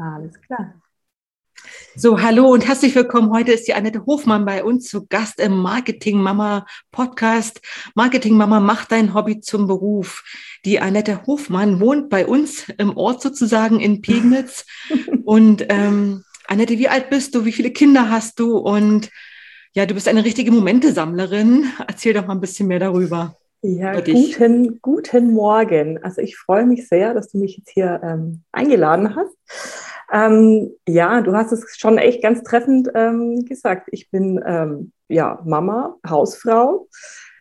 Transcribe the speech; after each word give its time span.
Alles 0.00 0.40
klar. 0.40 0.80
So, 1.94 2.22
hallo 2.22 2.48
und 2.50 2.66
herzlich 2.66 2.94
willkommen. 2.94 3.30
Heute 3.32 3.52
ist 3.52 3.68
die 3.68 3.74
Annette 3.74 4.06
Hofmann 4.06 4.46
bei 4.46 4.64
uns 4.64 4.88
zu 4.88 5.06
Gast 5.06 5.38
im 5.38 5.58
Marketing 5.58 6.16
Mama 6.16 6.64
Podcast. 6.90 7.60
Marketing 7.94 8.34
Mama 8.34 8.60
macht 8.60 8.92
dein 8.92 9.12
Hobby 9.12 9.40
zum 9.40 9.66
Beruf. 9.66 10.24
Die 10.64 10.80
Annette 10.80 11.26
Hofmann 11.26 11.80
wohnt 11.80 12.08
bei 12.08 12.26
uns 12.26 12.70
im 12.78 12.96
Ort 12.96 13.20
sozusagen 13.20 13.78
in 13.78 14.00
Pegnitz. 14.00 14.64
und 15.24 15.66
ähm, 15.68 16.24
Annette, 16.46 16.78
wie 16.78 16.88
alt 16.88 17.10
bist 17.10 17.34
du? 17.34 17.44
Wie 17.44 17.52
viele 17.52 17.70
Kinder 17.70 18.10
hast 18.10 18.40
du? 18.40 18.56
Und 18.56 19.10
ja, 19.74 19.84
du 19.84 19.92
bist 19.92 20.08
eine 20.08 20.24
richtige 20.24 20.50
Momentesammlerin. 20.50 21.66
Erzähl 21.86 22.14
doch 22.14 22.26
mal 22.26 22.36
ein 22.36 22.40
bisschen 22.40 22.68
mehr 22.68 22.78
darüber. 22.78 23.36
Ja, 23.62 24.00
guten, 24.00 24.80
guten 24.80 25.34
Morgen. 25.34 26.02
Also 26.02 26.22
ich 26.22 26.38
freue 26.38 26.64
mich 26.64 26.88
sehr, 26.88 27.12
dass 27.12 27.28
du 27.28 27.38
mich 27.38 27.58
jetzt 27.58 27.68
hier 27.68 28.00
ähm, 28.02 28.42
eingeladen 28.52 29.14
hast. 29.14 29.36
Ähm, 30.12 30.72
ja, 30.88 31.20
du 31.20 31.34
hast 31.34 31.52
es 31.52 31.76
schon 31.78 31.98
echt 31.98 32.22
ganz 32.22 32.42
treffend 32.42 32.88
ähm, 32.94 33.44
gesagt. 33.44 33.88
Ich 33.92 34.10
bin 34.10 34.42
ähm, 34.44 34.92
ja 35.08 35.40
Mama, 35.44 35.96
Hausfrau 36.08 36.88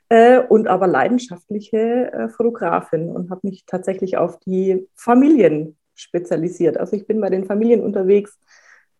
äh, 0.09 0.39
und 0.39 0.67
aber 0.67 0.87
leidenschaftliche 0.87 2.11
äh, 2.11 2.29
Fotografin 2.29 3.09
und 3.09 3.29
habe 3.31 3.41
mich 3.43 3.65
tatsächlich 3.65 4.17
auf 4.17 4.39
die 4.39 4.87
Familien 4.95 5.77
spezialisiert. 5.95 6.77
Also 6.77 6.95
ich 6.95 7.07
bin 7.07 7.19
bei 7.21 7.29
den 7.29 7.45
Familien 7.45 7.81
unterwegs. 7.81 8.37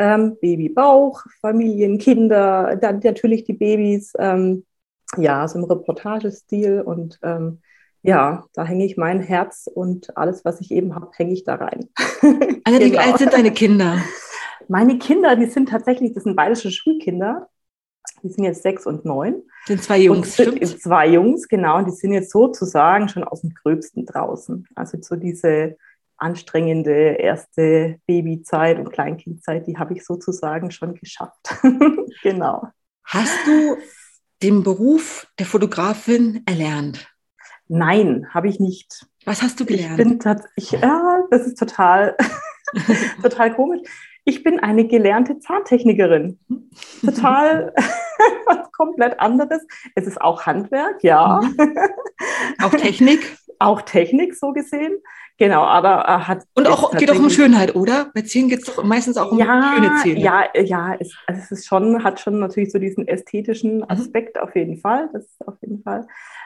Ähm, 0.02 0.38
Babybauch, 0.40 1.26
Familien, 1.42 1.98
Kinder, 1.98 2.78
dann 2.78 3.00
natürlich 3.04 3.44
die 3.44 3.54
Babys, 3.54 4.14
ähm, 4.18 4.66
ja, 5.18 5.46
so 5.48 5.60
im 5.60 5.66
Reportagestil 5.66 6.82
und 6.82 7.20
ähm, 7.22 7.62
ja, 8.02 8.46
da 8.54 8.66
hänge 8.66 8.86
ich 8.86 8.98
mein 8.98 9.22
Herz 9.22 9.68
und 9.74 10.16
alles, 10.18 10.46
was 10.46 10.62
ich 10.62 10.72
eben 10.72 10.96
habe, 10.96 11.10
hänge 11.16 11.34
ich 11.34 11.44
da 11.44 11.56
rein. 11.56 11.90
Genau. 12.70 12.86
wie 12.86 13.00
alt 13.00 13.18
sind 13.18 13.34
deine 13.34 13.52
Kinder? 13.52 13.98
Meine 14.68 15.00
Kinder, 15.00 15.36
die 15.36 15.48
sind 15.48 15.70
tatsächlich, 15.70 16.14
das 16.14 16.26
sind 16.26 16.36
bayerische 16.36 16.70
Schulkinder. 16.70 17.50
Die 18.22 18.30
sind 18.30 18.44
jetzt 18.44 18.62
sechs 18.62 18.86
und 18.86 19.06
neun. 19.06 19.42
Sind 19.66 19.82
zwei 19.82 19.98
Jungs, 20.00 20.34
stimmt? 20.34 20.66
Zwei 20.80 21.08
Jungs, 21.08 21.48
genau. 21.48 21.80
Und 21.80 21.88
die 21.88 21.96
sind 21.96 22.14
jetzt 22.14 22.32
sozusagen 22.32 23.10
schon 23.10 23.24
aus 23.24 23.42
dem 23.42 23.56
Gröbsten 23.56 24.06
draußen. 24.06 24.68
Also 24.76 25.00
so 25.02 25.16
diese 25.16 25.78
anstrengende 26.18 27.16
erste 27.18 28.00
Babyzeit 28.06 28.78
und 28.78 28.92
Kleinkindzeit, 28.92 29.66
die 29.66 29.78
habe 29.78 29.94
ich 29.94 30.06
sozusagen 30.06 30.70
schon 30.70 30.94
geschafft. 30.94 31.56
genau. 32.22 32.68
Hast 33.04 33.48
du 33.48 33.78
den 34.44 34.64
Beruf 34.64 35.28
der 35.40 35.46
Fotografin 35.46 36.44
erlernt? 36.46 37.10
Nein, 37.70 38.26
habe 38.34 38.50
ich 38.50 38.60
nicht. 38.60 39.06
Was 39.26 39.44
hast 39.44 39.60
du 39.60 39.66
gelernt? 39.66 40.00
Ich 40.00 40.20
bin 40.20 40.20
ich, 40.56 40.72
ja, 40.72 41.22
das 41.30 41.46
ist 41.46 41.58
total, 41.58 42.18
total 43.22 43.54
komisch. 43.54 43.82
Ich 44.26 44.44
bin 44.44 44.60
eine 44.60 44.86
gelernte 44.88 45.40
Zahntechnikerin. 45.40 46.40
Total 47.06 47.74
was 48.46 48.72
komplett 48.72 49.20
anderes. 49.20 49.66
Es 49.96 50.08
ist 50.08 50.20
auch 50.20 50.46
Handwerk, 50.46 51.04
ja. 51.04 51.42
Mhm. 51.42 51.78
Auch 52.62 52.72
Technik? 52.72 53.38
auch 53.60 53.84
Technik, 53.84 54.36
so 54.36 54.52
gesehen. 54.52 54.98
Genau, 55.38 55.64
aber 55.64 55.90
er 55.90 56.28
hat. 56.28 56.44
Und 56.54 56.68
auch 56.68 56.92
geht 56.98 57.10
auch 57.10 57.18
um 57.18 57.30
Schönheit, 57.30 57.74
oder? 57.74 58.12
Bei 58.14 58.22
Zähnen 58.24 58.50
geht 58.50 58.60
es 58.60 58.66
doch 58.66 58.84
meistens 58.84 59.16
auch 59.16 59.32
um 59.32 59.40
ja, 59.40 59.74
schöne 59.74 59.96
Zähne. 60.04 60.20
Ja, 60.20 60.44
ja, 60.54 60.96
es, 61.00 61.16
also 61.28 61.42
es 61.42 61.52
ist 61.52 61.68
schon, 61.68 62.04
hat 62.04 62.20
schon 62.20 62.40
natürlich 62.40 62.74
so 62.74 62.78
diesen 62.78 63.08
ästhetischen 63.08 63.78
mhm. 63.78 63.86
Aspekt 63.88 64.36
mhm. 64.36 64.42
auf 64.42 64.56
jeden 64.56 64.78
Fall. 64.78 65.10
Das 65.14 65.24
ist 65.24 65.48
auf 65.48 65.56
jeden 65.62 65.82
Fall. 65.82 66.06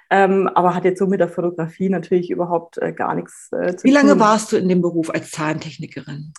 Ähm, 0.09 0.47
aber 0.47 0.75
hat 0.75 0.85
jetzt 0.85 0.99
so 0.99 1.07
mit 1.07 1.19
der 1.19 1.29
Fotografie 1.29 1.89
natürlich 1.89 2.29
überhaupt 2.29 2.77
äh, 2.77 2.93
gar 2.93 3.15
nichts 3.15 3.49
äh, 3.51 3.75
zu 3.75 3.83
Wie 3.85 3.91
tun. 3.91 4.01
Wie 4.01 4.07
lange 4.07 4.19
warst 4.19 4.51
du 4.51 4.57
in 4.57 4.69
dem 4.69 4.81
Beruf 4.81 5.09
als 5.09 5.31
Zahntechnikerin? 5.31 6.33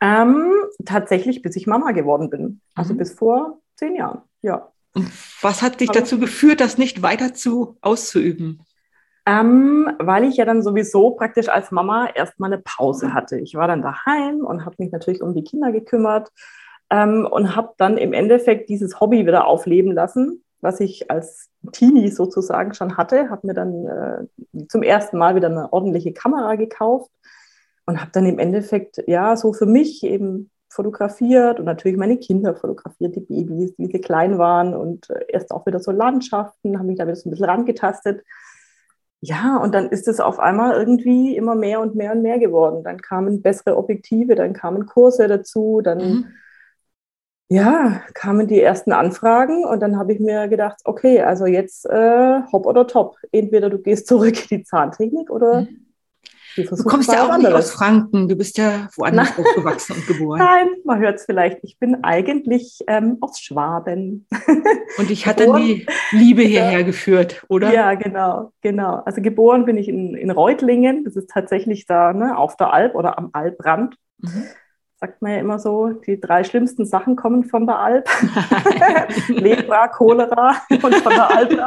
Ähm, 0.00 0.52
tatsächlich, 0.86 1.42
bis 1.42 1.56
ich 1.56 1.66
Mama 1.66 1.92
geworden 1.92 2.30
bin. 2.30 2.60
Also 2.74 2.94
mhm. 2.94 2.98
bis 2.98 3.12
vor 3.12 3.58
zehn 3.76 3.96
Jahren, 3.96 4.22
ja. 4.42 4.72
Und 4.94 5.10
was 5.42 5.62
hat 5.62 5.80
dich 5.80 5.90
aber 5.90 6.00
dazu 6.00 6.18
geführt, 6.18 6.60
das 6.60 6.78
nicht 6.78 7.02
weiter 7.02 7.34
zu 7.34 7.76
auszuüben? 7.80 8.64
Ähm, 9.26 9.90
weil 9.98 10.24
ich 10.24 10.36
ja 10.36 10.44
dann 10.44 10.62
sowieso 10.62 11.10
praktisch 11.10 11.48
als 11.48 11.70
Mama 11.70 12.08
erstmal 12.14 12.52
eine 12.52 12.62
Pause 12.62 13.12
hatte. 13.12 13.38
Ich 13.38 13.54
war 13.54 13.68
dann 13.68 13.82
daheim 13.82 14.40
und 14.40 14.64
habe 14.64 14.76
mich 14.78 14.90
natürlich 14.90 15.22
um 15.22 15.34
die 15.34 15.44
Kinder 15.44 15.72
gekümmert 15.72 16.30
ähm, 16.90 17.28
und 17.30 17.54
habe 17.54 17.74
dann 17.76 17.98
im 17.98 18.12
Endeffekt 18.12 18.68
dieses 18.68 18.98
Hobby 18.98 19.26
wieder 19.26 19.46
aufleben 19.46 19.92
lassen, 19.92 20.42
was 20.60 20.80
ich 20.80 21.10
als 21.10 21.48
Teenie 21.72 22.08
sozusagen 22.08 22.74
schon 22.74 22.96
hatte. 22.96 23.30
Habe 23.30 23.46
mir 23.46 23.54
dann 23.54 23.86
äh, 23.86 24.66
zum 24.68 24.82
ersten 24.82 25.18
Mal 25.18 25.34
wieder 25.34 25.48
eine 25.48 25.72
ordentliche 25.72 26.12
Kamera 26.12 26.56
gekauft 26.56 27.10
und 27.86 28.00
habe 28.00 28.10
dann 28.12 28.26
im 28.26 28.38
Endeffekt 28.38 29.02
ja 29.06 29.36
so 29.36 29.52
für 29.52 29.66
mich 29.66 30.02
eben 30.04 30.50
fotografiert 30.68 31.58
und 31.58 31.64
natürlich 31.64 31.98
meine 31.98 32.18
Kinder 32.18 32.54
fotografiert, 32.54 33.16
die 33.16 33.20
Babys, 33.20 33.74
wie 33.76 33.86
sie 33.86 34.00
klein 34.00 34.38
waren 34.38 34.74
und 34.74 35.10
äh, 35.10 35.24
erst 35.28 35.50
auch 35.50 35.66
wieder 35.66 35.80
so 35.80 35.90
Landschaften, 35.90 36.78
habe 36.78 36.86
mich 36.86 36.98
da 36.98 37.06
wieder 37.06 37.16
so 37.16 37.28
ein 37.28 37.32
bisschen 37.32 37.46
rangetastet 37.46 38.22
ja, 39.22 39.58
und 39.58 39.74
dann 39.74 39.90
ist 39.90 40.08
es 40.08 40.18
auf 40.18 40.38
einmal 40.38 40.74
irgendwie 40.74 41.36
immer 41.36 41.54
mehr 41.54 41.80
und 41.80 41.94
mehr 41.94 42.12
und 42.12 42.22
mehr 42.22 42.38
geworden. 42.38 42.82
Dann 42.82 43.02
kamen 43.02 43.42
bessere 43.42 43.76
Objektive, 43.76 44.34
dann 44.34 44.54
kamen 44.54 44.86
Kurse 44.86 45.28
dazu, 45.28 45.82
dann 45.82 45.98
mhm. 45.98 46.26
Ja, 47.52 48.00
kamen 48.14 48.46
die 48.46 48.60
ersten 48.60 48.92
Anfragen 48.92 49.64
und 49.64 49.80
dann 49.80 49.98
habe 49.98 50.12
ich 50.12 50.20
mir 50.20 50.46
gedacht, 50.46 50.80
okay, 50.84 51.20
also 51.20 51.46
jetzt 51.46 51.84
äh, 51.84 52.40
hopp 52.52 52.64
oder 52.64 52.86
top. 52.86 53.16
Entweder 53.32 53.68
du 53.68 53.78
gehst 53.78 54.06
zurück 54.06 54.50
in 54.50 54.58
die 54.58 54.64
Zahntechnik 54.64 55.30
oder 55.30 55.62
mhm. 55.62 55.86
Du 56.56 56.84
kommst 56.84 57.12
ja 57.12 57.24
auch 57.24 57.38
nicht 57.38 57.52
aus 57.52 57.70
Franken, 57.70 58.28
du 58.28 58.34
bist 58.34 58.58
ja 58.58 58.88
woanders 58.96 59.38
aufgewachsen 59.38 59.94
und 59.96 60.06
geboren. 60.08 60.38
Nein, 60.40 60.68
man 60.84 60.98
hört 60.98 61.18
es 61.18 61.24
vielleicht. 61.24 61.60
Ich 61.62 61.78
bin 61.78 62.02
eigentlich 62.02 62.80
ähm, 62.88 63.18
aus 63.20 63.40
Schwaben. 63.40 64.26
Und 64.98 65.10
ich 65.10 65.26
hatte 65.28 65.52
die 65.56 65.86
Liebe 66.10 66.42
hierher 66.42 66.82
geführt, 66.82 67.44
oder? 67.48 67.72
Ja, 67.72 67.94
genau, 67.94 68.52
genau. 68.62 69.02
Also 69.04 69.22
geboren 69.22 69.64
bin 69.64 69.76
ich 69.76 69.88
in, 69.88 70.16
in 70.16 70.30
Reutlingen, 70.30 71.04
das 71.04 71.14
ist 71.14 71.30
tatsächlich 71.30 71.86
da 71.86 72.12
ne, 72.12 72.36
auf 72.36 72.56
der 72.56 72.72
Alp 72.72 72.96
oder 72.96 73.16
am 73.16 73.30
Alprand. 73.32 73.94
Mhm. 74.18 74.44
Sagt 75.00 75.22
man 75.22 75.32
ja 75.32 75.38
immer 75.38 75.58
so, 75.58 75.88
die 75.88 76.20
drei 76.20 76.44
schlimmsten 76.44 76.84
Sachen 76.84 77.16
kommen 77.16 77.44
von 77.44 77.66
der 77.66 77.78
Alp. 77.78 78.06
Lepra, 79.28 79.88
Cholera 79.88 80.56
und 80.70 80.94
von 80.96 81.14
der 81.14 81.36
Alp. 81.36 81.58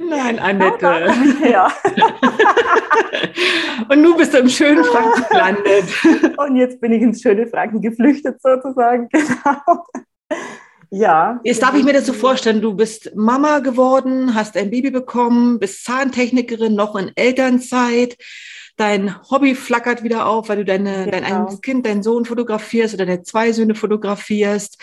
Nein, 0.00 0.40
Annette. 0.40 1.12
Ja. 1.48 1.72
Und 3.88 4.02
nun 4.02 4.16
bist 4.16 4.34
du 4.34 4.38
im 4.38 4.48
schönen 4.48 4.84
Franken 4.84 5.24
gelandet. 5.30 5.84
Und 6.38 6.56
jetzt 6.56 6.80
bin 6.80 6.92
ich 6.92 7.02
ins 7.02 7.20
schöne 7.20 7.46
Franken 7.46 7.80
geflüchtet 7.80 8.40
sozusagen. 8.40 9.08
Genau. 9.10 9.86
Ja. 10.90 11.40
Jetzt 11.44 11.62
darf 11.62 11.76
ich 11.76 11.84
mir 11.84 11.92
das 11.92 12.06
so 12.06 12.12
vorstellen, 12.12 12.60
du 12.60 12.74
bist 12.74 13.14
Mama 13.14 13.60
geworden, 13.60 14.34
hast 14.34 14.56
ein 14.56 14.70
Baby 14.70 14.90
bekommen, 14.90 15.58
bist 15.58 15.84
Zahntechnikerin, 15.84 16.74
noch 16.74 16.96
in 16.96 17.12
Elternzeit 17.14 18.16
dein 18.76 19.22
Hobby 19.30 19.54
flackert 19.54 20.02
wieder 20.02 20.26
auf, 20.26 20.48
weil 20.48 20.58
du 20.58 20.64
deine, 20.64 21.04
genau. 21.04 21.10
dein 21.10 21.24
eigenes 21.24 21.60
Kind, 21.60 21.86
deinen 21.86 22.02
Sohn 22.02 22.24
fotografierst 22.24 22.94
oder 22.94 23.06
deine 23.06 23.22
zwei 23.22 23.52
Söhne 23.52 23.74
fotografierst. 23.74 24.78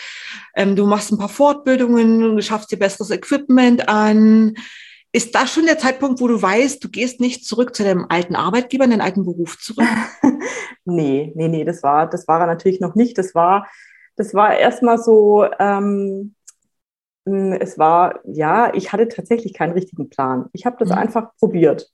Ähm, 0.56 0.76
du 0.76 0.86
machst 0.86 1.12
ein 1.12 1.18
paar 1.18 1.28
Fortbildungen, 1.28 2.36
du 2.36 2.42
schaffst 2.42 2.70
dir 2.70 2.78
besseres 2.78 3.10
Equipment 3.10 3.88
an. 3.88 4.54
Ist 5.12 5.34
das 5.34 5.52
schon 5.52 5.66
der 5.66 5.78
Zeitpunkt, 5.78 6.20
wo 6.20 6.28
du 6.28 6.40
weißt, 6.40 6.82
du 6.82 6.88
gehst 6.88 7.20
nicht 7.20 7.44
zurück 7.44 7.76
zu 7.76 7.84
deinem 7.84 8.06
alten 8.08 8.34
Arbeitgeber, 8.34 8.84
in 8.84 8.90
deinen 8.90 9.02
alten 9.02 9.24
Beruf 9.24 9.58
zurück? 9.58 9.86
nee, 10.84 11.32
nee, 11.34 11.48
nee, 11.48 11.64
das 11.64 11.82
war, 11.82 12.08
das 12.08 12.26
war 12.26 12.40
er 12.40 12.46
natürlich 12.46 12.80
noch 12.80 12.94
nicht. 12.94 13.18
Das 13.18 13.34
war, 13.34 13.68
das 14.16 14.32
war 14.32 14.56
erstmal 14.56 14.96
so, 14.96 15.46
ähm, 15.58 16.34
es 17.24 17.78
war, 17.78 18.20
ja, 18.24 18.72
ich 18.74 18.92
hatte 18.92 19.06
tatsächlich 19.08 19.52
keinen 19.52 19.72
richtigen 19.72 20.08
Plan. 20.08 20.46
Ich 20.54 20.64
habe 20.64 20.76
das 20.78 20.88
mhm. 20.88 20.96
einfach 20.96 21.36
probiert 21.38 21.90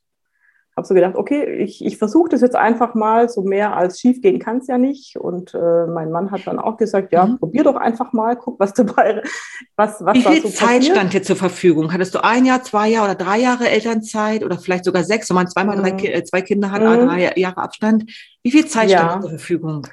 habe 0.78 0.86
so 0.86 0.94
gedacht, 0.94 1.16
okay, 1.16 1.44
ich, 1.56 1.84
ich 1.84 1.98
versuche 1.98 2.30
das 2.30 2.40
jetzt 2.40 2.56
einfach 2.56 2.94
mal, 2.94 3.28
so 3.28 3.42
mehr 3.42 3.76
als 3.76 4.00
schief 4.00 4.22
gehen 4.22 4.38
kann 4.38 4.58
es 4.58 4.66
ja 4.68 4.78
nicht. 4.78 5.16
Und 5.16 5.52
äh, 5.54 5.86
mein 5.86 6.10
Mann 6.10 6.30
hat 6.30 6.46
dann 6.46 6.58
auch 6.58 6.78
gesagt, 6.78 7.12
ja, 7.12 7.26
mhm. 7.26 7.38
probier 7.38 7.64
doch 7.64 7.76
einfach 7.76 8.12
mal, 8.14 8.36
guck, 8.36 8.58
was 8.58 8.72
dabei, 8.72 9.22
was, 9.76 9.96
was 10.00 10.14
Wie 10.14 10.22
viel 10.22 10.42
so 10.42 10.48
Zeit 10.48 10.78
passiert. 10.78 10.96
stand 10.96 11.12
dir 11.12 11.22
zur 11.22 11.36
Verfügung? 11.36 11.92
Hattest 11.92 12.14
du 12.14 12.24
ein 12.24 12.46
Jahr, 12.46 12.62
zwei 12.62 12.88
Jahre 12.88 13.10
oder 13.10 13.14
drei 13.16 13.38
Jahre 13.38 13.68
Elternzeit 13.68 14.44
oder 14.44 14.58
vielleicht 14.58 14.84
sogar 14.84 15.04
sechs, 15.04 15.28
wenn 15.28 15.34
man 15.34 15.48
zweimal 15.48 15.76
mhm. 15.76 15.82
drei, 15.82 16.06
äh, 16.06 16.24
zwei 16.24 16.40
Kinder 16.40 16.70
hat, 16.70 16.80
mhm. 16.80 17.06
drei 17.06 17.32
Jahre 17.36 17.58
Abstand? 17.58 18.10
Wie 18.42 18.50
viel 18.50 18.66
Zeit 18.66 18.88
ja. 18.88 19.00
stand 19.00 19.22
zur 19.22 19.30
Verfügung? 19.30 19.86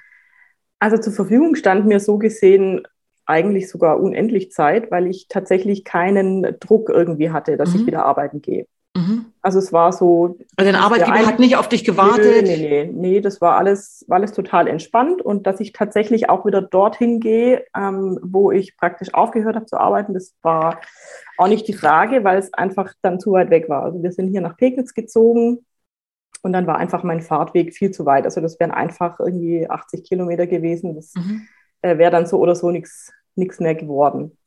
Also 0.79 0.97
zur 0.97 1.13
Verfügung 1.13 1.55
stand 1.55 1.87
mir 1.87 1.99
so 1.99 2.17
gesehen 2.17 2.87
eigentlich 3.25 3.69
sogar 3.69 3.99
unendlich 3.99 4.51
Zeit, 4.51 4.91
weil 4.91 5.07
ich 5.07 5.27
tatsächlich 5.27 5.83
keinen 5.83 6.59
Druck 6.59 6.89
irgendwie 6.89 7.31
hatte, 7.31 7.57
dass 7.57 7.73
ich 7.73 7.81
mhm. 7.81 7.87
wieder 7.87 8.05
arbeiten 8.05 8.41
gehe. 8.41 8.67
Mhm. 8.95 9.25
Also 9.41 9.59
es 9.59 9.73
war 9.73 9.91
so. 9.91 10.37
Also 10.55 10.71
dein 10.71 10.81
Arbeitgeber 10.81 11.27
hat 11.27 11.39
nicht 11.39 11.57
auf 11.57 11.67
dich 11.67 11.83
gewartet? 11.83 12.43
Nee, 12.45 12.57
nee, 12.57 12.85
nee, 12.85 12.91
nee, 12.93 13.21
das 13.21 13.41
war 13.41 13.57
alles, 13.57 14.05
war 14.07 14.17
alles 14.17 14.31
total 14.31 14.67
entspannt 14.67 15.21
und 15.21 15.45
dass 15.45 15.59
ich 15.59 15.73
tatsächlich 15.73 16.29
auch 16.29 16.45
wieder 16.45 16.61
dorthin 16.61 17.19
gehe, 17.19 17.65
ähm, 17.75 18.17
wo 18.23 18.51
ich 18.51 18.77
praktisch 18.77 19.13
aufgehört 19.13 19.57
habe 19.57 19.65
zu 19.65 19.77
arbeiten, 19.77 20.13
das 20.13 20.33
war 20.41 20.79
auch 21.37 21.47
nicht 21.47 21.67
die 21.67 21.73
Frage, 21.73 22.23
weil 22.23 22.37
es 22.37 22.53
einfach 22.53 22.93
dann 23.01 23.19
zu 23.19 23.33
weit 23.33 23.49
weg 23.49 23.67
war. 23.67 23.83
Also 23.83 24.01
wir 24.01 24.13
sind 24.13 24.29
hier 24.29 24.41
nach 24.41 24.55
Pegnitz 24.55 24.93
gezogen 24.93 25.65
und 26.41 26.53
dann 26.53 26.65
war 26.65 26.77
einfach 26.77 27.03
mein 27.03 27.21
Fahrtweg 27.21 27.75
viel 27.75 27.91
zu 27.91 28.05
weit. 28.05 28.23
Also 28.23 28.39
das 28.39 28.57
wären 28.61 28.71
einfach 28.71 29.19
irgendwie 29.19 29.69
80 29.69 30.05
Kilometer 30.05 30.47
gewesen. 30.47 30.95
Das 30.95 31.13
mhm. 31.15 31.47
äh, 31.81 31.97
wäre 31.97 32.11
dann 32.11 32.27
so 32.27 32.39
oder 32.39 32.55
so 32.55 32.71
nichts 32.71 33.11
mehr 33.59 33.75
geworden. 33.75 34.37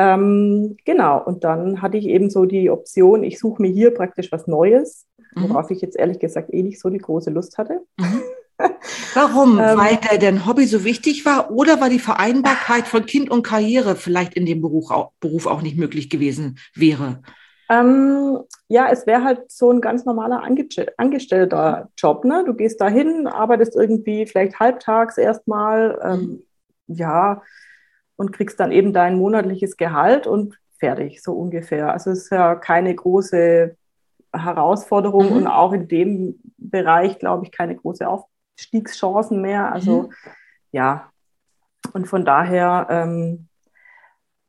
Ähm, 0.00 0.78
genau, 0.86 1.22
und 1.22 1.44
dann 1.44 1.82
hatte 1.82 1.98
ich 1.98 2.06
eben 2.06 2.30
so 2.30 2.46
die 2.46 2.70
Option, 2.70 3.22
ich 3.22 3.38
suche 3.38 3.60
mir 3.60 3.70
hier 3.70 3.92
praktisch 3.92 4.32
was 4.32 4.46
Neues, 4.46 5.06
mhm. 5.34 5.50
worauf 5.50 5.70
ich 5.70 5.82
jetzt 5.82 5.98
ehrlich 5.98 6.18
gesagt 6.18 6.54
eh 6.54 6.62
nicht 6.62 6.80
so 6.80 6.88
die 6.88 6.96
große 6.96 7.28
Lust 7.28 7.58
hatte. 7.58 7.82
Mhm. 7.98 8.22
Warum? 9.14 9.58
ähm, 9.58 9.76
Weil 9.76 9.96
der 9.96 10.16
dein 10.16 10.46
Hobby 10.46 10.64
so 10.64 10.84
wichtig 10.84 11.26
war 11.26 11.50
oder 11.50 11.82
war 11.82 11.90
die 11.90 11.98
Vereinbarkeit 11.98 12.86
von 12.86 13.04
Kind 13.04 13.30
und 13.30 13.42
Karriere 13.42 13.94
vielleicht 13.94 14.34
in 14.34 14.46
dem 14.46 14.62
Beruf 14.62 14.90
auch, 14.90 15.12
Beruf 15.20 15.46
auch 15.46 15.60
nicht 15.60 15.76
möglich 15.76 16.08
gewesen 16.08 16.58
wäre? 16.74 17.20
Ähm, 17.68 18.38
ja, 18.68 18.88
es 18.90 19.06
wäre 19.06 19.22
halt 19.22 19.50
so 19.50 19.70
ein 19.70 19.82
ganz 19.82 20.06
normaler 20.06 20.42
Ange 20.42 20.66
angestellter 20.96 21.90
Job. 21.98 22.24
Ne? 22.24 22.44
Du 22.46 22.54
gehst 22.54 22.80
dahin, 22.80 23.26
arbeitest 23.26 23.76
irgendwie 23.76 24.24
vielleicht 24.24 24.58
halbtags 24.60 25.18
erstmal, 25.18 25.98
ähm, 26.02 26.20
mhm. 26.86 26.94
ja, 26.94 27.42
und 28.20 28.32
kriegst 28.32 28.60
dann 28.60 28.70
eben 28.70 28.92
dein 28.92 29.16
monatliches 29.16 29.78
Gehalt 29.78 30.26
und 30.26 30.58
fertig, 30.78 31.22
so 31.22 31.32
ungefähr. 31.32 31.90
Also 31.90 32.10
es 32.10 32.24
ist 32.24 32.30
ja 32.30 32.54
keine 32.54 32.94
große 32.94 33.74
Herausforderung 34.30 35.30
mhm. 35.30 35.36
und 35.38 35.46
auch 35.46 35.72
in 35.72 35.88
dem 35.88 36.38
Bereich, 36.58 37.18
glaube 37.18 37.46
ich, 37.46 37.50
keine 37.50 37.76
große 37.76 38.06
Aufstiegschancen 38.06 39.40
mehr. 39.40 39.72
Also 39.72 40.02
mhm. 40.02 40.12
ja, 40.70 41.10
und 41.94 42.08
von 42.08 42.26
daher 42.26 42.88
ähm, 42.90 43.48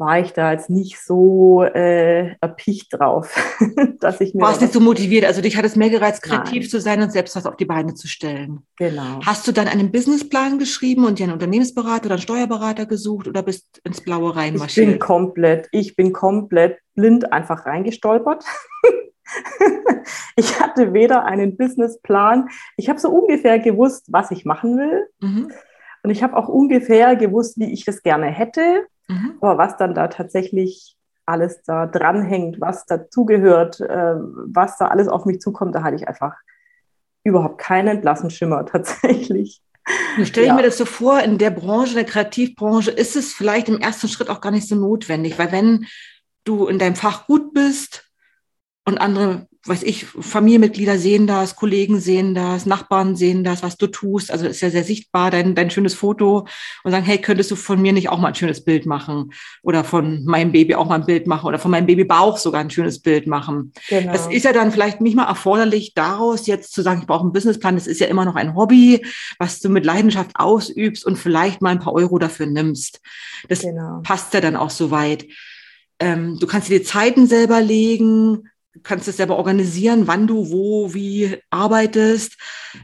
war 0.02 0.20
ich 0.20 0.34
da 0.34 0.52
jetzt 0.52 0.70
nicht 0.70 1.00
so 1.00 1.64
äh, 1.64 2.36
erpicht 2.42 2.92
drauf, 2.92 3.34
dass 4.00 4.20
ich 4.20 4.34
mir. 4.34 4.42
Warst 4.42 4.60
nicht 4.60 4.74
so 4.74 4.80
motiviert, 4.80 5.24
also 5.26 5.42
dich 5.42 5.56
hat 5.56 5.64
es 5.64 5.76
mehr 5.76 5.92
gereizt, 5.92 6.24
kreativ 6.24 6.64
Nein. 6.64 6.70
zu 6.70 6.82
sein 6.82 7.02
und 7.04 7.12
selbst 7.12 7.36
was 7.36 7.46
auf 7.46 7.56
die 7.56 7.66
Beine 7.66 7.94
zu 7.94 8.08
stellen. 8.08 8.66
Genau. 8.78 9.20
Hast 9.24 9.48
du 9.48 9.52
dann 9.52 9.68
einen 9.68 9.92
Businessplan 9.92 10.58
geschrieben 10.58 11.06
und 11.06 11.20
dir 11.20 11.26
einen 11.26 11.34
Unternehmensberater 11.34 12.06
oder 12.06 12.16
einen 12.16 12.24
Steuerberater 12.24 12.88
gesucht 12.88 13.28
oder 13.28 13.44
bist 13.44 13.80
ins 13.84 14.02
Blaue 14.02 14.36
reinmarschiert? 14.36 14.88
Ich 14.88 14.92
bin 14.94 15.00
komplett, 15.00 15.70
ich 15.72 15.96
bin 15.96 16.12
komplett 16.12 16.80
blind 16.96 17.32
einfach 17.32 17.68
reingestolpert. 17.68 18.44
ich 20.36 20.60
hatte 20.60 20.94
weder 20.94 21.26
einen 21.26 21.56
Businessplan, 21.58 22.50
ich 22.76 22.90
habe 22.90 23.00
so 23.00 23.10
ungefähr 23.10 23.60
gewusst, 23.60 24.08
was 24.10 24.32
ich 24.32 24.46
machen 24.46 24.78
will. 24.78 25.08
Mhm. 25.22 25.52
Und 26.04 26.10
ich 26.10 26.24
habe 26.24 26.36
auch 26.36 26.48
ungefähr 26.48 27.16
gewusst, 27.16 27.60
wie 27.60 27.72
ich 27.72 27.86
das 27.86 28.02
gerne 28.02 28.26
hätte. 28.26 28.88
Mhm. 29.12 29.34
Aber 29.42 29.58
was 29.58 29.78
dann 29.78 29.94
da 29.94 30.08
tatsächlich 30.08 30.96
alles 31.26 31.62
da 31.64 31.86
dranhängt, 31.86 32.60
was 32.60 32.86
dazugehört, 32.86 33.80
äh, 33.82 34.16
was 34.16 34.78
da 34.78 34.88
alles 34.88 35.08
auf 35.08 35.26
mich 35.26 35.40
zukommt, 35.40 35.76
da 35.76 35.84
hatte 35.84 35.96
ich 35.96 36.08
einfach 36.08 36.36
überhaupt 37.24 37.60
keinen 37.60 38.02
blassen 38.02 38.30
Schimmer 38.30 38.66
tatsächlich. 38.72 39.62
Nun 40.16 40.26
stelle 40.26 40.46
ich 40.46 40.52
ja. 40.52 40.56
mir 40.56 40.64
das 40.64 40.78
so 40.78 40.86
vor, 40.86 41.22
in 41.22 41.38
der 41.38 41.50
Branche, 41.50 41.96
der 41.96 42.06
Kreativbranche, 42.06 42.92
ist 42.92 43.16
es 43.16 43.34
vielleicht 43.34 43.68
im 43.68 43.80
ersten 43.80 44.08
Schritt 44.08 44.30
auch 44.30 44.42
gar 44.42 44.52
nicht 44.52 44.68
so 44.68 44.76
notwendig, 44.76 45.40
weil 45.40 45.52
wenn 45.52 45.86
du 46.44 46.68
in 46.68 46.80
deinem 46.80 46.96
Fach 46.96 47.28
gut 47.28 47.54
bist 47.54 48.11
und 48.86 48.98
andere 48.98 49.48
weiß 49.66 49.84
ich, 49.84 50.06
Familienmitglieder 50.06 50.98
sehen 50.98 51.28
das, 51.28 51.56
Kollegen 51.56 52.00
sehen 52.00 52.34
das, 52.34 52.66
Nachbarn 52.66 53.16
sehen 53.16 53.44
das, 53.44 53.62
was 53.62 53.78
du 53.78 53.86
tust. 53.86 54.32
Also 54.32 54.48
ist 54.48 54.62
ja 54.62 54.72
sehr 54.72 54.84
sichtbar, 54.84 55.30
dein, 55.30 55.54
dein 55.54 55.70
schönes 55.70 55.94
Foto 55.94 56.48
und 56.84 56.92
sagen, 56.92 57.06
hey, 57.06 57.20
könntest 57.20 57.52
du 57.52 57.56
von 57.56 57.80
mir 57.80 57.94
nicht 57.94 58.10
auch 58.10 58.18
mal 58.18 58.30
ein 58.30 58.36
schönes 58.36 58.64
Bild 58.64 58.88
machen? 58.88 59.34
Oder 59.62 59.84
von 59.84 60.26
meinem 60.26 60.52
Baby 60.52 60.74
auch 60.74 60.88
mal 60.88 60.96
ein 60.96 61.06
Bild 61.06 61.28
machen 61.28 61.46
oder 61.46 61.60
von 61.60 61.70
meinem 61.70 61.86
Babybauch 61.86 62.38
sogar 62.38 62.62
ein 62.62 62.72
schönes 62.72 63.00
Bild 63.00 63.28
machen. 63.28 63.72
Genau. 63.88 64.12
Das 64.12 64.26
ist 64.26 64.46
ja 64.46 64.52
dann 64.52 64.72
vielleicht 64.72 65.00
nicht 65.00 65.16
mal 65.16 65.28
erforderlich, 65.28 65.94
daraus 65.94 66.48
jetzt 66.48 66.74
zu 66.74 66.82
sagen, 66.82 67.02
ich 67.02 67.08
brauche 67.08 67.22
einen 67.22 67.34
Businessplan. 67.34 67.76
Das 67.76 67.86
ist 67.86 68.00
ja 68.00 68.08
immer 68.08 68.26
noch 68.26 68.36
ein 68.36 68.56
Hobby, 68.56 69.06
was 69.38 69.60
du 69.60 69.70
mit 69.70 69.86
Leidenschaft 69.86 70.32
ausübst 70.34 71.06
und 71.06 71.18
vielleicht 71.18 71.62
mal 71.62 71.70
ein 71.70 71.80
paar 71.80 71.94
Euro 71.94 72.18
dafür 72.18 72.48
nimmst. 72.48 73.00
Das 73.48 73.62
genau. 73.62 74.00
passt 74.02 74.34
ja 74.34 74.42
dann 74.42 74.56
auch 74.56 74.72
so 74.72 74.90
weit. 74.90 75.28
Ähm, 76.00 76.40
du 76.40 76.48
kannst 76.48 76.68
dir 76.68 76.80
die 76.80 76.86
Zeiten 76.86 77.28
selber 77.28 77.62
legen 77.62 78.48
Du 78.74 78.80
kannst 78.82 79.08
es 79.08 79.18
selber 79.18 79.38
organisieren, 79.38 80.08
wann 80.08 80.28
du 80.28 80.50
wo, 80.50 80.94
wie 80.94 81.38
arbeitest. 81.50 82.38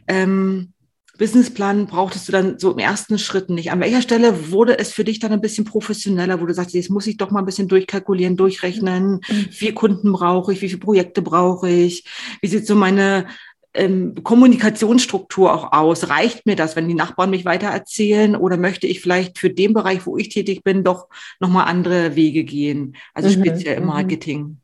Ähm, 0.07 0.73
Businessplan 1.17 1.87
brauchtest 1.87 2.27
du 2.27 2.31
dann 2.31 2.59
so 2.59 2.71
im 2.71 2.77
ersten 2.77 3.17
Schritt 3.17 3.49
nicht. 3.49 3.71
An 3.71 3.79
welcher 3.79 4.01
Stelle 4.01 4.51
wurde 4.51 4.77
es 4.77 4.93
für 4.93 5.03
dich 5.03 5.19
dann 5.19 5.31
ein 5.31 5.41
bisschen 5.41 5.65
professioneller, 5.65 6.39
wo 6.41 6.45
du 6.45 6.53
sagst, 6.53 6.75
jetzt 6.75 6.89
muss 6.89 7.07
ich 7.07 7.17
doch 7.17 7.31
mal 7.31 7.39
ein 7.39 7.45
bisschen 7.45 7.67
durchkalkulieren, 7.67 8.37
durchrechnen, 8.37 9.21
wie 9.27 9.51
viele 9.51 9.73
Kunden 9.73 10.13
brauche 10.13 10.53
ich, 10.53 10.61
wie 10.61 10.69
viele 10.69 10.79
Projekte 10.79 11.21
brauche 11.21 11.69
ich, 11.69 12.05
wie 12.41 12.47
sieht 12.47 12.67
so 12.67 12.75
meine 12.75 13.27
ähm, 13.73 14.15
Kommunikationsstruktur 14.23 15.53
auch 15.53 15.71
aus? 15.71 16.09
Reicht 16.09 16.45
mir 16.45 16.55
das, 16.55 16.75
wenn 16.75 16.87
die 16.87 16.93
Nachbarn 16.93 17.31
mich 17.31 17.45
weiter 17.45 17.67
erzählen 17.67 18.35
oder 18.35 18.57
möchte 18.57 18.87
ich 18.87 19.01
vielleicht 19.01 19.39
für 19.39 19.49
den 19.49 19.73
Bereich, 19.73 20.05
wo 20.05 20.17
ich 20.17 20.29
tätig 20.29 20.63
bin, 20.63 20.83
doch 20.83 21.07
nochmal 21.39 21.67
andere 21.67 22.15
Wege 22.15 22.43
gehen? 22.43 22.95
Also 23.13 23.29
mhm. 23.29 23.43
speziell 23.43 23.77
im 23.77 23.83
mhm. 23.83 23.89
Marketing. 23.89 24.57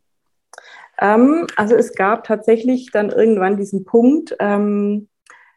Ähm, 1.03 1.45
also 1.57 1.75
es 1.75 1.93
gab 1.93 2.23
tatsächlich 2.23 2.89
dann 2.91 3.09
irgendwann 3.09 3.57
diesen 3.57 3.83
Punkt, 3.83 4.35
ähm, 4.39 5.09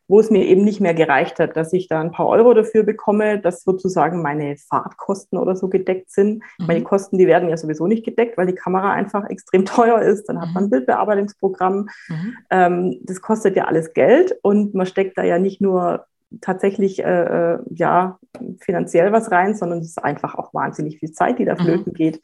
wo 0.08 0.20
es 0.20 0.30
mir 0.30 0.44
eben 0.44 0.62
nicht 0.62 0.80
mehr 0.80 0.94
gereicht 0.94 1.38
hat, 1.40 1.56
dass 1.56 1.72
ich 1.72 1.88
da 1.88 2.00
ein 2.00 2.12
paar 2.12 2.28
Euro 2.28 2.54
dafür 2.54 2.84
bekomme, 2.84 3.40
dass 3.40 3.62
sozusagen 3.62 4.22
meine 4.22 4.56
Fahrtkosten 4.56 5.38
oder 5.38 5.56
so 5.56 5.68
gedeckt 5.68 6.10
sind. 6.10 6.42
Mhm. 6.58 6.66
Meine 6.66 6.82
Kosten, 6.82 7.18
die 7.18 7.26
werden 7.26 7.48
ja 7.48 7.56
sowieso 7.56 7.86
nicht 7.86 8.04
gedeckt, 8.04 8.36
weil 8.36 8.46
die 8.46 8.54
Kamera 8.54 8.92
einfach 8.92 9.28
extrem 9.28 9.64
teuer 9.64 10.00
ist. 10.02 10.28
Dann 10.28 10.40
hat 10.40 10.48
man 10.52 10.64
ein 10.64 10.66
mhm. 10.66 10.70
Bildbearbeitungsprogramm. 10.70 11.88
Mhm. 12.08 12.36
Ähm, 12.50 13.00
das 13.02 13.20
kostet 13.20 13.56
ja 13.56 13.64
alles 13.64 13.94
Geld 13.94 14.36
und 14.42 14.74
man 14.74 14.86
steckt 14.86 15.16
da 15.16 15.22
ja 15.22 15.38
nicht 15.38 15.60
nur 15.60 16.06
tatsächlich 16.40 17.04
äh, 17.04 17.54
äh 17.54 17.58
ja 17.70 18.18
finanziell 18.60 19.12
was 19.12 19.30
rein, 19.30 19.54
sondern 19.54 19.78
es 19.78 19.88
ist 19.88 20.04
einfach 20.04 20.34
auch 20.34 20.52
wahnsinnig 20.52 20.98
viel 20.98 21.12
Zeit, 21.12 21.38
die 21.38 21.44
da 21.44 21.54
mhm. 21.54 21.58
flöten 21.58 21.92
mhm. 21.92 21.96
geht. 21.96 22.20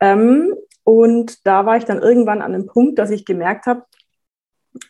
Ähm, 0.00 0.54
und 0.84 1.46
da 1.46 1.66
war 1.66 1.76
ich 1.76 1.84
dann 1.84 2.02
irgendwann 2.02 2.42
an 2.42 2.54
einem 2.54 2.66
Punkt, 2.66 2.98
dass 2.98 3.10
ich 3.10 3.24
gemerkt 3.24 3.66
habe, 3.66 3.84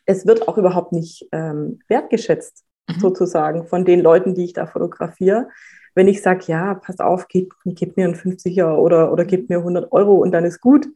es 0.07 0.27
wird 0.27 0.49
auch 0.49 0.59
überhaupt 0.59 0.93
nicht 0.93 1.29
ähm, 1.33 1.81
wertgeschätzt, 1.89 2.65
mhm. 2.89 3.01
sozusagen, 3.01 3.67
von 3.67 3.85
den 3.85 4.01
Leuten, 4.01 4.35
die 4.35 4.45
ich 4.45 4.53
da 4.53 4.67
fotografiere. 4.67 5.49
Wenn 5.95 6.09
ich 6.09 6.23
sage, 6.23 6.45
ja, 6.47 6.75
pass 6.75 7.01
auf, 7.01 7.29
gib, 7.29 7.55
gib 7.65 7.97
mir 7.97 8.07
einen 8.07 8.15
50er 8.15 8.77
oder, 8.77 9.13
oder 9.13 9.25
gib 9.25 9.51
mir 9.51 9.59
100 9.59 9.93
Euro 9.93 10.15
und 10.15 10.33
dann 10.33 10.45
ist 10.45 10.61
gut. 10.61 10.87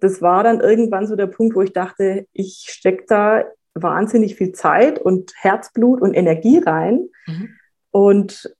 Das 0.00 0.22
war 0.22 0.42
dann 0.42 0.60
irgendwann 0.60 1.06
so 1.06 1.16
der 1.16 1.26
Punkt, 1.26 1.54
wo 1.54 1.62
ich 1.62 1.72
dachte, 1.72 2.26
ich 2.32 2.66
stecke 2.68 3.04
da 3.08 3.44
wahnsinnig 3.74 4.36
viel 4.36 4.52
Zeit 4.52 4.98
und 4.98 5.32
Herzblut 5.36 6.00
und 6.00 6.14
Energie 6.14 6.58
rein. 6.58 7.08
Mhm. 7.26 7.48
Und 7.90 8.56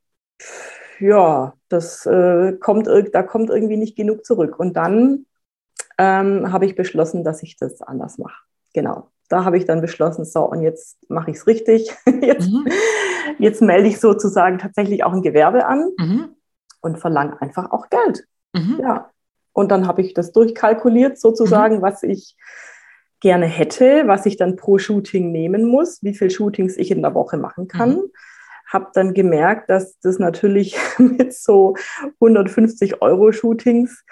ja, 1.00 1.54
das 1.68 2.06
äh, 2.06 2.52
kommt, 2.60 2.88
da 3.12 3.22
kommt 3.22 3.50
irgendwie 3.50 3.76
nicht 3.76 3.96
genug 3.96 4.24
zurück. 4.24 4.58
Und 4.58 4.74
dann 4.76 5.26
ähm, 5.98 6.52
habe 6.52 6.66
ich 6.66 6.76
beschlossen, 6.76 7.24
dass 7.24 7.42
ich 7.42 7.56
das 7.56 7.82
anders 7.82 8.18
mache. 8.18 8.42
Genau. 8.74 9.08
Da 9.28 9.44
habe 9.44 9.56
ich 9.56 9.64
dann 9.64 9.80
beschlossen, 9.80 10.24
so, 10.24 10.44
und 10.44 10.62
jetzt 10.62 10.98
mache 11.08 11.30
ich 11.30 11.38
es 11.38 11.46
richtig. 11.46 11.92
jetzt, 12.20 12.48
mhm. 12.48 12.66
jetzt 13.38 13.62
melde 13.62 13.88
ich 13.88 13.98
sozusagen 13.98 14.58
tatsächlich 14.58 15.04
auch 15.04 15.12
ein 15.12 15.22
Gewerbe 15.22 15.66
an 15.66 15.90
mhm. 15.98 16.28
und 16.80 16.98
verlange 16.98 17.40
einfach 17.40 17.70
auch 17.72 17.88
Geld. 17.88 18.26
Mhm. 18.54 18.78
Ja. 18.80 19.10
Und 19.52 19.70
dann 19.70 19.86
habe 19.86 20.02
ich 20.02 20.14
das 20.14 20.32
durchkalkuliert, 20.32 21.18
sozusagen, 21.18 21.78
mhm. 21.78 21.82
was 21.82 22.02
ich 22.02 22.36
gerne 23.20 23.46
hätte, 23.46 24.04
was 24.06 24.26
ich 24.26 24.36
dann 24.36 24.56
pro 24.56 24.78
Shooting 24.78 25.32
nehmen 25.32 25.64
muss, 25.64 26.02
wie 26.02 26.14
viele 26.14 26.30
Shootings 26.30 26.76
ich 26.76 26.90
in 26.90 27.02
der 27.02 27.14
Woche 27.14 27.38
machen 27.38 27.66
kann. 27.66 27.96
Mhm. 27.96 28.12
Habe 28.68 28.90
dann 28.94 29.14
gemerkt, 29.14 29.70
dass 29.70 29.98
das 30.00 30.18
natürlich 30.18 30.76
mit 30.98 31.32
so 31.34 31.74
150 32.20 33.00
Euro 33.00 33.32
Shootings, 33.32 34.04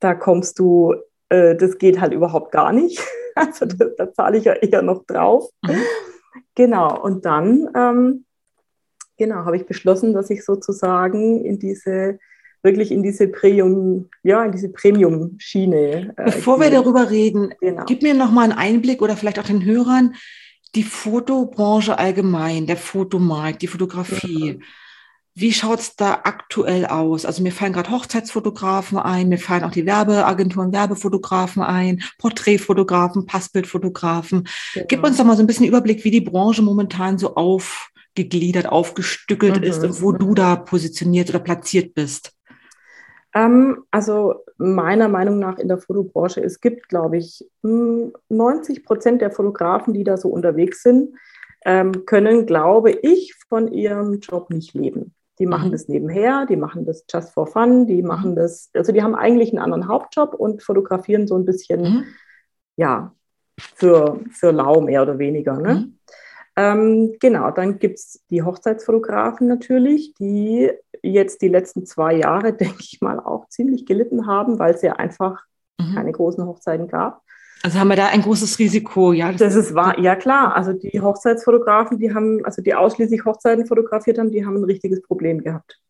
da 0.00 0.14
kommst 0.14 0.58
du 0.58 0.94
äh, 1.28 1.56
das 1.56 1.78
geht 1.78 2.00
halt 2.00 2.12
überhaupt 2.12 2.52
gar 2.52 2.72
nicht. 2.72 3.00
Also 3.40 3.66
da, 3.66 3.84
da 3.96 4.12
zahle 4.12 4.36
ich 4.36 4.46
ja 4.46 4.54
eher 4.54 4.82
noch 4.82 5.06
drauf. 5.06 5.48
Mhm. 5.64 5.80
Genau, 6.56 7.00
und 7.00 7.24
dann 7.24 7.68
ähm, 7.76 8.24
genau, 9.16 9.44
habe 9.44 9.56
ich 9.56 9.64
beschlossen, 9.64 10.12
dass 10.12 10.28
ich 10.28 10.44
sozusagen 10.44 11.44
in 11.44 11.60
diese 11.60 12.18
wirklich 12.64 12.90
in 12.90 13.04
diese 13.04 13.28
Premium, 13.28 14.10
ja, 14.24 14.44
in 14.44 14.50
diese 14.50 14.70
Premium-Schiene. 14.70 16.14
Äh, 16.16 16.24
Bevor 16.24 16.58
wir 16.58 16.70
darüber 16.70 17.10
reden, 17.10 17.54
genau. 17.60 17.84
gib 17.86 18.02
mir 18.02 18.14
noch 18.14 18.32
mal 18.32 18.42
einen 18.42 18.58
Einblick 18.58 19.02
oder 19.02 19.16
vielleicht 19.16 19.38
auch 19.38 19.44
den 19.44 19.64
Hörern 19.64 20.14
die 20.74 20.82
Fotobranche 20.82 21.98
allgemein, 21.98 22.66
der 22.66 22.76
Fotomarkt, 22.76 23.62
die 23.62 23.68
Fotografie. 23.68 24.48
Ja. 24.48 24.54
Wie 25.34 25.52
schaut's 25.52 25.94
da 25.94 26.20
aktuell 26.24 26.86
aus? 26.86 27.24
Also 27.24 27.42
mir 27.42 27.52
fallen 27.52 27.72
gerade 27.72 27.90
Hochzeitsfotografen 27.90 28.98
ein, 28.98 29.28
mir 29.28 29.38
fallen 29.38 29.62
auch 29.62 29.70
die 29.70 29.86
Werbeagenturen, 29.86 30.72
Werbefotografen 30.72 31.62
ein, 31.62 32.02
Porträtfotografen, 32.18 33.26
Passbildfotografen. 33.26 34.48
Genau. 34.74 34.86
Gib 34.88 35.04
uns 35.04 35.16
doch 35.16 35.24
mal 35.24 35.36
so 35.36 35.42
ein 35.42 35.46
bisschen 35.46 35.66
Überblick, 35.66 36.04
wie 36.04 36.10
die 36.10 36.20
Branche 36.20 36.62
momentan 36.62 37.18
so 37.18 37.36
aufgegliedert, 37.36 38.66
aufgestückelt 38.66 39.58
mhm. 39.58 39.62
ist 39.62 39.84
und 39.84 40.02
wo 40.02 40.12
du 40.12 40.34
da 40.34 40.56
positioniert 40.56 41.30
oder 41.30 41.38
platziert 41.38 41.94
bist. 41.94 42.32
Ähm, 43.34 43.84
also 43.90 44.44
meiner 44.56 45.08
Meinung 45.08 45.38
nach 45.38 45.58
in 45.58 45.68
der 45.68 45.78
Fotobranche, 45.78 46.42
es 46.42 46.60
gibt, 46.60 46.88
glaube 46.88 47.18
ich, 47.18 47.48
90 47.62 48.84
Prozent 48.84 49.20
der 49.20 49.30
Fotografen, 49.30 49.94
die 49.94 50.04
da 50.04 50.16
so 50.16 50.28
unterwegs 50.28 50.82
sind, 50.82 51.14
ähm, 51.64 52.04
können, 52.06 52.46
glaube 52.46 52.90
ich, 52.90 53.34
von 53.48 53.72
ihrem 53.72 54.20
Job 54.20 54.50
nicht 54.50 54.74
leben. 54.74 55.14
Die 55.38 55.46
machen 55.46 55.68
mhm. 55.68 55.72
das 55.72 55.88
nebenher, 55.88 56.46
die 56.46 56.56
machen 56.56 56.84
das 56.84 57.04
just 57.12 57.30
for 57.30 57.46
fun, 57.46 57.86
die 57.86 58.02
mhm. 58.02 58.08
machen 58.08 58.36
das, 58.36 58.70
also 58.74 58.92
die 58.92 59.02
haben 59.02 59.14
eigentlich 59.14 59.50
einen 59.50 59.62
anderen 59.62 59.88
Hauptjob 59.88 60.34
und 60.34 60.62
fotografieren 60.62 61.26
so 61.26 61.36
ein 61.36 61.44
bisschen, 61.44 61.82
mhm. 61.82 62.04
ja, 62.76 63.14
für, 63.58 64.20
für 64.30 64.52
lau 64.52 64.80
mehr 64.80 65.02
oder 65.02 65.18
weniger. 65.18 65.58
Ne? 65.58 65.74
Mhm. 65.74 65.98
Ähm, 66.56 67.16
genau, 67.20 67.50
dann 67.50 67.78
gibt 67.78 67.98
es 67.98 68.24
die 68.30 68.42
Hochzeitsfotografen 68.42 69.46
natürlich, 69.46 70.14
die 70.14 70.70
jetzt 71.02 71.40
die 71.42 71.48
letzten 71.48 71.86
zwei 71.86 72.14
Jahre, 72.14 72.52
denke 72.54 72.80
ich 72.80 73.00
mal, 73.00 73.20
auch 73.20 73.48
ziemlich 73.48 73.86
gelitten 73.86 74.26
haben, 74.26 74.58
weil 74.58 74.74
es 74.74 74.82
ja 74.82 74.94
einfach 74.94 75.44
mhm. 75.78 75.94
keine 75.94 76.12
großen 76.12 76.44
Hochzeiten 76.44 76.88
gab. 76.88 77.22
Also 77.62 77.78
haben 77.78 77.88
wir 77.88 77.96
da 77.96 78.06
ein 78.06 78.22
großes 78.22 78.58
Risiko, 78.58 79.12
ja. 79.12 79.32
Das, 79.32 79.40
das 79.40 79.54
ist 79.54 79.74
wahr, 79.74 79.98
ja 79.98 80.16
klar. 80.16 80.54
Also 80.54 80.72
die 80.72 81.00
Hochzeitsfotografen, 81.00 81.98
die 81.98 82.14
haben, 82.14 82.44
also 82.44 82.62
die 82.62 82.74
ausschließlich 82.74 83.24
Hochzeiten 83.24 83.66
fotografiert 83.66 84.18
haben, 84.18 84.30
die 84.30 84.46
haben 84.46 84.56
ein 84.56 84.64
richtiges 84.64 85.02
Problem 85.02 85.42
gehabt. 85.42 85.80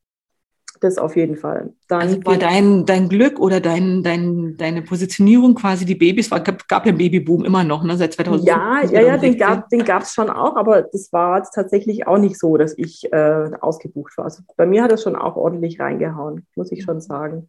Das 0.80 0.98
auf 0.98 1.16
jeden 1.16 1.37
Fall. 1.37 1.72
Dann 1.88 2.00
also 2.00 2.25
war 2.25 2.37
dein, 2.37 2.87
dein 2.87 3.08
Glück 3.08 3.40
oder 3.40 3.60
dein, 3.60 4.02
dein, 4.02 4.56
deine 4.56 4.82
Positionierung 4.82 5.54
quasi 5.54 5.84
die 5.84 5.94
Babys, 5.94 6.30
war, 6.30 6.40
gab, 6.40 6.68
gab 6.68 6.87
ja 6.87 6.90
einen 6.90 6.98
Babyboom 6.98 7.44
immer 7.44 7.64
noch, 7.64 7.82
ne, 7.82 7.96
seit 7.96 8.12
2000. 8.12 8.46
Ja, 8.46 8.82
ja, 8.84 9.00
ja, 9.00 9.16
den 9.16 9.37
gab 9.37 9.68
den 9.70 9.80
es 9.80 10.14
schon 10.14 10.30
auch, 10.30 10.56
aber 10.56 10.82
das 10.82 11.12
war 11.12 11.42
tatsächlich 11.42 12.06
auch 12.06 12.18
nicht 12.18 12.38
so, 12.38 12.56
dass 12.56 12.76
ich 12.76 13.12
äh, 13.12 13.50
ausgebucht 13.60 14.16
war. 14.18 14.26
Also 14.26 14.42
bei 14.56 14.66
mir 14.66 14.84
hat 14.84 14.92
es 14.92 15.02
schon 15.02 15.16
auch 15.16 15.37
ordentlich 15.37 15.80
reingehauen, 15.80 16.46
muss 16.54 16.70
ich 16.70 16.84
schon 16.84 17.00
sagen. 17.00 17.48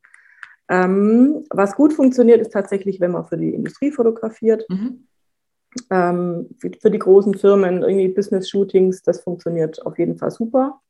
Ähm, 0.70 1.46
was 1.50 1.76
gut 1.76 1.94
funktioniert, 1.94 2.42
ist 2.42 2.54
tatsächlich, 2.54 3.00
wenn 3.00 3.12
man 3.12 3.26
für 3.26 3.38
die 3.38 3.54
Industrie 3.54 3.92
fotografiert. 3.92 4.66
Mhm. 4.70 5.08
Ähm, 5.92 6.50
für 6.82 6.90
die 6.90 7.00
großen 7.00 7.36
Firmen, 7.36 7.84
irgendwie 7.84 8.08
Business-Shootings, 8.08 9.04
das 9.04 9.22
funktioniert 9.22 9.86
auf 9.86 10.00
jeden 10.00 10.18
Fall 10.18 10.32
super. 10.32 10.82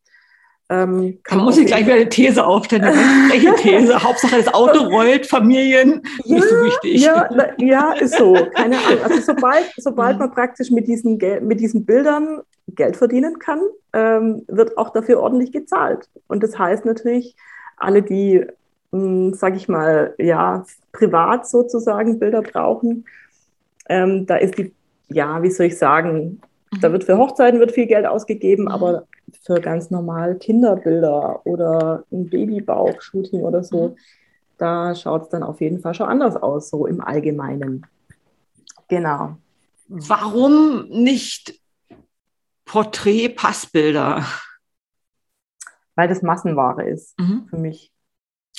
Ähm, 0.71 1.17
da 1.27 1.35
muss 1.37 1.57
ich 1.57 1.65
gleich 1.65 1.85
wieder 1.85 1.95
eine 1.95 2.09
These 2.09 2.45
aufstellen. 2.45 2.83
Welche 2.83 3.55
These? 3.55 4.03
Hauptsache 4.03 4.37
das 4.37 4.53
Auto 4.53 4.83
rollt, 4.83 5.25
Familien, 5.25 6.03
ja, 6.25 6.35
nicht 6.35 6.47
so 6.47 6.55
wichtig. 6.63 7.01
Ja, 7.01 7.27
ja, 7.57 7.93
ist 7.93 8.15
so. 8.15 8.33
Keine 8.53 8.77
Ahnung. 8.77 8.99
Also 9.03 9.19
sobald, 9.19 9.65
sobald 9.77 10.13
mhm. 10.13 10.19
man 10.19 10.31
praktisch 10.31 10.69
mit 10.69 10.87
diesen, 10.87 11.17
mit 11.41 11.59
diesen 11.59 11.85
Bildern 11.85 12.41
Geld 12.67 12.97
verdienen 12.97 13.39
kann, 13.39 13.61
ähm, 13.93 14.43
wird 14.47 14.77
auch 14.77 14.91
dafür 14.91 15.19
ordentlich 15.21 15.51
gezahlt. 15.51 16.07
Und 16.27 16.43
das 16.43 16.59
heißt 16.59 16.85
natürlich, 16.85 17.35
alle, 17.77 18.03
die 18.03 18.45
sage 18.91 19.57
ich 19.57 19.67
mal, 19.67 20.15
ja, 20.17 20.65
privat 20.91 21.47
sozusagen 21.47 22.19
Bilder 22.19 22.41
brauchen. 22.41 23.05
Ähm, 23.87 24.25
da 24.25 24.37
ist 24.37 24.57
die, 24.57 24.73
ja, 25.09 25.41
wie 25.43 25.51
soll 25.51 25.67
ich 25.67 25.77
sagen, 25.77 26.41
da 26.81 26.89
mhm. 26.89 26.93
wird 26.93 27.03
für 27.03 27.17
Hochzeiten 27.17 27.59
wird 27.59 27.71
viel 27.71 27.87
Geld 27.87 28.05
ausgegeben, 28.05 28.63
mhm. 28.63 28.69
aber 28.69 29.07
für 29.43 29.59
ganz 29.61 29.91
normal 29.91 30.35
Kinderbilder 30.35 31.45
oder 31.45 32.03
ein 32.11 32.29
Babybauch-Shooting 32.29 33.41
oder 33.41 33.63
so, 33.63 33.89
mhm. 33.89 33.95
da 34.57 34.95
schaut 34.95 35.23
es 35.23 35.29
dann 35.29 35.43
auf 35.43 35.61
jeden 35.61 35.79
Fall 35.79 35.93
schon 35.93 36.07
anders 36.07 36.35
aus, 36.35 36.69
so 36.69 36.87
im 36.87 37.01
Allgemeinen. 37.01 37.85
Genau. 38.87 39.37
Warum 39.87 40.87
nicht 40.89 41.59
Porträt-Passbilder? 42.65 44.23
Weil 45.95 46.07
das 46.07 46.21
Massenware 46.21 46.87
ist 46.87 47.19
mhm. 47.19 47.47
für 47.49 47.57
mich. 47.57 47.91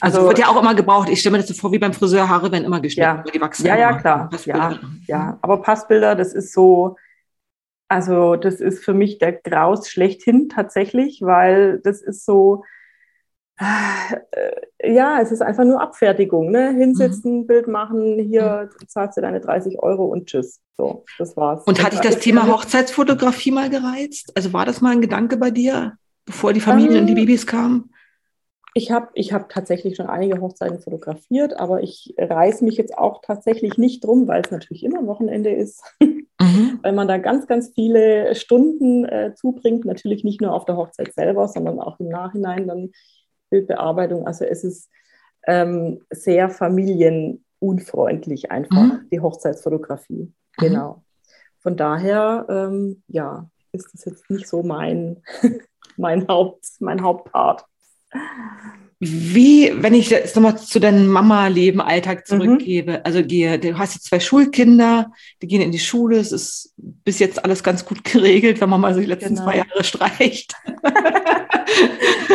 Also, 0.00 0.18
also 0.18 0.28
wird 0.28 0.38
ja 0.38 0.48
auch 0.48 0.60
immer 0.60 0.74
gebraucht. 0.74 1.08
Ich 1.10 1.20
stelle 1.20 1.32
mir 1.32 1.38
das 1.38 1.48
so 1.48 1.54
vor, 1.54 1.72
wie 1.72 1.78
beim 1.78 1.92
Friseur, 1.92 2.28
Haare 2.28 2.50
werden 2.50 2.64
immer 2.64 2.80
geschnitten, 2.80 3.22
ja. 3.24 3.32
die 3.32 3.40
wachsen. 3.40 3.66
Ja, 3.66 3.76
ja, 3.76 3.98
klar. 3.98 4.30
Ja, 4.44 4.78
ja, 5.06 5.38
aber 5.42 5.62
Passbilder, 5.62 6.14
das 6.14 6.32
ist 6.32 6.52
so, 6.52 6.96
also 7.88 8.36
das 8.36 8.60
ist 8.60 8.84
für 8.84 8.94
mich 8.94 9.18
der 9.18 9.32
Graus 9.32 9.88
schlechthin 9.88 10.48
tatsächlich, 10.48 11.20
weil 11.22 11.80
das 11.80 12.00
ist 12.00 12.24
so, 12.24 12.64
äh, 13.60 14.94
ja, 14.94 15.20
es 15.20 15.32
ist 15.32 15.42
einfach 15.42 15.64
nur 15.64 15.80
Abfertigung. 15.80 16.50
Ne? 16.50 16.70
Hinsetzen, 16.70 17.40
mhm. 17.40 17.46
Bild 17.46 17.68
machen, 17.68 18.18
hier 18.18 18.70
mhm. 18.80 18.88
zahlst 18.88 19.18
du 19.18 19.20
deine 19.20 19.40
30 19.40 19.78
Euro 19.80 20.06
und 20.06 20.26
tschüss. 20.26 20.60
So, 20.78 21.04
das 21.18 21.36
war's. 21.36 21.64
Und 21.64 21.82
hat 21.82 21.92
dich 21.92 22.00
das 22.00 22.20
Thema 22.20 22.46
Hochzeitsfotografie 22.46 23.50
mal 23.50 23.68
gereizt? 23.68 24.32
Also 24.34 24.52
war 24.54 24.64
das 24.64 24.80
mal 24.80 24.92
ein 24.92 25.02
Gedanke 25.02 25.36
bei 25.36 25.50
dir, 25.50 25.98
bevor 26.24 26.54
die 26.54 26.60
Familien 26.60 26.94
ähm, 26.94 27.00
und 27.00 27.06
die 27.08 27.14
Babys 27.14 27.46
kamen? 27.46 27.89
Ich 28.74 28.92
habe 28.92 29.08
ich 29.14 29.32
hab 29.32 29.48
tatsächlich 29.48 29.96
schon 29.96 30.06
einige 30.06 30.40
Hochzeiten 30.40 30.80
fotografiert, 30.80 31.58
aber 31.58 31.82
ich 31.82 32.14
reiße 32.16 32.64
mich 32.64 32.76
jetzt 32.76 32.96
auch 32.96 33.20
tatsächlich 33.20 33.78
nicht 33.78 34.04
drum, 34.04 34.28
weil 34.28 34.42
es 34.42 34.50
natürlich 34.50 34.84
immer 34.84 35.06
Wochenende 35.06 35.50
ist, 35.50 35.82
mhm. 36.00 36.28
weil 36.82 36.92
man 36.92 37.08
da 37.08 37.18
ganz, 37.18 37.46
ganz 37.46 37.72
viele 37.74 38.34
Stunden 38.34 39.04
äh, 39.04 39.34
zubringt. 39.34 39.84
Natürlich 39.84 40.24
nicht 40.24 40.40
nur 40.40 40.54
auf 40.54 40.64
der 40.66 40.76
Hochzeit 40.76 41.12
selber, 41.12 41.48
sondern 41.48 41.80
auch 41.80 41.98
im 41.98 42.08
Nachhinein 42.08 42.68
dann 42.68 42.90
Bildbearbeitung. 43.50 44.26
Also 44.26 44.44
es 44.44 44.64
ist 44.64 44.90
ähm, 45.46 46.00
sehr 46.10 46.50
familienunfreundlich 46.50 48.50
einfach, 48.50 48.82
mhm. 48.82 49.08
die 49.10 49.20
Hochzeitsfotografie. 49.20 50.22
Mhm. 50.22 50.34
Genau. 50.58 51.04
Von 51.58 51.76
daher, 51.76 52.46
ähm, 52.48 53.02
ja, 53.08 53.50
ist 53.72 53.92
das 53.92 54.04
jetzt 54.04 54.30
nicht 54.30 54.46
so 54.48 54.62
mein, 54.62 55.22
mein, 55.96 56.28
Haupt, 56.28 56.64
mein 56.80 57.02
Hauptpart. 57.02 57.64
啊 58.10 58.80
Wie, 59.02 59.72
wenn 59.74 59.94
ich 59.94 60.10
jetzt 60.10 60.36
nochmal 60.36 60.58
zu 60.58 60.78
deinem 60.78 61.06
Mama-Leben, 61.08 61.80
Alltag 61.80 62.18
mhm. 62.18 62.24
zurückgebe, 62.26 62.92
mhm. 62.92 62.98
also 63.02 63.24
gehe, 63.24 63.58
du 63.58 63.78
hast 63.78 63.94
jetzt 63.94 64.04
zwei 64.08 64.20
Schulkinder, 64.20 65.10
die 65.40 65.46
gehen 65.46 65.62
in 65.62 65.72
die 65.72 65.78
Schule, 65.78 66.18
es 66.18 66.32
ist 66.32 66.74
bis 66.76 67.18
jetzt 67.18 67.42
alles 67.42 67.62
ganz 67.62 67.86
gut 67.86 68.04
geregelt, 68.12 68.60
wenn 68.60 68.68
man 68.68 68.82
mal 68.82 68.92
so 68.92 69.00
die 69.00 69.06
letzten 69.06 69.36
genau. 69.36 69.44
zwei 69.44 69.56
Jahre 69.56 69.84
streicht. 69.84 70.54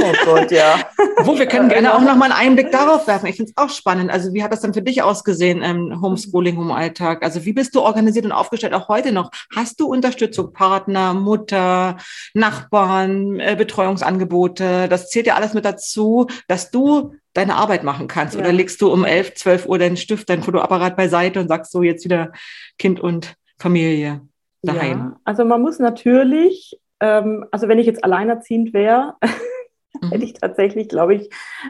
oh 0.02 0.14
Gott, 0.26 0.50
ja. 0.50 0.80
Wo 1.24 1.38
wir 1.38 1.46
können 1.46 1.70
gerne 1.70 1.94
auch 1.94 2.02
nochmal 2.02 2.32
einen 2.32 2.50
Einblick 2.50 2.72
darauf 2.72 3.06
werfen. 3.08 3.28
Ich 3.28 3.36
finde 3.36 3.52
es 3.56 3.64
auch 3.64 3.70
spannend. 3.70 4.10
Also 4.10 4.34
wie 4.34 4.44
hat 4.44 4.52
das 4.52 4.62
dann 4.62 4.74
für 4.74 4.82
dich 4.82 5.04
ausgesehen, 5.04 5.62
ähm, 5.64 6.02
Homeschooling, 6.02 6.58
Home-Alltag? 6.58 7.24
Also 7.24 7.46
wie 7.46 7.54
bist 7.54 7.76
du 7.76 7.82
organisiert 7.82 8.26
und 8.26 8.32
aufgestellt, 8.32 8.74
auch 8.74 8.88
heute 8.88 9.12
noch? 9.12 9.32
Hast 9.56 9.80
du 9.80 9.88
Unterstützung, 9.88 10.54
Partner, 10.54 11.14
Mutter, 11.14 11.98
Nachbarn, 12.34 13.40
äh, 13.40 13.56
Betreuungsangebote? 13.56 14.88
Das 14.90 15.10
zählt 15.10 15.28
ja 15.28 15.36
alles 15.36 15.54
mit 15.54 15.66
dazu, 15.66 16.28
dass 16.56 16.72
du 16.72 17.16
deine 17.34 17.56
Arbeit 17.56 17.84
machen 17.84 18.08
kannst. 18.08 18.36
Ja. 18.36 18.40
Oder 18.40 18.54
legst 18.54 18.82
du 18.82 18.90
um 18.90 19.04
11, 19.04 19.34
12 19.34 19.66
Uhr 19.66 19.78
deinen 19.78 19.98
Stift, 19.98 20.30
dein 20.30 20.42
Fotoapparat 20.42 20.96
beiseite 20.96 21.42
und 21.42 21.50
sagst 21.50 21.74
so 21.74 21.84
jetzt 21.84 22.06
wieder 22.06 22.32
Kind 22.80 23.02
und 23.02 23.36
Familie 23.60 24.22
daheim? 24.62 24.98
Ja, 24.98 25.20
also 25.26 25.44
man 25.44 25.62
muss 25.62 25.80
natürlich, 25.80 26.80
ähm, 27.02 27.46
also 27.52 27.68
wenn 27.68 27.78
ich 27.78 27.88
jetzt 27.88 28.06
alleinerziehend 28.06 28.74
wäre, 28.74 29.16
mhm. 30.02 30.12
hätte 30.12 30.24
ich 30.24 30.36
tatsächlich, 30.36 30.88
glaube 30.88 31.16
ich, 31.16 31.30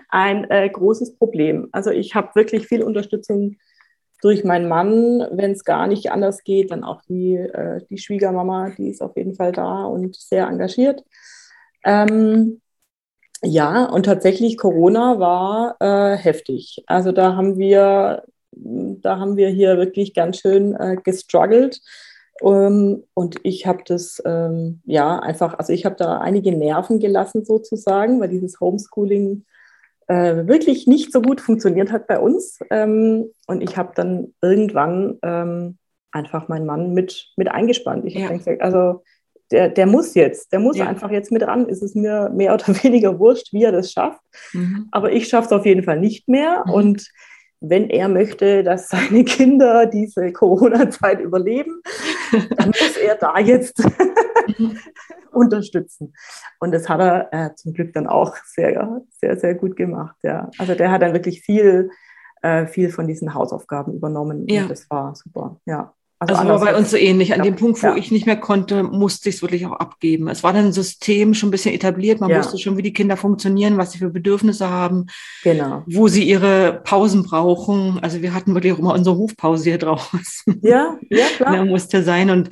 ein 0.10 0.48
äh, 0.52 0.70
großes 0.70 1.18
Problem. 1.18 1.68
Also 1.72 1.90
ich 1.90 2.14
habe 2.14 2.36
wirklich 2.36 2.68
viel 2.68 2.84
Unterstützung 2.84 3.56
durch 4.22 4.44
meinen 4.44 4.68
Mann, 4.68 5.26
wenn 5.32 5.54
es 5.54 5.64
gar 5.64 5.88
nicht 5.88 6.12
anders 6.12 6.44
geht, 6.44 6.70
dann 6.70 6.84
auch 6.84 7.02
die, 7.10 7.38
äh, 7.38 7.84
die 7.90 7.98
Schwiegermama, 7.98 8.70
die 8.78 8.90
ist 8.90 9.02
auf 9.02 9.18
jeden 9.18 9.34
Fall 9.34 9.52
da 9.52 9.86
und 9.86 10.16
sehr 10.16 10.46
engagiert. 10.46 11.04
Ähm, 11.84 12.62
ja, 13.46 13.86
und 13.86 14.04
tatsächlich 14.04 14.58
Corona 14.58 15.20
war 15.20 15.76
äh, 15.80 16.18
heftig. 16.18 16.84
Also 16.88 17.12
da 17.12 17.36
haben 17.36 17.58
wir, 17.58 18.24
da 18.52 19.20
haben 19.20 19.38
wir 19.38 19.50
hier 19.50 19.78
wirklich 19.78 20.14
ganz 20.14 20.40
schön 20.40 20.76
äh, 20.76 20.98
gestruggelt. 21.04 21.82
Ähm, 22.42 23.04
und 23.14 23.38
ich 23.44 23.66
habe 23.66 23.84
das, 23.86 24.22
ähm, 24.26 24.82
ja, 24.86 25.20
einfach, 25.20 25.58
also 25.58 25.74
ich 25.74 25.86
habe 25.86 25.96
da 25.96 26.18
einige 26.18 26.52
Nerven 26.58 27.00
gelassen 27.00 27.46
sozusagen, 27.46 28.20
weil 28.20 28.30
dieses 28.30 28.60
Homeschooling 28.60 29.46
äh, 30.08 30.48
wirklich 30.48 30.88
nicht 30.88 31.12
so 31.12 31.22
gut 31.22 31.42
funktioniert 31.42 31.92
hat 31.92 32.08
bei 32.08 32.20
uns. 32.20 32.60
Ähm, 32.70 33.32
und 33.48 33.62
ich 33.62 33.78
habe 33.78 33.94
dann 33.96 34.34
irgendwann 34.42 35.20
ähm, 35.24 35.78
einfach 36.12 36.48
meinen 36.48 36.66
Mann 36.66 36.94
mit, 36.94 37.32
mit 37.36 37.50
eingespannt. 37.50 38.06
Ich 38.06 38.16
ja. 38.16 38.26
habe 38.26 38.38
gesagt, 38.38 38.62
also 38.62 39.04
der, 39.52 39.70
der 39.70 39.86
muss 39.86 40.16
jetzt, 40.16 40.52
der 40.52 40.60
muss 40.60 40.78
ja. 40.78 40.88
einfach 40.88 41.12
jetzt 41.12 41.32
mit 41.32 41.44
ran. 41.44 41.68
Ist 41.68 41.84
es 41.84 41.96
mir 41.96 42.32
mehr 42.34 42.54
oder 42.54 42.68
weniger 42.84 43.20
wurscht, 43.20 43.54
wie 43.54 43.64
er 43.64 43.72
das 43.72 43.92
schafft. 43.92 44.22
Mhm. 44.54 44.88
Aber 44.92 45.12
ich 45.12 45.28
schaffe 45.28 45.48
es 45.48 45.52
auf 45.52 45.66
jeden 45.66 45.84
Fall 45.84 46.00
nicht 46.00 46.28
mehr. 46.28 46.64
Mhm. 46.66 46.74
Und 46.74 47.12
wenn 47.62 47.90
er 47.90 48.10
möchte, 48.10 48.64
dass 48.64 48.90
seine 48.90 49.24
Kinder 49.24 49.86
diese 49.86 50.32
Corona-Zeit 50.32 51.20
überleben, 51.20 51.82
dann 52.58 52.68
muss 52.68 52.98
er 52.98 53.16
da 53.16 53.40
jetzt 53.40 53.84
mhm. 54.58 54.78
unterstützen. 55.32 56.14
Und 56.60 56.72
das 56.72 56.90
hat 56.90 57.00
er 57.00 57.30
äh, 57.32 57.56
zum 57.56 57.74
Glück 57.74 57.94
dann 57.94 58.08
auch 58.08 58.36
sehr, 58.46 59.02
sehr, 59.10 59.38
sehr 59.38 59.56
gut 59.56 59.76
gemacht. 59.76 60.16
Ja. 60.24 60.50
Also 60.58 60.76
der 60.76 60.92
hat 60.92 61.02
dann 61.02 61.14
wirklich 61.14 61.42
viel, 61.42 61.92
äh, 62.42 62.68
viel 62.68 62.90
von 62.90 63.08
diesen 63.08 63.34
Hausaufgaben 63.34 63.94
übernommen. 63.94 64.46
Ja. 64.48 64.64
Und 64.64 64.72
das 64.72 64.90
war 64.90 65.16
super. 65.16 65.60
Ja. 65.66 65.94
Also, 66.30 66.42
also 66.42 66.48
war 66.48 66.60
bei 66.60 66.78
uns 66.78 66.92
so 66.92 66.98
ähnlich. 66.98 67.34
An 67.34 67.40
ja. 67.40 67.46
dem 67.46 67.56
Punkt, 67.56 67.82
wo 67.82 67.88
ja. 67.88 67.96
ich 67.96 68.12
nicht 68.12 68.26
mehr 68.26 68.38
konnte, 68.38 68.84
musste 68.84 69.30
ich 69.30 69.36
es 69.36 69.42
wirklich 69.42 69.66
auch 69.66 69.74
abgeben. 69.74 70.28
Es 70.28 70.44
war 70.44 70.54
dann 70.54 70.66
ein 70.66 70.74
System 70.74 71.34
schon 71.34 71.50
ein 71.50 71.52
bisschen 71.52 71.74
etabliert. 71.74 72.22
Man 72.22 72.30
ja. 72.30 72.40
wusste 72.40 72.58
schon, 72.58 72.78
wie 72.78 72.82
die 72.82 72.94
Kinder 72.94 73.18
funktionieren, 73.18 73.78
was 73.78 73.92
sie 73.92 74.00
für 74.00 74.10
Bedürfnisse 74.10 74.70
haben, 74.70 75.08
genau. 75.44 75.84
wo 75.88 76.08
sie 76.08 76.24
ihre 76.24 76.82
Pausen 76.84 77.24
brauchen. 77.24 78.00
Also 78.02 78.22
wir 78.22 78.34
hatten 78.34 78.54
wirklich 78.54 78.74
auch 78.74 78.80
immer 78.80 78.94
unsere 78.94 79.18
Hofpause 79.18 79.64
hier 79.66 79.78
draußen. 79.80 80.60
Ja, 80.62 80.98
ja, 81.10 81.26
klar. 81.38 81.58
Da 81.58 81.66
musste 81.66 82.04
sein. 82.04 82.30
Und 82.30 82.50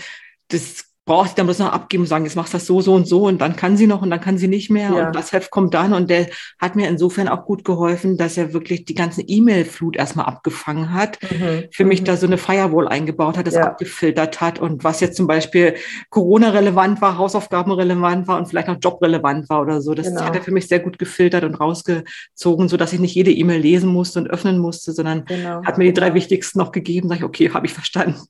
das 0.49 0.85
braucht 1.05 1.29
sie 1.29 1.35
dann 1.35 1.47
bloß 1.47 1.59
noch 1.59 1.73
abgeben 1.73 2.03
und 2.03 2.07
sagen, 2.07 2.23
jetzt 2.23 2.35
machst 2.35 2.53
du 2.53 2.57
das 2.57 2.65
so, 2.65 2.79
so 2.79 2.93
und 2.93 3.07
so 3.07 3.27
und 3.27 3.41
dann 3.41 3.57
kann 3.57 3.75
sie 3.75 3.87
noch 3.87 4.01
und 4.01 4.09
dann 4.09 4.21
kann 4.21 4.37
sie 4.37 4.47
nicht 4.47 4.69
mehr 4.69 4.91
ja. 4.91 5.07
und 5.07 5.15
das 5.15 5.33
Heft 5.33 5.51
kommt 5.51 5.73
dann 5.73 5.93
und 5.93 6.09
der 6.09 6.27
hat 6.59 6.77
mir 6.77 6.87
insofern 6.87 7.27
auch 7.27 7.43
gut 7.45 7.65
geholfen, 7.65 8.17
dass 8.17 8.37
er 8.37 8.53
wirklich 8.53 8.85
die 8.85 8.93
ganze 8.93 9.21
E-Mail-Flut 9.21 9.97
erstmal 9.97 10.27
abgefangen 10.27 10.93
hat, 10.93 11.19
mhm. 11.21 11.65
für 11.71 11.83
mich 11.83 12.01
mhm. 12.01 12.05
da 12.05 12.15
so 12.15 12.25
eine 12.25 12.37
Firewall 12.37 12.87
eingebaut 12.87 13.37
hat, 13.37 13.47
das 13.47 13.55
ja. 13.55 13.63
abgefiltert 13.63 14.39
hat 14.39 14.59
und 14.59 14.85
was 14.85 15.01
jetzt 15.01 15.17
zum 15.17 15.27
Beispiel 15.27 15.75
Corona-relevant 16.09 17.01
war, 17.01 17.17
Hausaufgaben-relevant 17.17 18.29
war 18.29 18.37
und 18.37 18.47
vielleicht 18.47 18.69
noch 18.69 18.77
Job-relevant 18.81 19.49
war 19.49 19.61
oder 19.61 19.81
so, 19.81 19.93
das 19.93 20.07
genau. 20.07 20.21
hat 20.21 20.35
er 20.35 20.41
für 20.41 20.51
mich 20.51 20.69
sehr 20.69 20.79
gut 20.79 20.99
gefiltert 20.99 21.43
und 21.43 21.55
rausgezogen, 21.55 22.69
so 22.69 22.77
dass 22.77 22.93
ich 22.93 22.99
nicht 22.99 23.15
jede 23.15 23.31
E-Mail 23.31 23.59
lesen 23.59 23.89
musste 23.89 24.19
und 24.19 24.29
öffnen 24.29 24.57
musste, 24.57 24.93
sondern 24.93 25.25
genau. 25.25 25.61
hat 25.65 25.77
mir 25.77 25.83
die 25.83 25.93
drei 25.93 26.13
wichtigsten 26.13 26.59
noch 26.59 26.71
gegeben, 26.71 27.09
sage 27.09 27.19
ich, 27.19 27.25
okay, 27.25 27.49
habe 27.53 27.65
ich 27.65 27.73
verstanden, 27.73 28.21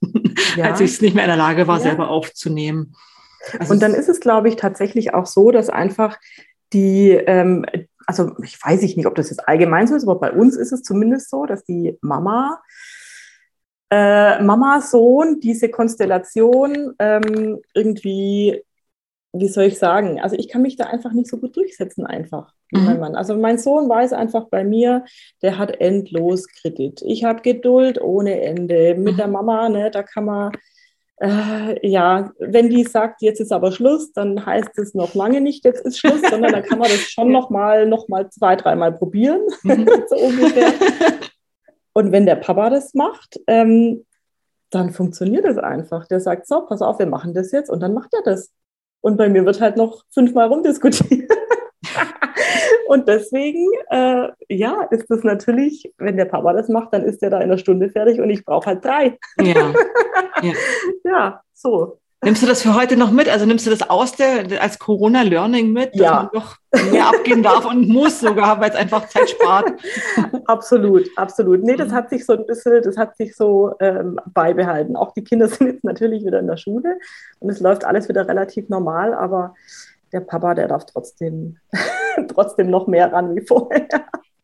ja. 0.58 0.66
als 0.66 0.80
ich 0.80 0.90
es 0.90 1.02
nicht 1.02 1.14
mehr 1.14 1.26
in 1.26 1.30
der 1.30 1.38
Lage 1.38 1.68
war, 1.68 1.80
selber 1.80 2.10
aufzunehmen 2.10 2.63
nehmen. 2.64 2.96
Also 3.60 3.74
und 3.74 3.82
dann 3.82 3.94
ist 3.94 4.10
es, 4.10 4.20
glaube 4.20 4.48
ich, 4.48 4.56
tatsächlich 4.56 5.14
auch 5.14 5.26
so, 5.26 5.52
dass 5.52 5.70
einfach 5.70 6.18
die, 6.72 7.12
ähm, 7.12 7.66
also 8.08 8.36
ich 8.44 8.58
weiß 8.64 8.82
nicht, 8.82 9.06
ob 9.06 9.16
das 9.16 9.30
jetzt 9.30 9.48
allgemein 9.48 9.88
so 9.88 9.96
ist, 9.96 10.04
aber 10.04 10.20
bei 10.20 10.32
uns 10.32 10.56
ist 10.56 10.72
es 10.72 10.84
zumindest 10.84 11.30
so, 11.30 11.46
dass 11.46 11.64
die 11.66 11.98
Mama, 12.02 12.62
äh, 13.92 14.42
Mama, 14.42 14.82
Sohn, 14.82 15.40
diese 15.40 15.70
Konstellation 15.70 16.96
ähm, 17.00 17.60
irgendwie, 17.74 18.64
wie 19.34 19.48
soll 19.48 19.66
ich 19.66 19.78
sagen, 19.78 20.20
also 20.20 20.36
ich 20.36 20.48
kann 20.48 20.62
mich 20.62 20.78
da 20.78 20.86
einfach 20.86 21.12
nicht 21.12 21.30
so 21.30 21.38
gut 21.38 21.56
durchsetzen 21.56 22.06
einfach. 22.06 22.54
Mhm. 22.72 22.86
Mein 22.86 23.00
Mann. 23.00 23.16
Also 23.16 23.36
mein 23.36 23.58
Sohn 23.58 23.88
weiß 23.90 24.14
einfach 24.14 24.46
bei 24.50 24.64
mir, 24.64 25.06
der 25.42 25.58
hat 25.58 25.80
endlos 25.80 26.48
Kredit. 26.48 27.02
Ich 27.06 27.24
habe 27.24 27.42
Geduld 27.42 28.02
ohne 28.02 28.42
Ende. 28.42 28.96
Mit 28.96 29.14
mhm. 29.14 29.18
der 29.18 29.28
Mama, 29.28 29.70
ne, 29.70 29.92
da 29.92 30.02
kann 30.02 30.26
man 30.26 30.52
äh, 31.22 31.88
ja, 31.88 32.32
wenn 32.40 32.70
die 32.70 32.84
sagt, 32.84 33.22
jetzt 33.22 33.40
ist 33.40 33.52
aber 33.52 33.72
Schluss, 33.72 34.12
dann 34.14 34.46
heißt 34.46 34.78
es 34.78 34.94
noch 34.94 35.14
lange 35.14 35.42
nicht, 35.42 35.64
jetzt 35.66 35.86
ist 35.86 36.00
Schluss, 36.00 36.22
sondern 36.30 36.52
dann 36.52 36.64
kann 36.64 36.80
man 36.80 36.90
das 36.90 37.02
schon 37.02 37.32
noch 37.32 37.50
mal, 37.50 37.88
noch 37.88 38.08
mal 38.08 38.30
zwei, 38.30 38.56
dreimal 38.56 38.92
probieren, 38.92 39.42
mhm. 39.64 39.88
so 40.10 40.16
ungefähr. 40.16 40.74
Und 41.94 42.12
wenn 42.12 42.26
der 42.26 42.36
Papa 42.36 42.70
das 42.70 42.94
macht, 42.94 43.40
ähm, 43.48 44.06
dann 44.72 44.92
funktioniert 44.92 45.46
es 45.46 45.58
einfach. 45.58 46.08
Der 46.08 46.20
sagt, 46.20 46.48
so, 46.48 46.62
pass 46.62 46.82
auf, 46.82 46.98
wir 46.98 47.06
machen 47.06 47.34
das 47.34 47.52
jetzt 47.52 47.70
und 47.70 47.80
dann 47.80 47.94
macht 47.94 48.14
er 48.14 48.24
das. 48.24 48.52
Und 49.02 49.18
bei 49.18 49.30
mir 49.30 49.46
wird 49.46 49.62
halt 49.62 49.78
noch 49.78 50.04
fünfmal 50.12 50.48
rumdiskutiert. 50.48 51.30
Und 52.94 53.08
deswegen, 53.08 53.68
äh, 53.90 54.28
ja, 54.50 54.84
ist 54.92 55.10
das 55.10 55.24
natürlich, 55.24 55.92
wenn 55.98 56.16
der 56.16 56.26
Papa 56.26 56.54
das 56.54 56.70
macht, 56.70 56.94
dann 56.94 57.02
ist 57.04 57.24
er 57.24 57.32
da 57.32 57.38
in 57.38 57.46
einer 57.46 57.58
Stunde 57.58 57.90
fertig 57.90 58.22
und 58.22 58.30
ich 58.30 58.46
brauche 58.46 58.68
halt 58.68 58.86
drei. 58.86 59.18
Ja. 59.42 59.74
ja. 60.44 60.54
ja, 61.04 61.42
so. 61.54 61.98
Nimmst 62.24 62.44
du 62.44 62.46
das 62.46 62.62
für 62.62 62.76
heute 62.76 62.96
noch 62.96 63.10
mit? 63.10 63.28
Also 63.28 63.48
nimmst 63.48 63.66
du 63.66 63.72
das 63.72 63.90
aus 63.90 64.12
der, 64.16 64.62
als 64.62 64.78
Corona-Learning 64.78 65.74
mit, 65.74 65.96
dass 65.96 66.02
ja. 66.02 66.14
man 66.14 66.30
doch 66.34 66.56
mehr 66.92 67.08
abgeben 67.08 67.42
darf 67.42 67.66
und 67.66 67.90
muss 67.90 68.20
sogar, 68.20 68.62
weil 68.62 68.70
es 68.70 68.76
einfach 68.76 69.10
Zeit 69.10 69.32
spart? 69.32 69.74
Absolut, 70.46 71.10
absolut. 71.16 71.64
Nee, 71.64 71.76
das 71.76 71.92
hat 71.92 72.12
sich 72.12 72.26
so 72.26 72.34
ein 72.34 72.46
bisschen, 72.46 72.82
das 72.84 72.96
hat 72.96 73.18
sich 73.18 73.36
so 73.36 73.74
ähm, 73.80 74.20
beibehalten. 74.28 74.96
Auch 74.96 75.14
die 75.14 75.24
Kinder 75.24 75.48
sind 75.50 75.68
jetzt 75.68 75.84
natürlich 75.84 76.24
wieder 76.24 76.40
in 76.40 76.48
der 76.48 76.58
Schule 76.58 77.00
und 77.40 77.50
es 77.50 77.60
läuft 77.60 77.86
alles 77.86 78.08
wieder 78.08 78.28
relativ 78.28 78.70
normal, 78.70 79.16
aber 79.16 79.56
der 80.14 80.22
Papa, 80.22 80.54
der 80.54 80.68
darf 80.68 80.86
trotzdem, 80.86 81.58
trotzdem 82.30 82.70
noch 82.70 82.88
mehr 82.88 83.12
ran 83.12 83.36
wie 83.36 83.46
vorher. 83.46 83.88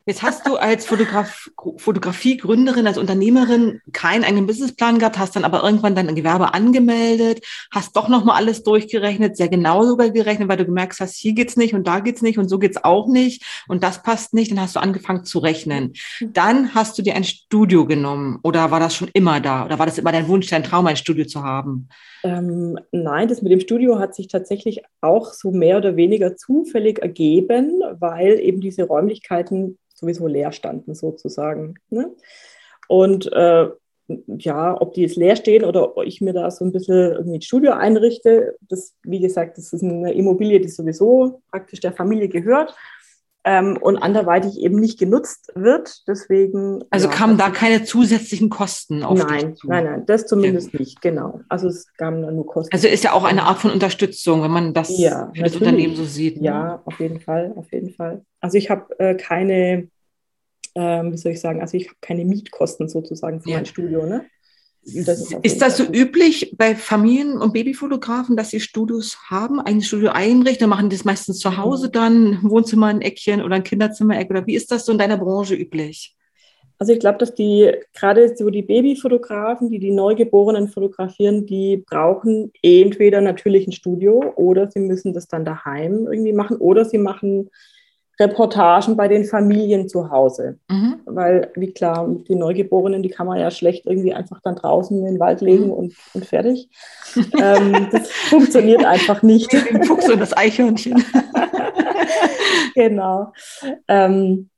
Jetzt 0.06 0.22
hast 0.22 0.46
du 0.46 0.56
als 0.56 0.86
Fotograf 0.86 1.50
Fotografiegründerin, 1.76 2.86
als 2.86 2.96
Unternehmerin 2.96 3.80
keinen 3.92 4.24
eigenen 4.24 4.46
Businessplan 4.46 4.98
gehabt, 4.98 5.18
hast 5.18 5.36
dann 5.36 5.44
aber 5.44 5.62
irgendwann 5.62 5.94
dein 5.94 6.14
Gewerbe 6.14 6.52
angemeldet, 6.52 7.46
hast 7.70 7.94
doch 7.94 8.08
nochmal 8.08 8.36
alles 8.36 8.64
durchgerechnet, 8.64 9.36
sehr 9.36 9.48
genau 9.48 9.84
sogar 9.84 10.10
gerechnet, 10.10 10.48
weil 10.48 10.56
du 10.56 10.64
gemerkt 10.64 10.98
hast, 10.98 11.16
hier 11.16 11.34
geht's 11.34 11.56
nicht 11.56 11.74
und 11.74 11.86
da 11.86 12.00
geht's 12.00 12.22
nicht 12.22 12.38
und 12.38 12.48
so 12.48 12.58
geht's 12.58 12.82
auch 12.82 13.08
nicht 13.08 13.44
und 13.68 13.84
das 13.84 14.02
passt 14.02 14.32
nicht. 14.34 14.50
Dann 14.50 14.60
hast 14.60 14.74
du 14.74 14.80
angefangen 14.80 15.24
zu 15.24 15.38
rechnen. 15.38 15.92
Dann 16.20 16.74
hast 16.74 16.98
du 16.98 17.02
dir 17.02 17.14
ein 17.14 17.24
Studio 17.24 17.86
genommen 17.86 18.40
oder 18.42 18.70
war 18.70 18.80
das 18.80 18.96
schon 18.96 19.10
immer 19.12 19.40
da 19.40 19.66
oder 19.66 19.78
war 19.78 19.86
das 19.86 19.98
immer 19.98 20.12
dein 20.12 20.26
Wunsch, 20.28 20.48
dein 20.48 20.64
Traum, 20.64 20.86
ein 20.86 20.96
Studio 20.96 21.26
zu 21.26 21.44
haben? 21.44 21.88
Ähm, 22.22 22.78
nein, 22.92 23.28
das 23.28 23.42
mit 23.42 23.52
dem 23.52 23.60
Studio 23.60 23.98
hat 23.98 24.14
sich 24.14 24.28
tatsächlich 24.28 24.82
auch 25.00 25.32
so 25.32 25.50
mehr 25.50 25.78
oder 25.78 25.96
weniger 25.96 26.36
zufällig 26.36 27.00
ergeben, 27.00 27.82
weil 27.98 28.40
eben 28.40 28.60
diese 28.60 28.84
Räumlichkeiten 28.84 29.78
sowieso 29.94 30.26
leer 30.26 30.52
standen 30.52 30.94
sozusagen. 30.94 31.74
Ne? 31.88 32.14
Und 32.88 33.32
äh, 33.32 33.68
ja, 34.26 34.80
ob 34.80 34.94
die 34.94 35.02
jetzt 35.02 35.16
leer 35.16 35.36
stehen 35.36 35.64
oder 35.64 35.92
ich 36.04 36.20
mir 36.20 36.32
da 36.32 36.50
so 36.50 36.64
ein 36.64 36.72
bisschen 36.72 37.16
ein 37.16 37.40
Studio 37.40 37.72
einrichte, 37.72 38.56
das, 38.68 38.94
wie 39.04 39.20
gesagt, 39.20 39.56
das 39.56 39.72
ist 39.72 39.82
eine 39.82 40.12
Immobilie, 40.12 40.60
die 40.60 40.68
sowieso 40.68 41.42
praktisch 41.50 41.80
der 41.80 41.92
Familie 41.92 42.28
gehört 42.28 42.74
ähm, 43.44 43.78
und 43.80 43.96
anderweitig 43.96 44.58
eben 44.58 44.78
nicht 44.78 44.98
genutzt 44.98 45.52
wird. 45.54 46.06
Deswegen. 46.06 46.84
Also 46.90 47.08
ja, 47.08 47.14
kamen 47.14 47.38
da 47.38 47.50
keine 47.50 47.84
zusätzlichen 47.84 48.50
Kosten 48.50 49.02
auf 49.02 49.18
Nein, 49.18 49.56
nein, 49.64 49.84
nein, 49.84 50.06
das 50.06 50.26
zumindest 50.26 50.72
ja. 50.72 50.80
nicht, 50.80 51.00
genau. 51.00 51.40
Also 51.48 51.68
es 51.68 51.92
kamen 51.94 52.22
dann 52.22 52.36
nur 52.36 52.46
Kosten. 52.46 52.72
Also 52.72 52.88
ist 52.88 53.04
ja 53.04 53.12
auch 53.12 53.24
eine 53.24 53.44
Art 53.44 53.58
von 53.58 53.70
Unterstützung, 53.70 54.42
wenn 54.42 54.50
man 54.50 54.74
das 54.74 54.96
ja, 54.98 55.30
für 55.34 55.42
das 55.42 55.56
Unternehmen 55.56 55.96
so 55.96 56.04
sieht. 56.04 56.36
Ne? 56.36 56.46
Ja, 56.46 56.82
auf 56.84 57.00
jeden 57.00 57.20
Fall, 57.20 57.52
auf 57.56 57.72
jeden 57.72 57.94
Fall. 57.94 58.22
Also 58.40 58.58
ich 58.58 58.70
habe 58.70 58.98
äh, 58.98 59.14
keine, 59.14 59.88
ähm, 60.74 61.12
wie 61.12 61.16
soll 61.16 61.32
ich 61.32 61.40
sagen, 61.40 61.60
also 61.60 61.76
ich 61.76 61.88
habe 61.88 61.96
keine 62.00 62.24
Mietkosten 62.24 62.88
sozusagen 62.88 63.40
für 63.40 63.50
mein 63.50 63.66
Studio, 63.66 64.06
ne? 64.06 64.26
Das 64.82 65.20
ist, 65.20 65.32
ist, 65.42 65.62
das 65.62 65.76
so 65.76 65.84
üblich 65.84 66.54
bei 66.56 66.74
Familien- 66.74 67.38
und 67.38 67.52
Babyfotografen, 67.52 68.36
dass 68.36 68.50
sie 68.50 68.60
Studios 68.60 69.18
haben, 69.28 69.60
ein 69.60 69.82
Studio 69.82 70.10
einrichten, 70.10 70.70
machen 70.70 70.88
das 70.88 71.04
meistens 71.04 71.38
zu 71.38 71.58
Hause 71.58 71.88
mhm. 71.88 71.92
dann, 71.92 72.26
ein 72.42 72.50
Wohnzimmer 72.50 72.86
ein 72.86 73.02
Eckchen 73.02 73.42
oder 73.42 73.56
ein 73.56 73.62
Kinderzimmer-Eck 73.62 74.30
oder 74.30 74.46
wie 74.46 74.54
ist 74.54 74.70
das 74.70 74.86
so 74.86 74.92
in 74.92 74.98
deiner 74.98 75.18
Branche 75.18 75.54
üblich? 75.54 76.16
Also 76.78 76.94
ich 76.94 76.98
glaube, 76.98 77.18
dass 77.18 77.34
die, 77.34 77.70
gerade 77.92 78.34
so 78.34 78.48
die 78.48 78.62
Babyfotografen, 78.62 79.68
die 79.68 79.78
die 79.78 79.90
Neugeborenen 79.90 80.68
fotografieren, 80.68 81.44
die 81.44 81.84
brauchen 81.86 82.50
entweder 82.62 83.20
natürlich 83.20 83.66
ein 83.66 83.72
Studio 83.72 84.32
oder 84.36 84.70
sie 84.70 84.80
müssen 84.80 85.12
das 85.12 85.28
dann 85.28 85.44
daheim 85.44 86.08
irgendwie 86.10 86.32
machen 86.32 86.56
oder 86.56 86.86
sie 86.86 86.96
machen 86.96 87.50
Reportagen 88.20 88.96
bei 88.96 89.08
den 89.08 89.24
Familien 89.24 89.88
zu 89.88 90.10
Hause. 90.10 90.58
Mhm. 90.68 91.00
Weil, 91.06 91.50
wie 91.56 91.72
klar, 91.72 92.06
die 92.28 92.34
Neugeborenen, 92.34 93.02
die 93.02 93.08
kann 93.08 93.26
man 93.26 93.40
ja 93.40 93.50
schlecht 93.50 93.86
irgendwie 93.86 94.12
einfach 94.12 94.40
dann 94.42 94.56
draußen 94.56 94.96
in 94.98 95.04
den 95.04 95.18
Wald 95.18 95.40
legen 95.40 95.66
mhm. 95.66 95.72
und, 95.72 95.94
und 96.12 96.26
fertig. 96.26 96.68
ähm, 97.16 97.88
das 97.90 98.10
funktioniert 98.28 98.84
einfach 98.84 99.22
nicht. 99.22 99.52
Den 99.52 99.82
Fuchs 99.84 100.08
und 100.08 100.20
das 100.20 100.36
Eichhörnchen. 100.36 101.02
genau. 102.74 103.32
Ähm, 103.88 104.50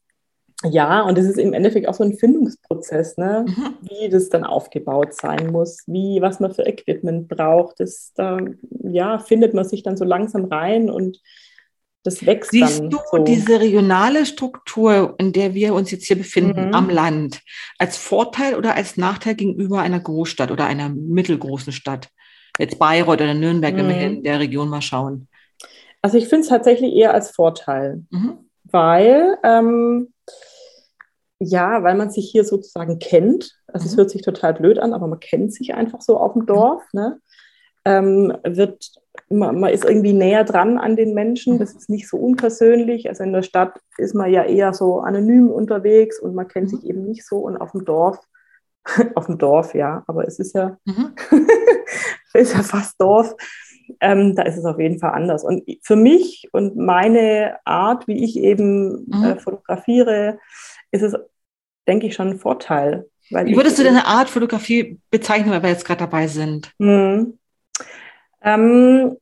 ja, 0.65 1.03
und 1.03 1.19
es 1.19 1.27
ist 1.27 1.39
im 1.39 1.55
Endeffekt 1.55 1.89
auch 1.89 1.95
so 1.95 2.05
ein 2.05 2.15
Findungsprozess, 2.15 3.17
ne? 3.17 3.45
Mhm. 3.49 3.75
wie 3.83 4.09
das 4.09 4.29
dann 4.29 4.45
aufgebaut 4.45 5.15
sein 5.15 5.51
muss, 5.51 5.83
wie, 5.87 6.21
was 6.21 6.39
man 6.41 6.55
für 6.55 6.63
Equipment 6.63 7.29
braucht. 7.29 7.81
Das, 7.81 8.13
da 8.15 8.39
ja, 8.85 9.19
findet 9.19 9.55
man 9.55 9.65
sich 9.65 9.83
dann 9.83 9.97
so 9.97 10.05
langsam 10.05 10.45
rein 10.45 10.91
und 10.91 11.21
das 12.05 12.27
wächst 12.27 12.51
Siehst 12.51 12.81
dann. 12.81 12.91
Du 12.91 12.99
so. 13.11 13.19
diese 13.19 13.61
regionale 13.61 14.27
Struktur, 14.27 15.15
in 15.19 15.33
der 15.33 15.55
wir 15.55 15.75
uns 15.75 15.91
jetzt 15.91 16.07
hier 16.07 16.17
befinden, 16.17 16.69
mhm. 16.69 16.75
am 16.75 16.91
Land, 16.91 17.41
als 17.79 17.97
Vorteil 17.97 18.57
oder 18.57 18.75
als 18.75 18.97
Nachteil 18.97 19.35
gegenüber 19.35 19.81
einer 19.81 20.01
Großstadt 20.01 20.51
oder 20.51 20.67
einer 20.67 20.89
mittelgroßen 20.89 21.73
Stadt? 21.73 22.09
Jetzt 22.59 22.79
Bayreuth 22.79 23.21
oder 23.21 23.35
Nürnberg, 23.35 23.75
mhm. 23.75 23.79
wenn 23.79 23.89
wir 23.89 23.97
mhm. 23.97 24.03
in 24.03 24.23
der 24.25 24.41
Region 24.41 24.69
mal 24.69 24.83
schauen. 24.83 25.29
Also 26.03 26.19
ich 26.19 26.27
finde 26.27 26.43
es 26.43 26.49
tatsächlich 26.49 26.93
eher 26.95 27.15
als 27.15 27.31
Vorteil, 27.31 28.03
mhm. 28.11 28.39
weil 28.65 29.39
ähm, 29.45 30.13
ja, 31.39 31.83
weil 31.83 31.97
man 31.97 32.11
sich 32.11 32.31
hier 32.31 32.45
sozusagen 32.45 32.99
kennt. 32.99 33.53
Also 33.67 33.87
es 33.87 33.93
mhm. 33.93 33.99
hört 33.99 34.11
sich 34.11 34.23
total 34.23 34.55
blöd 34.55 34.79
an, 34.79 34.93
aber 34.93 35.07
man 35.07 35.21
kennt 35.21 35.53
sich 35.53 35.75
einfach 35.75 36.01
so 36.01 36.19
auf 36.19 36.35
dem 36.35 36.47
Dorf. 36.47 36.83
Ne? 36.93 37.21
Ähm, 37.85 38.37
wird 38.45 38.91
man, 39.29 39.61
man, 39.61 39.73
ist 39.73 39.85
irgendwie 39.85 40.13
näher 40.13 40.45
dran 40.45 40.79
an 40.79 40.97
den 40.97 41.15
Menschen, 41.15 41.59
das 41.59 41.75
ist 41.75 41.91
nicht 41.91 42.09
so 42.09 42.17
unpersönlich. 42.17 43.09
Also 43.09 43.25
in 43.25 43.33
der 43.33 43.43
Stadt 43.43 43.81
ist 43.99 44.15
man 44.15 44.31
ja 44.31 44.45
eher 44.45 44.73
so 44.73 45.01
anonym 45.01 45.51
unterwegs 45.51 46.21
und 46.21 46.35
man 46.35 46.49
kennt 46.49 46.71
sich 46.71 46.85
eben 46.85 47.05
nicht 47.05 47.27
so 47.27 47.39
und 47.39 47.57
auf 47.57 47.73
dem 47.73 47.85
Dorf, 47.85 48.19
auf 49.15 49.27
dem 49.27 49.39
Dorf, 49.39 49.75
ja, 49.75 50.03
aber 50.07 50.27
es 50.27 50.39
ist 50.39 50.55
ja, 50.55 50.79
mhm. 50.85 51.15
ist 52.35 52.55
ja 52.55 52.63
fast 52.63 53.01
Dorf. 53.01 53.35
Ähm, 54.01 54.35
da 54.35 54.43
ist 54.43 54.57
es 54.57 54.65
auf 54.65 54.79
jeden 54.79 54.99
Fall 54.99 55.13
anders. 55.13 55.45
Und 55.45 55.65
für 55.83 55.97
mich 55.97 56.49
und 56.53 56.77
meine 56.77 57.57
Art, 57.65 58.07
wie 58.09 58.25
ich 58.25 58.39
eben 58.39 59.07
mhm. 59.07 59.25
äh, 59.25 59.37
fotografiere, 59.39 60.39
ist 60.93 61.03
es, 61.03 61.15
denke 61.87 62.07
ich, 62.07 62.15
schon 62.15 62.29
ein 62.29 62.39
Vorteil, 62.39 63.07
Wie 63.29 63.57
würdest 63.57 63.79
du 63.79 63.85
deine 63.85 64.07
Art 64.07 64.31
Fotografie 64.31 64.99
bezeichnen, 65.11 65.51
weil 65.51 65.63
wir 65.63 65.71
jetzt 65.71 65.85
gerade 65.85 66.01
dabei 66.01 66.27
sind? 66.27 66.73
Hm. 66.79 67.39
Ähm, 68.43 69.17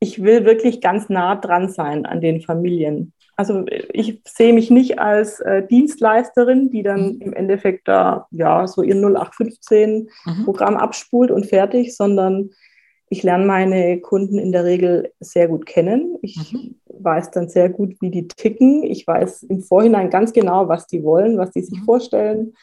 ich 0.00 0.22
will 0.22 0.44
wirklich 0.44 0.80
ganz 0.80 1.08
nah 1.08 1.36
dran 1.36 1.68
sein 1.68 2.06
an 2.06 2.20
den 2.20 2.40
Familien. 2.40 3.12
Also 3.36 3.64
ich 3.92 4.22
sehe 4.26 4.54
mich 4.54 4.70
nicht 4.70 4.98
als 4.98 5.40
äh, 5.40 5.66
Dienstleisterin, 5.66 6.70
die 6.70 6.82
dann 6.82 7.16
mhm. 7.16 7.20
im 7.20 7.32
Endeffekt 7.34 7.86
da 7.86 8.26
ja 8.30 8.66
so 8.66 8.82
ihr 8.82 8.94
0815 8.94 10.08
mhm. 10.24 10.44
Programm 10.44 10.76
abspult 10.76 11.30
und 11.30 11.46
fertig, 11.46 11.94
sondern 11.94 12.50
ich 13.08 13.22
lerne 13.22 13.46
meine 13.46 14.00
Kunden 14.00 14.38
in 14.38 14.52
der 14.52 14.64
Regel 14.64 15.12
sehr 15.20 15.48
gut 15.48 15.66
kennen. 15.66 16.16
Ich 16.22 16.52
mhm. 16.52 16.76
weiß 16.98 17.30
dann 17.30 17.48
sehr 17.48 17.68
gut, 17.68 17.96
wie 18.00 18.10
die 18.10 18.26
ticken. 18.26 18.82
Ich 18.82 19.06
weiß 19.06 19.44
im 19.44 19.60
Vorhinein 19.60 20.10
ganz 20.10 20.32
genau, 20.32 20.68
was 20.68 20.86
die 20.86 21.04
wollen, 21.04 21.38
was 21.38 21.50
die 21.50 21.62
sich 21.62 21.80
mhm. 21.80 21.84
vorstellen. 21.84 22.54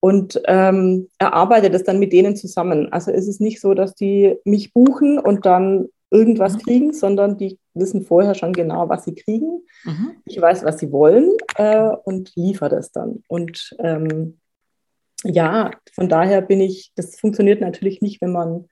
Und 0.00 0.40
ähm, 0.46 1.08
erarbeite 1.18 1.70
das 1.70 1.84
dann 1.84 1.98
mit 1.98 2.12
denen 2.12 2.34
zusammen. 2.34 2.90
Also 2.90 3.10
ist 3.10 3.28
es 3.28 3.38
nicht 3.38 3.60
so, 3.60 3.74
dass 3.74 3.94
die 3.94 4.36
mich 4.44 4.72
buchen 4.72 5.18
und 5.18 5.44
dann 5.44 5.88
irgendwas 6.10 6.54
mhm. 6.54 6.58
kriegen, 6.60 6.92
sondern 6.92 7.36
die 7.36 7.58
wissen 7.74 8.02
vorher 8.02 8.34
schon 8.34 8.52
genau, 8.52 8.88
was 8.88 9.04
sie 9.04 9.14
kriegen. 9.14 9.62
Mhm. 9.84 10.12
Ich 10.24 10.40
weiß, 10.40 10.64
was 10.64 10.78
sie 10.78 10.90
wollen 10.90 11.36
äh, 11.56 11.90
und 12.04 12.32
liefere 12.34 12.70
das 12.70 12.92
dann. 12.92 13.22
Und 13.28 13.76
ähm, 13.78 14.38
ja, 15.22 15.70
von 15.92 16.08
daher 16.08 16.40
bin 16.40 16.60
ich, 16.60 16.92
das 16.96 17.18
funktioniert 17.20 17.60
natürlich 17.60 18.00
nicht, 18.00 18.20
wenn 18.20 18.32
man, 18.32 18.68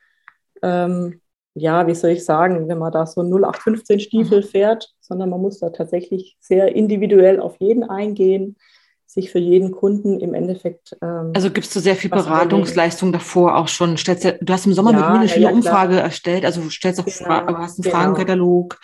ähm, 0.62 1.20
ja, 1.54 1.86
wie 1.86 1.94
soll 1.94 2.10
ich 2.10 2.24
sagen, 2.24 2.68
wenn 2.68 2.78
man 2.78 2.92
da 2.92 3.06
so 3.06 3.20
0815 3.20 4.00
Stiefel 4.00 4.40
mhm. 4.40 4.46
fährt, 4.46 4.94
sondern 5.00 5.30
man 5.30 5.40
muss 5.40 5.60
da 5.60 5.70
tatsächlich 5.70 6.36
sehr 6.40 6.74
individuell 6.74 7.38
auf 7.38 7.56
jeden 7.60 7.84
eingehen 7.84 8.56
sich 9.10 9.30
für 9.30 9.38
jeden 9.38 9.72
Kunden 9.72 10.20
im 10.20 10.34
Endeffekt. 10.34 10.96
Ähm, 11.00 11.32
also 11.34 11.50
gibst 11.50 11.74
du 11.74 11.80
sehr 11.80 11.96
viel 11.96 12.10
Beratungsleistung 12.10 13.10
davor 13.10 13.56
auch 13.56 13.68
schon? 13.68 13.96
Stellst 13.96 14.24
du, 14.24 14.38
du 14.40 14.52
hast 14.52 14.66
im 14.66 14.74
Sommer 14.74 14.92
ja, 14.92 14.98
mit 14.98 15.08
mir 15.08 15.18
eine 15.20 15.28
schöne 15.28 15.44
ja, 15.46 15.50
Umfrage 15.50 15.98
erstellt, 15.98 16.44
also 16.44 16.60
du 16.60 16.68
stellst 16.68 17.00
auch 17.00 17.06
genau, 17.06 17.16
Fra 17.16 17.58
hast 17.58 17.78
einen 17.78 17.84
genau. 17.84 17.96
Fragenkatalog, 17.96 18.78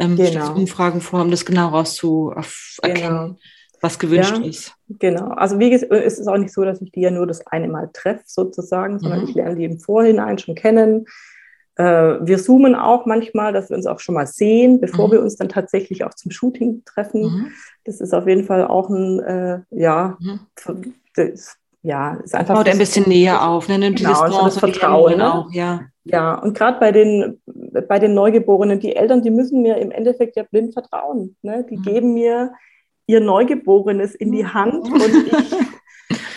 ähm, 0.00 0.16
genau. 0.16 0.28
stellst 0.28 0.50
Umfragen 0.52 1.00
vor, 1.02 1.20
um 1.20 1.30
das 1.30 1.44
genau 1.44 1.68
rauszuerkennen, 1.68 3.26
genau. 3.26 3.36
was 3.82 3.98
gewünscht 3.98 4.38
ja, 4.38 4.44
ist. 4.44 4.74
Genau, 4.88 5.28
also 5.28 5.58
wie 5.58 5.68
gesagt, 5.68 5.92
es 5.92 6.18
ist 6.18 6.26
auch 6.26 6.38
nicht 6.38 6.54
so, 6.54 6.64
dass 6.64 6.80
ich 6.80 6.90
die 6.92 7.02
ja 7.02 7.10
nur 7.10 7.26
das 7.26 7.46
eine 7.46 7.68
Mal 7.68 7.90
treffe 7.92 8.24
sozusagen, 8.24 8.98
sondern 8.98 9.20
mhm. 9.20 9.28
ich 9.28 9.34
lerne 9.34 9.56
die 9.56 9.64
im 9.64 9.78
Vorhinein 9.78 10.38
schon 10.38 10.54
kennen. 10.54 11.04
Äh, 11.80 12.26
wir 12.26 12.36
zoomen 12.36 12.74
auch 12.74 13.06
manchmal, 13.06 13.54
dass 13.54 13.70
wir 13.70 13.76
uns 13.76 13.86
auch 13.86 14.00
schon 14.00 14.14
mal 14.14 14.26
sehen, 14.26 14.80
bevor 14.80 15.08
mhm. 15.08 15.12
wir 15.12 15.22
uns 15.22 15.36
dann 15.36 15.48
tatsächlich 15.48 16.04
auch 16.04 16.12
zum 16.12 16.30
Shooting 16.30 16.82
treffen. 16.84 17.22
Mhm. 17.22 17.46
Das 17.84 18.02
ist 18.02 18.12
auf 18.12 18.28
jeden 18.28 18.44
Fall 18.44 18.66
auch 18.66 18.90
ein, 18.90 19.18
äh, 19.20 19.60
ja, 19.70 20.18
mhm. 20.20 20.40
das, 21.16 21.56
ja, 21.82 22.16
ist 22.16 22.34
einfach. 22.34 22.56
Baut 22.56 22.68
ein 22.68 22.76
bisschen 22.76 23.08
näher 23.08 23.48
auf, 23.48 23.66
ne? 23.68 23.78
Nimmt 23.78 23.96
genau, 23.96 24.26
dieses 24.26 24.44
das 24.44 24.58
Vertrauen 24.58 25.16
ne? 25.16 25.34
auch, 25.34 25.50
ja. 25.52 25.80
Ja, 26.04 26.34
und 26.34 26.54
gerade 26.54 26.78
bei 26.80 26.92
den, 26.92 27.40
bei 27.46 27.98
den 27.98 28.12
Neugeborenen, 28.12 28.78
die 28.78 28.94
Eltern, 28.94 29.22
die 29.22 29.30
müssen 29.30 29.62
mir 29.62 29.78
im 29.78 29.90
Endeffekt 29.90 30.36
ja 30.36 30.42
blind 30.42 30.74
vertrauen. 30.74 31.36
Ne? 31.40 31.64
Die 31.70 31.78
mhm. 31.78 31.82
geben 31.82 32.14
mir 32.14 32.52
ihr 33.06 33.20
Neugeborenes 33.20 34.14
in 34.14 34.32
die 34.32 34.42
mhm. 34.42 34.54
Hand 34.54 34.84
und 34.92 35.00
ich 35.02 35.32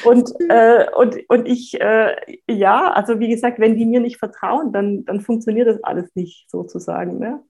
Und, 0.06 0.32
äh, 0.50 0.86
und, 0.96 1.18
und 1.30 1.48
ich, 1.48 1.80
äh, 1.80 2.16
ja, 2.48 2.92
also 2.92 3.20
wie 3.20 3.30
gesagt, 3.30 3.60
wenn 3.60 3.78
die 3.78 3.86
mir 3.86 4.00
nicht 4.00 4.18
vertrauen, 4.18 4.72
dann, 4.72 5.06
dann 5.06 5.22
funktioniert 5.22 5.68
das 5.68 5.84
alles 5.84 6.10
nicht 6.16 6.50
sozusagen. 6.50 7.20
Ne? 7.20 7.42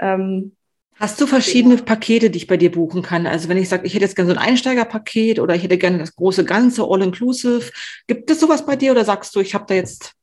Ähm, 0.00 0.52
Hast 0.98 1.20
du 1.20 1.26
verschiedene 1.26 1.76
ja. 1.76 1.82
Pakete, 1.82 2.28
die 2.28 2.38
ich 2.38 2.46
bei 2.48 2.56
dir 2.56 2.72
buchen 2.72 3.02
kann? 3.02 3.26
Also 3.26 3.48
wenn 3.48 3.56
ich 3.56 3.68
sage, 3.68 3.86
ich 3.86 3.94
hätte 3.94 4.04
jetzt 4.04 4.16
gerne 4.16 4.32
so 4.32 4.36
ein 4.36 4.44
Einsteigerpaket 4.44 5.38
oder 5.38 5.54
ich 5.54 5.62
hätte 5.62 5.78
gerne 5.78 5.98
das 5.98 6.16
große 6.16 6.44
Ganze, 6.44 6.82
All-Inclusive. 6.82 7.70
Gibt 8.08 8.30
es 8.30 8.40
sowas 8.40 8.66
bei 8.66 8.74
dir 8.74 8.90
oder 8.90 9.04
sagst 9.04 9.34
du, 9.36 9.40
ich 9.40 9.54
habe 9.54 9.64
da 9.68 9.74
jetzt 9.74 10.17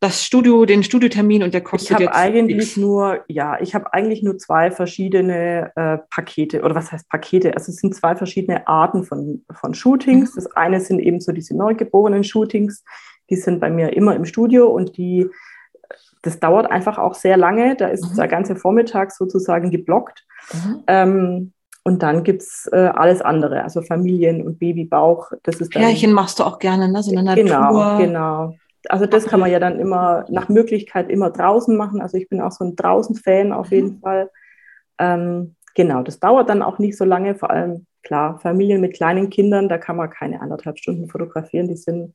das 0.00 0.22
Studio, 0.22 0.64
den 0.64 0.84
Studiotermin 0.84 1.42
und 1.42 1.54
der 1.54 1.60
kostet 1.60 1.98
ich 1.98 2.06
jetzt. 2.06 2.14
Eigentlich 2.14 2.68
X. 2.68 2.76
nur, 2.76 3.24
ja, 3.26 3.60
ich 3.60 3.74
habe 3.74 3.92
eigentlich 3.92 4.22
nur 4.22 4.38
zwei 4.38 4.70
verschiedene 4.70 5.72
äh, 5.74 5.98
Pakete 6.10 6.62
oder 6.62 6.76
was 6.76 6.92
heißt 6.92 7.08
Pakete? 7.08 7.54
Also 7.54 7.72
es 7.72 7.78
sind 7.78 7.94
zwei 7.94 8.14
verschiedene 8.14 8.68
Arten 8.68 9.02
von, 9.02 9.44
von 9.50 9.74
Shootings. 9.74 10.30
Mhm. 10.30 10.34
Das 10.36 10.56
eine 10.56 10.80
sind 10.80 11.00
eben 11.00 11.20
so 11.20 11.32
diese 11.32 11.56
neugeborenen 11.56 12.22
Shootings, 12.22 12.84
die 13.28 13.36
sind 13.36 13.58
bei 13.60 13.70
mir 13.70 13.92
immer 13.96 14.14
im 14.14 14.24
Studio 14.24 14.68
und 14.68 14.96
die, 14.96 15.28
das 16.22 16.38
dauert 16.38 16.70
einfach 16.70 16.98
auch 16.98 17.14
sehr 17.14 17.36
lange. 17.36 17.74
Da 17.74 17.88
ist 17.88 18.08
mhm. 18.12 18.16
der 18.16 18.28
ganze 18.28 18.54
Vormittag 18.54 19.10
sozusagen 19.10 19.70
geblockt. 19.70 20.24
Mhm. 20.52 20.82
Ähm, 20.86 21.52
und 21.82 22.02
dann 22.02 22.22
gibt 22.22 22.42
es 22.42 22.68
äh, 22.70 22.76
alles 22.76 23.20
andere, 23.20 23.64
also 23.64 23.82
Familien 23.82 24.46
und 24.46 24.58
Babybauch. 24.60 25.32
Das 25.42 25.56
ist 25.56 25.72
Pärchen 25.72 26.12
machst 26.12 26.38
du 26.38 26.44
auch 26.44 26.58
gerne, 26.58 26.88
ne? 26.88 27.02
So 27.02 27.16
eine 27.16 27.34
genau, 27.34 27.60
Natur. 27.60 27.98
Genau, 27.98 28.46
genau. 28.46 28.54
Also 28.88 29.06
das 29.06 29.26
kann 29.26 29.40
man 29.40 29.50
ja 29.50 29.58
dann 29.58 29.80
immer 29.80 30.24
nach 30.28 30.48
Möglichkeit 30.48 31.10
immer 31.10 31.30
draußen 31.30 31.76
machen. 31.76 32.00
Also 32.00 32.16
ich 32.16 32.28
bin 32.28 32.40
auch 32.40 32.52
so 32.52 32.64
ein 32.64 32.76
Draußen-Fan 32.76 33.52
auf 33.52 33.70
jeden 33.70 33.96
mhm. 33.96 34.00
Fall. 34.00 34.30
Ähm, 34.98 35.56
genau, 35.74 36.02
das 36.02 36.20
dauert 36.20 36.48
dann 36.48 36.62
auch 36.62 36.78
nicht 36.78 36.96
so 36.96 37.04
lange. 37.04 37.34
Vor 37.34 37.50
allem, 37.50 37.86
klar, 38.02 38.38
Familien 38.38 38.80
mit 38.80 38.94
kleinen 38.94 39.30
Kindern, 39.30 39.68
da 39.68 39.78
kann 39.78 39.96
man 39.96 40.10
keine 40.10 40.40
anderthalb 40.40 40.78
Stunden 40.78 41.08
fotografieren. 41.08 41.68
Die 41.68 41.76
sind, 41.76 42.14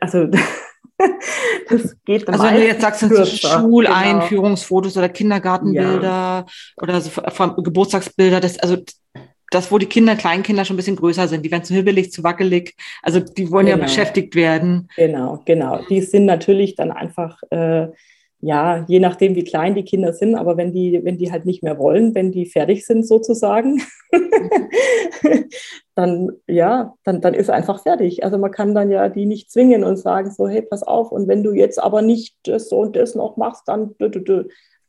also 0.00 0.26
das 1.68 1.96
geht 2.04 2.28
dann 2.28 2.34
Also 2.34 2.46
wenn 2.46 2.60
du 2.60 2.66
jetzt 2.66 2.82
sagst, 2.82 3.00
sind 3.00 3.14
so 3.14 3.24
Schuleinführungsfotos 3.24 4.94
genau. 4.94 5.04
oder 5.04 5.12
Kindergartenbilder 5.12 6.02
ja. 6.06 6.46
oder 6.76 7.00
so 7.00 7.10
Geburtstagsbilder, 7.62 8.40
das, 8.40 8.58
also 8.58 8.76
das, 9.50 9.72
wo 9.72 9.78
die 9.78 9.86
Kinder, 9.86 10.14
Kleinkinder 10.14 10.64
schon 10.64 10.74
ein 10.74 10.78
bisschen 10.78 10.96
größer 10.96 11.28
sind, 11.28 11.44
die 11.44 11.50
werden 11.50 11.64
zu 11.64 11.74
hibbelig, 11.74 12.12
zu 12.12 12.22
wackelig. 12.22 12.76
Also 13.02 13.20
die 13.20 13.50
wollen 13.50 13.66
genau. 13.66 13.78
ja 13.78 13.84
beschäftigt 13.84 14.34
werden. 14.36 14.88
Genau, 14.96 15.42
genau. 15.44 15.80
Die 15.88 16.00
sind 16.00 16.24
natürlich 16.24 16.76
dann 16.76 16.92
einfach, 16.92 17.42
äh, 17.50 17.88
ja, 18.42 18.84
je 18.88 19.00
nachdem, 19.00 19.34
wie 19.34 19.44
klein 19.44 19.74
die 19.74 19.84
Kinder 19.84 20.12
sind, 20.12 20.34
aber 20.34 20.56
wenn 20.56 20.72
die, 20.72 21.00
wenn 21.04 21.18
die 21.18 21.30
halt 21.30 21.44
nicht 21.44 21.62
mehr 21.62 21.78
wollen, 21.78 22.14
wenn 22.14 22.32
die 22.32 22.46
fertig 22.46 22.86
sind 22.86 23.06
sozusagen, 23.06 23.82
dann, 25.94 26.30
ja, 26.46 26.94
dann, 27.04 27.20
dann 27.20 27.34
ist 27.34 27.50
einfach 27.50 27.82
fertig. 27.82 28.24
Also 28.24 28.38
man 28.38 28.52
kann 28.52 28.74
dann 28.74 28.90
ja 28.90 29.08
die 29.08 29.26
nicht 29.26 29.50
zwingen 29.50 29.84
und 29.84 29.96
sagen 29.96 30.30
so, 30.30 30.48
hey, 30.48 30.62
pass 30.62 30.82
auf, 30.82 31.12
und 31.12 31.28
wenn 31.28 31.42
du 31.42 31.52
jetzt 31.52 31.82
aber 31.82 32.02
nicht 32.02 32.36
das 32.44 32.68
und 32.72 32.96
das 32.96 33.14
noch 33.14 33.36
machst, 33.36 33.64
dann. 33.66 33.94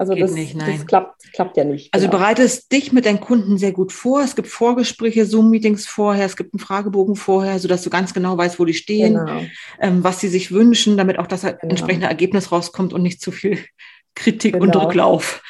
Also 0.02 0.16
Geht 0.16 0.24
das, 0.24 0.32
nicht, 0.32 0.60
das 0.60 0.88
klappt, 0.88 1.32
klappt 1.32 1.58
ja 1.58 1.64
nicht. 1.64 1.94
Also 1.94 2.08
genau. 2.08 2.18
du 2.18 2.24
bereitest 2.24 2.72
dich 2.72 2.92
mit 2.92 3.06
deinen 3.06 3.20
Kunden 3.20 3.60
sehr 3.60 3.72
gut 3.72 3.92
vor. 3.92 4.24
Es 4.24 4.36
gibt 4.36 4.48
Vorgespräche, 4.48 5.28
Zoom-Meetings 5.28 5.86
vorher, 5.86 6.26
es 6.26 6.36
gibt 6.36 6.56
einen 6.56 6.60
Fragebogen 6.60 7.16
vorher, 7.16 7.60
sodass 7.60 7.84
du 7.84 7.92
ganz 7.92 8.12
genau 8.12 8.36
weißt, 8.36 8.60
wo 8.60 8.66
die 8.66 8.74
stehen, 8.74 9.14
genau. 9.14 9.42
ähm, 9.80 10.04
was 10.04 10.20
sie 10.20 10.28
sich 10.28 10.52
wünschen, 10.52 10.98
damit 10.98 11.20
auch 11.20 11.28
das 11.28 11.44
genau. 11.44 11.56
entsprechende 11.62 12.08
Ergebnis 12.08 12.52
rauskommt 12.52 12.94
und 12.94 13.04
nicht 13.04 13.22
zu 13.22 13.32
viel 13.32 13.60
Kritik 14.16 14.54
genau. 14.54 14.66
und 14.66 14.76
Rücklauf. 14.76 15.44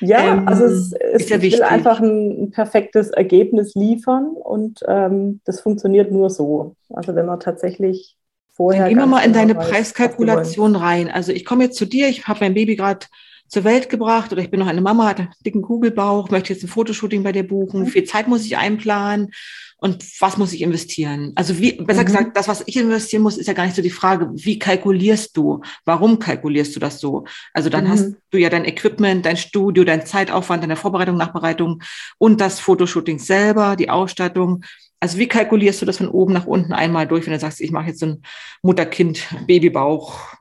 Ja, 0.00 0.34
ähm, 0.34 0.48
also 0.48 0.66
es, 0.66 0.92
es 0.92 1.30
ja 1.30 1.38
ich 1.38 1.54
will 1.54 1.62
einfach 1.62 1.98
ein, 1.98 2.42
ein, 2.42 2.50
perfektes 2.50 3.08
Ergebnis 3.08 3.74
liefern 3.74 4.34
und 4.36 4.80
ähm, 4.86 5.40
das 5.46 5.62
funktioniert 5.62 6.12
nur 6.12 6.28
so. 6.28 6.76
Also 6.90 7.14
wenn 7.14 7.24
man 7.24 7.40
tatsächlich 7.40 8.18
vorher. 8.52 8.82
Dann 8.82 8.90
gehen 8.90 8.98
wir 8.98 9.06
mal 9.06 9.24
in 9.24 9.32
genau 9.32 9.46
deine 9.46 9.54
Preiskalkulation 9.54 10.76
rein. 10.76 11.08
Also 11.10 11.32
ich 11.32 11.46
komme 11.46 11.64
jetzt 11.64 11.78
zu 11.78 11.86
dir, 11.86 12.08
ich 12.08 12.28
habe 12.28 12.40
mein 12.40 12.52
Baby 12.52 12.76
gerade 12.76 13.06
zur 13.54 13.64
Welt 13.64 13.88
gebracht 13.88 14.32
oder 14.32 14.42
ich 14.42 14.50
bin 14.50 14.60
noch 14.60 14.66
eine 14.66 14.80
Mama, 14.80 15.06
hat 15.06 15.20
einen 15.20 15.32
dicken 15.46 15.62
Kugelbauch, 15.62 16.28
möchte 16.30 16.52
jetzt 16.52 16.64
ein 16.64 16.68
Fotoshooting 16.68 17.22
bei 17.22 17.32
dir 17.32 17.46
buchen, 17.46 17.80
mhm. 17.80 17.86
wie 17.86 17.90
viel 17.90 18.04
Zeit 18.04 18.26
muss 18.26 18.44
ich 18.44 18.56
einplanen 18.56 19.30
und 19.78 20.04
was 20.20 20.36
muss 20.36 20.52
ich 20.52 20.60
investieren? 20.60 21.32
Also 21.36 21.58
wie, 21.58 21.72
besser 21.72 22.02
mhm. 22.02 22.06
gesagt, 22.06 22.36
das, 22.36 22.48
was 22.48 22.64
ich 22.66 22.76
investieren 22.76 23.22
muss, 23.22 23.38
ist 23.38 23.46
ja 23.46 23.52
gar 23.52 23.64
nicht 23.64 23.76
so 23.76 23.82
die 23.82 23.90
Frage, 23.90 24.28
wie 24.34 24.58
kalkulierst 24.58 25.36
du? 25.36 25.60
Warum 25.84 26.18
kalkulierst 26.18 26.74
du 26.74 26.80
das 26.80 27.00
so? 27.00 27.24
Also 27.52 27.70
dann 27.70 27.84
mhm. 27.84 27.88
hast 27.90 28.14
du 28.30 28.38
ja 28.38 28.50
dein 28.50 28.64
Equipment, 28.64 29.24
dein 29.24 29.36
Studio, 29.36 29.84
dein 29.84 30.04
Zeitaufwand, 30.04 30.64
deine 30.64 30.76
Vorbereitung, 30.76 31.16
Nachbereitung 31.16 31.80
und 32.18 32.40
das 32.40 32.58
Fotoshooting 32.58 33.20
selber, 33.20 33.76
die 33.76 33.88
Ausstattung. 33.88 34.64
Also 34.98 35.18
wie 35.18 35.28
kalkulierst 35.28 35.80
du 35.80 35.86
das 35.86 35.98
von 35.98 36.08
oben 36.08 36.32
nach 36.32 36.46
unten 36.46 36.72
einmal 36.72 37.06
durch, 37.06 37.26
wenn 37.26 37.34
du 37.34 37.38
sagst, 37.38 37.60
ich 37.60 37.70
mache 37.70 37.88
jetzt 37.88 38.00
so 38.00 38.06
ein 38.06 38.22
Mutter-Kind-Babybauch 38.62 40.34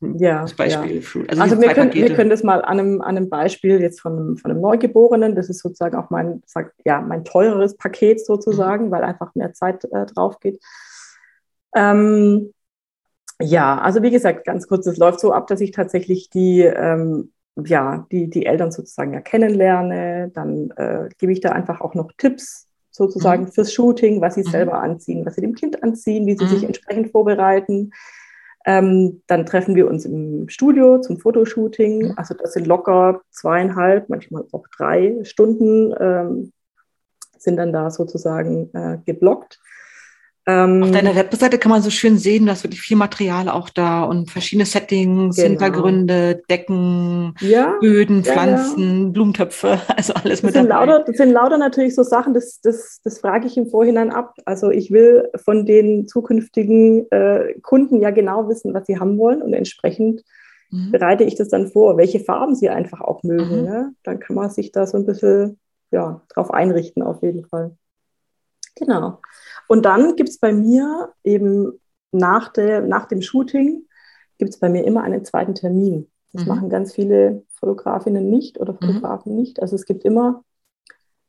ja, 0.00 0.46
Beispiel. 0.56 1.02
Ja. 1.02 1.20
Also, 1.28 1.42
also 1.42 1.60
wir, 1.60 1.74
können, 1.74 1.92
wir 1.92 2.14
können 2.14 2.30
das 2.30 2.42
mal 2.42 2.62
an 2.62 2.80
einem, 2.80 3.00
an 3.02 3.16
einem 3.16 3.28
Beispiel 3.28 3.80
jetzt 3.80 4.00
von 4.00 4.16
einem, 4.16 4.36
von 4.38 4.50
einem 4.50 4.60
Neugeborenen, 4.60 5.34
das 5.34 5.50
ist 5.50 5.60
sozusagen 5.60 5.96
auch 5.96 6.10
mein, 6.10 6.42
sag, 6.46 6.72
ja, 6.84 7.00
mein 7.00 7.24
teureres 7.24 7.76
Paket 7.76 8.24
sozusagen, 8.24 8.86
mhm. 8.86 8.90
weil 8.90 9.04
einfach 9.04 9.34
mehr 9.34 9.52
Zeit 9.52 9.84
äh, 9.92 10.06
drauf 10.06 10.40
geht. 10.40 10.60
Ähm, 11.74 12.52
ja, 13.40 13.78
also 13.78 14.02
wie 14.02 14.10
gesagt, 14.10 14.44
ganz 14.44 14.66
kurz, 14.68 14.86
es 14.86 14.96
läuft 14.96 15.20
so 15.20 15.32
ab, 15.32 15.46
dass 15.46 15.60
ich 15.60 15.70
tatsächlich 15.70 16.30
die, 16.30 16.60
ähm, 16.60 17.32
ja, 17.64 18.06
die, 18.10 18.28
die 18.28 18.46
Eltern 18.46 18.72
sozusagen 18.72 19.12
ja 19.12 19.20
kennenlerne. 19.20 20.30
Dann 20.34 20.70
äh, 20.76 21.08
gebe 21.18 21.32
ich 21.32 21.40
da 21.40 21.52
einfach 21.52 21.80
auch 21.80 21.94
noch 21.94 22.12
Tipps 22.16 22.68
sozusagen 22.90 23.44
mhm. 23.44 23.48
fürs 23.48 23.72
Shooting, 23.72 24.20
was 24.20 24.34
sie 24.34 24.44
mhm. 24.44 24.50
selber 24.50 24.80
anziehen, 24.80 25.24
was 25.24 25.34
sie 25.34 25.40
dem 25.42 25.54
Kind 25.54 25.82
anziehen, 25.82 26.26
wie 26.26 26.36
sie 26.36 26.46
sich 26.46 26.62
mhm. 26.62 26.68
entsprechend 26.68 27.10
vorbereiten. 27.10 27.92
Ähm, 28.66 29.22
dann 29.26 29.46
treffen 29.46 29.74
wir 29.74 29.88
uns 29.88 30.04
im 30.04 30.48
Studio 30.48 31.00
zum 31.00 31.18
Fotoshooting. 31.18 32.08
Mhm. 32.08 32.14
Also 32.16 32.34
das 32.34 32.52
sind 32.52 32.66
locker 32.66 33.22
zweieinhalb, 33.30 34.08
manchmal 34.08 34.44
auch 34.52 34.66
drei 34.76 35.18
Stunden 35.24 35.94
ähm, 35.98 36.52
sind 37.38 37.56
dann 37.56 37.72
da 37.72 37.90
sozusagen 37.90 38.70
äh, 38.74 38.98
geblockt. 39.04 39.60
Ähm, 40.46 40.82
Auf 40.82 40.90
deiner 40.90 41.14
Webseite 41.14 41.58
kann 41.58 41.70
man 41.70 41.82
so 41.82 41.90
schön 41.90 42.16
sehen, 42.16 42.46
dass 42.46 42.64
wirklich 42.64 42.80
viel 42.80 42.96
Material 42.96 43.48
auch 43.50 43.68
da 43.68 44.04
und 44.04 44.30
verschiedene 44.30 44.64
Settings, 44.64 45.36
genau. 45.36 45.48
Hintergründe, 45.48 46.42
Decken, 46.48 47.34
ja, 47.40 47.76
Böden, 47.80 48.24
Pflanzen, 48.24 49.00
ja, 49.00 49.04
ja. 49.04 49.10
Blumentöpfe, 49.10 49.80
also 49.96 50.14
alles 50.14 50.40
das 50.40 50.42
mit 50.42 50.54
sind 50.54 50.70
dabei. 50.70 50.86
Lauter, 50.86 51.04
das 51.04 51.16
sind 51.18 51.32
lauter 51.32 51.58
natürlich 51.58 51.94
so 51.94 52.02
Sachen, 52.02 52.32
das, 52.32 52.60
das, 52.62 53.00
das 53.04 53.18
frage 53.18 53.46
ich 53.46 53.58
im 53.58 53.68
Vorhinein 53.68 54.10
ab. 54.10 54.34
Also 54.46 54.70
ich 54.70 54.90
will 54.90 55.28
von 55.44 55.66
den 55.66 56.08
zukünftigen 56.08 57.10
äh, 57.10 57.54
Kunden 57.60 58.00
ja 58.00 58.10
genau 58.10 58.48
wissen, 58.48 58.72
was 58.72 58.86
sie 58.86 58.98
haben 58.98 59.18
wollen 59.18 59.42
und 59.42 59.52
entsprechend 59.52 60.24
mhm. 60.70 60.90
bereite 60.90 61.24
ich 61.24 61.34
das 61.34 61.48
dann 61.48 61.68
vor, 61.68 61.98
welche 61.98 62.20
Farben 62.20 62.54
sie 62.54 62.70
einfach 62.70 63.02
auch 63.02 63.22
mögen. 63.22 63.60
Mhm. 63.60 63.64
Ne? 63.64 63.94
Dann 64.04 64.20
kann 64.20 64.36
man 64.36 64.48
sich 64.48 64.72
da 64.72 64.86
so 64.86 64.96
ein 64.96 65.04
bisschen 65.04 65.58
ja, 65.90 66.22
drauf 66.32 66.50
einrichten 66.50 67.02
auf 67.02 67.22
jeden 67.22 67.44
Fall. 67.44 67.76
Genau. 68.76 69.18
Und 69.70 69.84
dann 69.84 70.16
gibt 70.16 70.30
es 70.30 70.38
bei 70.38 70.52
mir 70.52 71.12
eben 71.22 71.78
nach, 72.10 72.52
der, 72.52 72.80
nach 72.80 73.06
dem 73.06 73.22
Shooting, 73.22 73.84
gibt 74.36 74.50
es 74.50 74.58
bei 74.58 74.68
mir 74.68 74.84
immer 74.84 75.04
einen 75.04 75.24
zweiten 75.24 75.54
Termin. 75.54 76.10
Das 76.32 76.42
mhm. 76.42 76.48
machen 76.48 76.68
ganz 76.70 76.92
viele 76.92 77.44
Fotografinnen 77.54 78.28
nicht 78.28 78.58
oder 78.58 78.72
mhm. 78.72 78.78
Fotografen 78.84 79.32
mhm. 79.32 79.38
nicht. 79.38 79.62
Also 79.62 79.76
es 79.76 79.84
gibt 79.84 80.04
immer 80.04 80.42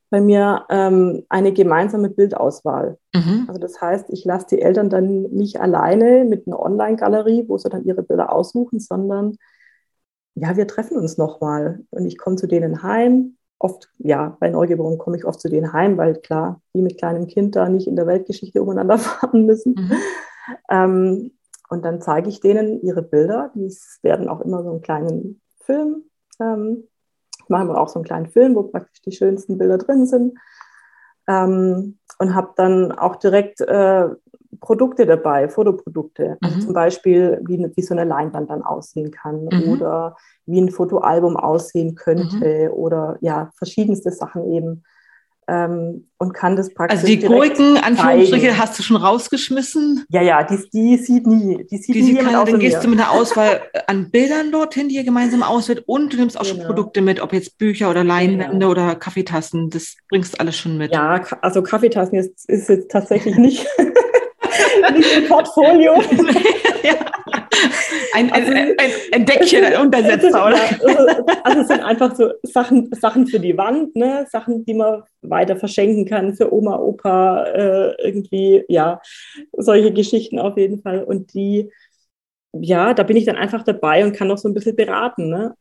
bei 0.09 0.21
mir 0.21 0.65
ähm, 0.71 1.23
eine 1.29 1.53
gemeinsame 1.53 2.09
Bildauswahl. 2.09 2.97
Mhm. 3.13 3.45
Also 3.47 3.61
das 3.61 3.79
heißt, 3.79 4.09
ich 4.09 4.25
lasse 4.25 4.47
die 4.49 4.61
Eltern 4.63 4.89
dann 4.89 5.21
nicht 5.21 5.61
alleine 5.61 6.25
mit 6.25 6.47
einer 6.47 6.59
Online-Galerie, 6.59 7.45
wo 7.47 7.59
sie 7.59 7.69
dann 7.69 7.85
ihre 7.85 8.01
Bilder 8.01 8.33
aussuchen, 8.33 8.79
sondern 8.79 9.37
ja, 10.33 10.57
wir 10.57 10.65
treffen 10.65 10.97
uns 10.97 11.15
nochmal 11.19 11.85
und 11.91 12.07
ich 12.07 12.17
komme 12.17 12.37
zu 12.37 12.47
denen 12.47 12.81
heim, 12.81 13.37
oft, 13.63 13.89
ja, 13.99 14.37
bei 14.39 14.49
Neugeborenen 14.49 14.97
komme 14.97 15.17
ich 15.17 15.25
oft 15.25 15.39
zu 15.39 15.49
denen 15.49 15.71
heim, 15.73 15.97
weil 15.97 16.15
klar, 16.15 16.61
die 16.73 16.81
mit 16.81 16.97
kleinem 16.97 17.27
Kind 17.27 17.55
da 17.55 17.69
nicht 17.69 17.87
in 17.87 17.95
der 17.95 18.07
Weltgeschichte 18.07 18.61
umeinander 18.61 18.97
fahren 18.97 19.45
müssen. 19.45 19.75
Mhm. 19.75 19.91
Ähm, 20.69 21.31
und 21.69 21.85
dann 21.85 22.01
zeige 22.01 22.29
ich 22.29 22.41
denen 22.41 22.81
ihre 22.81 23.01
Bilder. 23.01 23.51
Die 23.55 23.73
werden 24.01 24.27
auch 24.27 24.41
immer 24.41 24.63
so 24.63 24.71
einen 24.71 24.81
kleinen 24.81 25.41
Film. 25.61 26.03
Ähm, 26.39 26.87
machen 27.47 27.69
wir 27.69 27.79
auch 27.79 27.87
so 27.87 27.99
einen 27.99 28.05
kleinen 28.05 28.27
Film, 28.27 28.55
wo 28.55 28.63
praktisch 28.63 29.01
die 29.01 29.11
schönsten 29.11 29.57
Bilder 29.57 29.77
drin 29.77 30.05
sind. 30.05 30.37
Ähm, 31.27 31.99
und 32.19 32.35
habe 32.35 32.53
dann 32.55 32.91
auch 32.91 33.15
direkt 33.15 33.61
äh, 33.61 34.09
Produkte 34.61 35.07
dabei, 35.07 35.49
Fotoprodukte. 35.49 36.37
Also 36.39 36.55
mhm. 36.55 36.61
zum 36.61 36.73
Beispiel, 36.73 37.41
wie, 37.45 37.67
wie 37.75 37.81
so 37.81 37.93
eine 37.93 38.05
Leinwand 38.05 38.49
dann 38.49 38.61
aussehen 38.61 39.11
kann 39.11 39.49
mhm. 39.51 39.73
oder 39.73 40.15
wie 40.45 40.61
ein 40.61 40.69
Fotoalbum 40.69 41.35
aussehen 41.35 41.95
könnte 41.95 42.69
mhm. 42.69 42.73
oder 42.73 43.17
ja, 43.21 43.49
verschiedenste 43.57 44.11
Sachen 44.11 44.45
eben. 44.53 44.83
Ähm, 45.47 46.07
und 46.19 46.33
kann 46.33 46.55
das 46.55 46.71
praktisch. 46.73 46.99
Also 46.99 47.07
die 47.07 47.19
Gurken, 47.19 47.77
Anführungsstriche, 47.77 48.57
hast 48.59 48.77
du 48.77 48.83
schon 48.83 48.95
rausgeschmissen? 48.95 50.05
Ja, 50.09 50.21
ja, 50.21 50.43
die, 50.43 50.59
die 50.71 50.97
sieht 50.97 51.25
nie. 51.25 51.65
Die 51.69 51.77
sieht, 51.77 51.95
die 51.95 52.03
nie 52.03 52.15
kann, 52.15 52.45
Dann 52.45 52.59
gehst 52.59 52.77
mir. 52.77 52.83
du 52.83 52.89
mit 52.89 52.99
einer 52.99 53.11
Auswahl 53.11 53.61
an 53.87 54.11
Bildern 54.11 54.51
dorthin, 54.51 54.87
die 54.87 54.95
ihr 54.95 55.03
gemeinsam 55.03 55.41
auswählt 55.41 55.83
und 55.87 56.13
du 56.13 56.17
nimmst 56.17 56.39
auch 56.39 56.43
genau. 56.43 56.57
schon 56.57 56.65
Produkte 56.67 57.01
mit, 57.01 57.19
ob 57.19 57.33
jetzt 57.33 57.57
Bücher 57.57 57.89
oder 57.89 58.03
Leinwände 58.03 58.59
genau. 58.59 58.69
oder 58.69 58.95
Kaffeetassen. 58.95 59.71
Das 59.71 59.97
bringst 60.09 60.39
alles 60.39 60.55
schon 60.57 60.77
mit. 60.77 60.93
Ja, 60.93 61.21
also 61.41 61.63
Kaffeetassen 61.63 62.19
ist, 62.19 62.47
ist 62.47 62.69
jetzt 62.69 62.91
tatsächlich 62.91 63.35
nicht. 63.37 63.67
nicht 64.93 65.17
im 65.17 65.27
Portfolio. 65.27 65.93
ja. 66.83 66.95
Ein, 68.13 68.31
also, 68.31 68.51
ein, 68.51 68.75
ein, 68.77 68.91
ein 69.13 69.25
Deckchen, 69.25 69.63
ein 69.63 69.77
Untersetzer, 69.77 70.47
oder? 70.47 70.57
Also, 70.57 71.23
also, 71.43 71.59
es 71.61 71.67
sind 71.67 71.81
einfach 71.81 72.15
so 72.15 72.31
Sachen, 72.43 72.89
Sachen 72.93 73.27
für 73.27 73.39
die 73.39 73.57
Wand, 73.57 73.95
ne? 73.95 74.25
Sachen, 74.29 74.65
die 74.65 74.73
man 74.73 75.03
weiter 75.21 75.55
verschenken 75.55 76.05
kann 76.05 76.33
für 76.33 76.53
Oma, 76.53 76.77
Opa, 76.77 77.43
äh, 77.45 77.93
irgendwie, 78.03 78.63
ja, 78.67 79.01
solche 79.53 79.91
Geschichten 79.91 80.39
auf 80.39 80.57
jeden 80.57 80.81
Fall. 80.81 81.03
Und 81.03 81.33
die 81.33 81.69
ja, 82.53 82.93
da 82.93 83.03
bin 83.03 83.15
ich 83.15 83.25
dann 83.25 83.37
einfach 83.37 83.63
dabei 83.63 84.03
und 84.03 84.13
kann 84.13 84.27
noch 84.27 84.37
so 84.37 84.49
ein 84.49 84.53
bisschen 84.53 84.75
beraten. 84.75 85.29
Ne? 85.29 85.55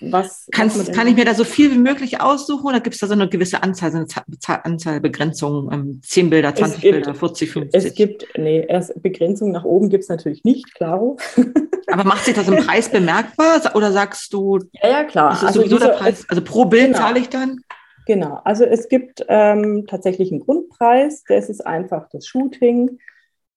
Was, 0.00 0.46
Kannst, 0.52 0.92
kann 0.92 1.08
ich 1.08 1.16
mir 1.16 1.24
da 1.24 1.34
so 1.34 1.42
viel 1.42 1.72
wie 1.72 1.78
möglich 1.78 2.20
aussuchen 2.20 2.66
oder 2.66 2.80
gibt 2.80 2.94
es 2.94 3.00
da 3.00 3.08
so 3.08 3.14
eine 3.14 3.28
gewisse 3.28 3.62
Anzahl, 3.62 3.90
so 3.90 3.98
eine 3.98 4.64
Anzahl 4.64 5.00
Begrenzung, 5.00 5.68
ähm, 5.72 6.00
10 6.04 6.30
Bilder, 6.30 6.54
20 6.54 6.80
gibt, 6.80 6.94
Bilder, 6.94 7.14
40, 7.14 7.50
50? 7.50 7.84
Es 7.84 7.94
gibt, 7.94 8.26
nee, 8.36 8.64
erst 8.68 9.02
Begrenzung 9.02 9.50
nach 9.50 9.64
oben 9.64 9.88
gibt 9.88 10.04
es 10.04 10.08
natürlich 10.08 10.44
nicht, 10.44 10.74
klar. 10.74 11.16
Aber 11.88 12.04
macht 12.04 12.24
sich 12.24 12.34
das 12.34 12.46
im 12.46 12.56
Preis 12.56 12.88
bemerkbar 12.88 13.60
oder 13.74 13.90
sagst 13.90 14.32
du, 14.32 14.58
ja, 14.82 14.90
ja 14.90 15.04
klar. 15.04 15.30
Also, 15.30 15.60
sowieso 15.60 15.76
dieser, 15.76 15.88
der 15.88 15.96
Preis? 15.96 16.24
Also 16.28 16.42
pro 16.42 16.66
Bild 16.66 16.86
genau. 16.86 16.98
zahle 16.98 17.18
ich 17.18 17.28
dann? 17.28 17.62
Genau, 18.06 18.40
also 18.44 18.64
es 18.64 18.88
gibt 18.88 19.24
ähm, 19.28 19.86
tatsächlich 19.88 20.30
einen 20.30 20.40
Grundpreis, 20.40 21.24
das 21.28 21.50
ist 21.50 21.66
einfach 21.66 22.08
das 22.10 22.26
Shooting 22.26 22.98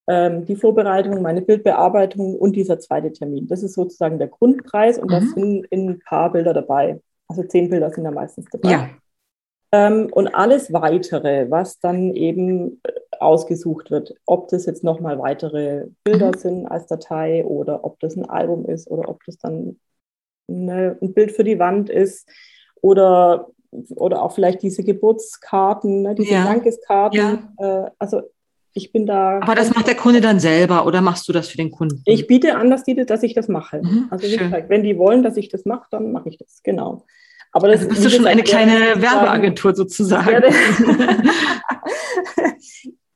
ähm, 0.07 0.45
die 0.45 0.55
Vorbereitung, 0.55 1.21
meine 1.21 1.41
Bildbearbeitung 1.41 2.35
und 2.35 2.55
dieser 2.55 2.79
zweite 2.79 3.11
Termin. 3.11 3.47
Das 3.47 3.63
ist 3.63 3.73
sozusagen 3.73 4.17
der 4.17 4.27
Grundpreis 4.27 4.97
und 4.97 5.07
mhm. 5.07 5.11
da 5.11 5.21
sind 5.21 5.67
ein 5.71 5.99
paar 5.99 6.31
Bilder 6.31 6.53
dabei. 6.53 6.99
Also 7.27 7.43
zehn 7.43 7.69
Bilder 7.69 7.91
sind 7.91 8.03
da 8.03 8.11
meistens 8.11 8.47
dabei. 8.51 8.69
Ja. 8.69 8.89
Ähm, 9.73 10.09
und 10.11 10.27
alles 10.27 10.73
weitere, 10.73 11.49
was 11.49 11.79
dann 11.79 12.13
eben 12.13 12.81
äh, 12.83 12.91
ausgesucht 13.19 13.89
wird, 13.89 14.13
ob 14.25 14.49
das 14.49 14.65
jetzt 14.65 14.83
nochmal 14.83 15.17
weitere 15.19 15.85
Bilder 16.03 16.27
mhm. 16.27 16.37
sind 16.37 16.67
als 16.67 16.87
Datei 16.87 17.45
oder 17.45 17.85
ob 17.85 17.99
das 18.01 18.17
ein 18.17 18.29
Album 18.29 18.65
ist 18.65 18.89
oder 18.91 19.07
ob 19.07 19.23
das 19.25 19.37
dann 19.37 19.79
eine, 20.49 20.97
ein 21.01 21.13
Bild 21.13 21.31
für 21.31 21.45
die 21.45 21.59
Wand 21.59 21.89
ist 21.89 22.27
oder, 22.81 23.47
oder 23.95 24.23
auch 24.23 24.33
vielleicht 24.33 24.61
diese 24.61 24.83
Geburtskarten, 24.83 26.01
ne, 26.01 26.15
diese 26.15 26.33
ja. 26.33 26.43
Dankeskarten. 26.43 27.53
Ja. 27.57 27.85
Äh, 27.85 27.91
also 27.97 28.23
ich 28.73 28.91
bin 28.91 29.05
da. 29.05 29.39
Aber 29.41 29.55
das 29.55 29.73
macht 29.73 29.87
der 29.87 29.95
Kunde 29.95 30.21
dann 30.21 30.39
selber 30.39 30.85
oder 30.85 31.01
machst 31.01 31.27
du 31.27 31.33
das 31.33 31.49
für 31.49 31.57
den 31.57 31.71
Kunden? 31.71 32.01
Ich 32.05 32.27
biete 32.27 32.55
an, 32.55 32.69
dass, 32.69 32.83
die, 32.83 32.95
dass 32.95 33.23
ich 33.23 33.33
das 33.33 33.47
mache. 33.47 33.81
Mhm, 33.83 34.07
also 34.09 34.27
wie 34.27 34.37
gesagt, 34.37 34.69
wenn 34.69 34.83
die 34.83 34.97
wollen, 34.97 35.23
dass 35.23 35.37
ich 35.37 35.49
das 35.49 35.65
mache, 35.65 35.87
dann 35.91 36.11
mache 36.11 36.29
ich 36.29 36.37
das, 36.37 36.61
genau. 36.63 37.05
Aber 37.51 37.67
das 37.67 37.81
also 37.81 37.89
bist 37.89 38.05
du 38.05 38.09
schon 38.09 38.27
eine 38.27 38.43
kleine 38.43 39.01
Werbeagentur 39.01 39.75
sozusagen. 39.75 40.29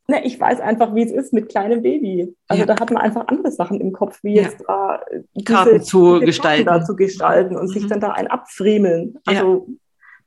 ne, 0.08 0.26
ich 0.26 0.38
weiß 0.40 0.60
einfach, 0.60 0.94
wie 0.94 1.04
es 1.04 1.12
ist 1.12 1.32
mit 1.32 1.48
kleinem 1.50 1.82
Baby. 1.82 2.36
Also 2.48 2.62
ja. 2.62 2.66
da 2.66 2.80
hat 2.80 2.92
man 2.92 3.02
einfach 3.02 3.28
andere 3.28 3.52
Sachen 3.52 3.80
im 3.80 3.94
Kopf, 3.94 4.20
wie 4.24 4.36
ja. 4.36 4.44
jetzt 4.44 4.64
da 4.68 5.00
diese, 5.34 5.46
Karten 5.46 5.82
zu 5.82 6.16
diese 6.16 6.26
gestalten. 6.26 6.66
Da 6.66 6.84
zu 6.84 6.98
gestalten 6.98 7.56
und 7.56 7.70
mhm. 7.70 7.74
sich 7.74 7.88
dann 7.88 8.02
da 8.02 8.12
ein 8.12 8.28
abfriemeln. 8.28 9.18
Also 9.26 9.66
ja. 9.68 9.74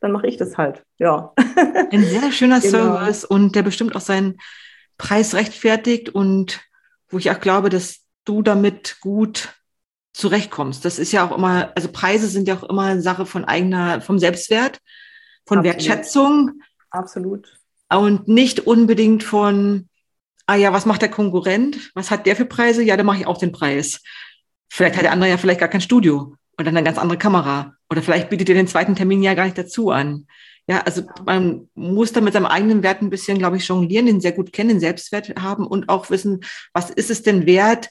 dann 0.01 0.13
mache 0.13 0.27
ich 0.27 0.39
das 0.39 0.57
halt, 0.57 0.85
ja. 0.99 1.35
Ein 1.91 2.03
sehr 2.03 2.33
schöner 2.33 2.61
genau. 2.63 2.71
Service 2.71 3.27
und 3.27 3.55
der 3.55 3.63
bestimmt 3.63 3.95
auch 3.95 4.01
seinen 4.01 4.39
Preis 4.99 5.35
rechtfertigt 5.35 6.11
und 6.11 6.61
wo 7.09 7.19
ich 7.19 7.31
auch 7.31 7.41
glaube, 7.41 7.71
dass 7.71 8.01
du 8.25 8.43
damit 8.43 8.99
gut 9.01 9.55
zurechtkommst. 10.13 10.85
Das 10.85 10.99
ist 10.99 11.13
ja 11.13 11.27
auch 11.27 11.37
immer, 11.37 11.73
also 11.75 11.89
Preise 11.91 12.29
sind 12.29 12.49
ja 12.49 12.57
auch 12.57 12.65
immer 12.65 12.83
eine 12.83 13.01
Sache 13.01 13.25
von 13.25 13.45
eigener, 13.45 14.01
vom 14.01 14.19
Selbstwert, 14.19 14.81
von 15.47 15.59
Absolut. 15.59 15.65
Wertschätzung. 15.65 16.63
Absolut. 16.91 17.59
Und 17.89 18.29
nicht 18.29 18.67
unbedingt 18.67 19.23
von, 19.23 19.89
ah 20.47 20.57
ja, 20.57 20.73
was 20.73 20.85
macht 20.85 21.03
der 21.03 21.11
Konkurrent? 21.11 21.91
Was 21.95 22.11
hat 22.11 22.27
der 22.27 22.37
für 22.37 22.45
Preise? 22.45 22.83
Ja, 22.83 22.97
dann 22.97 23.07
mache 23.07 23.21
ich 23.21 23.27
auch 23.27 23.39
den 23.39 23.53
Preis. 23.53 24.03
Vielleicht 24.69 24.97
hat 24.97 25.05
der 25.05 25.13
andere 25.13 25.31
ja 25.31 25.39
vielleicht 25.39 25.61
gar 25.61 25.69
kein 25.69 25.81
Studio 25.81 26.35
und 26.57 26.65
dann 26.67 26.77
eine 26.77 26.85
ganz 26.85 26.99
andere 26.99 27.19
Kamera. 27.19 27.75
Oder 27.89 28.03
vielleicht 28.03 28.29
bietet 28.29 28.49
ihr 28.49 28.55
den 28.55 28.69
zweiten 28.69 28.97
Termin 28.97 29.23
ja 29.23 29.35
gar 29.35 29.45
nicht 29.45 29.57
dazu 29.57 29.91
an. 29.91 30.27
Ja, 30.69 30.81
also 30.81 31.03
man 31.25 31.69
muss 31.75 32.13
da 32.13 32.21
mit 32.21 32.35
seinem 32.35 32.47
eigenen 32.47 32.83
Wert 32.83 33.01
ein 33.01 33.09
bisschen, 33.09 33.39
glaube 33.39 33.57
ich, 33.57 33.67
jonglieren, 33.67 34.05
den 34.05 34.21
sehr 34.21 34.33
gut 34.33 34.53
kennen, 34.53 34.69
den 34.69 34.81
Selbstwert 34.81 35.35
haben 35.41 35.67
und 35.67 35.89
auch 35.89 36.11
wissen, 36.11 36.41
was 36.75 36.91
ist 36.91 37.11
es 37.11 37.23
denn 37.23 37.47
wert, 37.47 37.89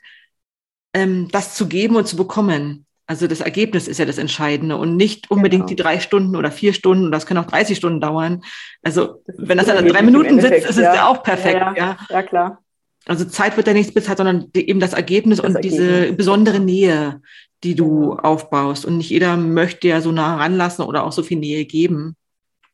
ähm, 0.93 1.27
das 1.31 1.55
zu 1.55 1.67
geben 1.67 1.95
und 1.95 2.07
zu 2.07 2.15
bekommen. 2.15 2.85
Also 3.07 3.25
das 3.25 3.41
Ergebnis 3.41 3.87
ist 3.87 3.97
ja 3.97 4.05
das 4.05 4.17
Entscheidende 4.17 4.75
und 4.75 4.95
nicht 4.95 5.31
unbedingt 5.31 5.61
genau. 5.61 5.69
die 5.69 5.75
drei 5.75 5.99
Stunden 5.99 6.35
oder 6.35 6.51
vier 6.51 6.73
Stunden, 6.73 7.11
das 7.11 7.25
können 7.25 7.39
auch 7.39 7.49
30 7.49 7.77
Stunden 7.77 7.99
dauern. 7.99 8.43
Also 8.83 9.23
wenn 9.37 9.57
das 9.57 9.67
dann 9.67 9.87
drei 9.87 10.03
Minuten 10.03 10.39
sitzt, 10.39 10.69
ist 10.69 10.77
es 10.77 10.83
ja. 10.83 10.93
ja 10.93 11.07
auch 11.07 11.23
perfekt. 11.23 11.59
Ja, 11.59 11.73
ja. 11.75 11.97
ja, 12.09 12.21
klar. 12.21 12.61
Also 13.07 13.25
Zeit 13.25 13.55
wird 13.57 13.67
da 13.67 13.73
nichts 13.73 13.93
bezahlt, 13.93 14.17
sondern 14.17 14.51
eben 14.53 14.81
das 14.81 14.93
Ergebnis 14.93 15.37
das 15.37 15.47
und 15.47 15.55
Ergebnis. 15.55 15.79
diese 15.79 16.13
besondere 16.13 16.59
Nähe, 16.59 17.21
die 17.63 17.73
du 17.73 18.09
genau. 18.09 18.15
aufbaust. 18.17 18.85
Und 18.85 18.97
nicht 18.97 19.09
jeder 19.09 19.37
möchte 19.37 19.87
ja 19.87 20.01
so 20.01 20.11
nah 20.11 20.35
ranlassen 20.35 20.85
oder 20.85 21.05
auch 21.05 21.13
so 21.13 21.23
viel 21.23 21.39
Nähe 21.39 21.65
geben. 21.65 22.17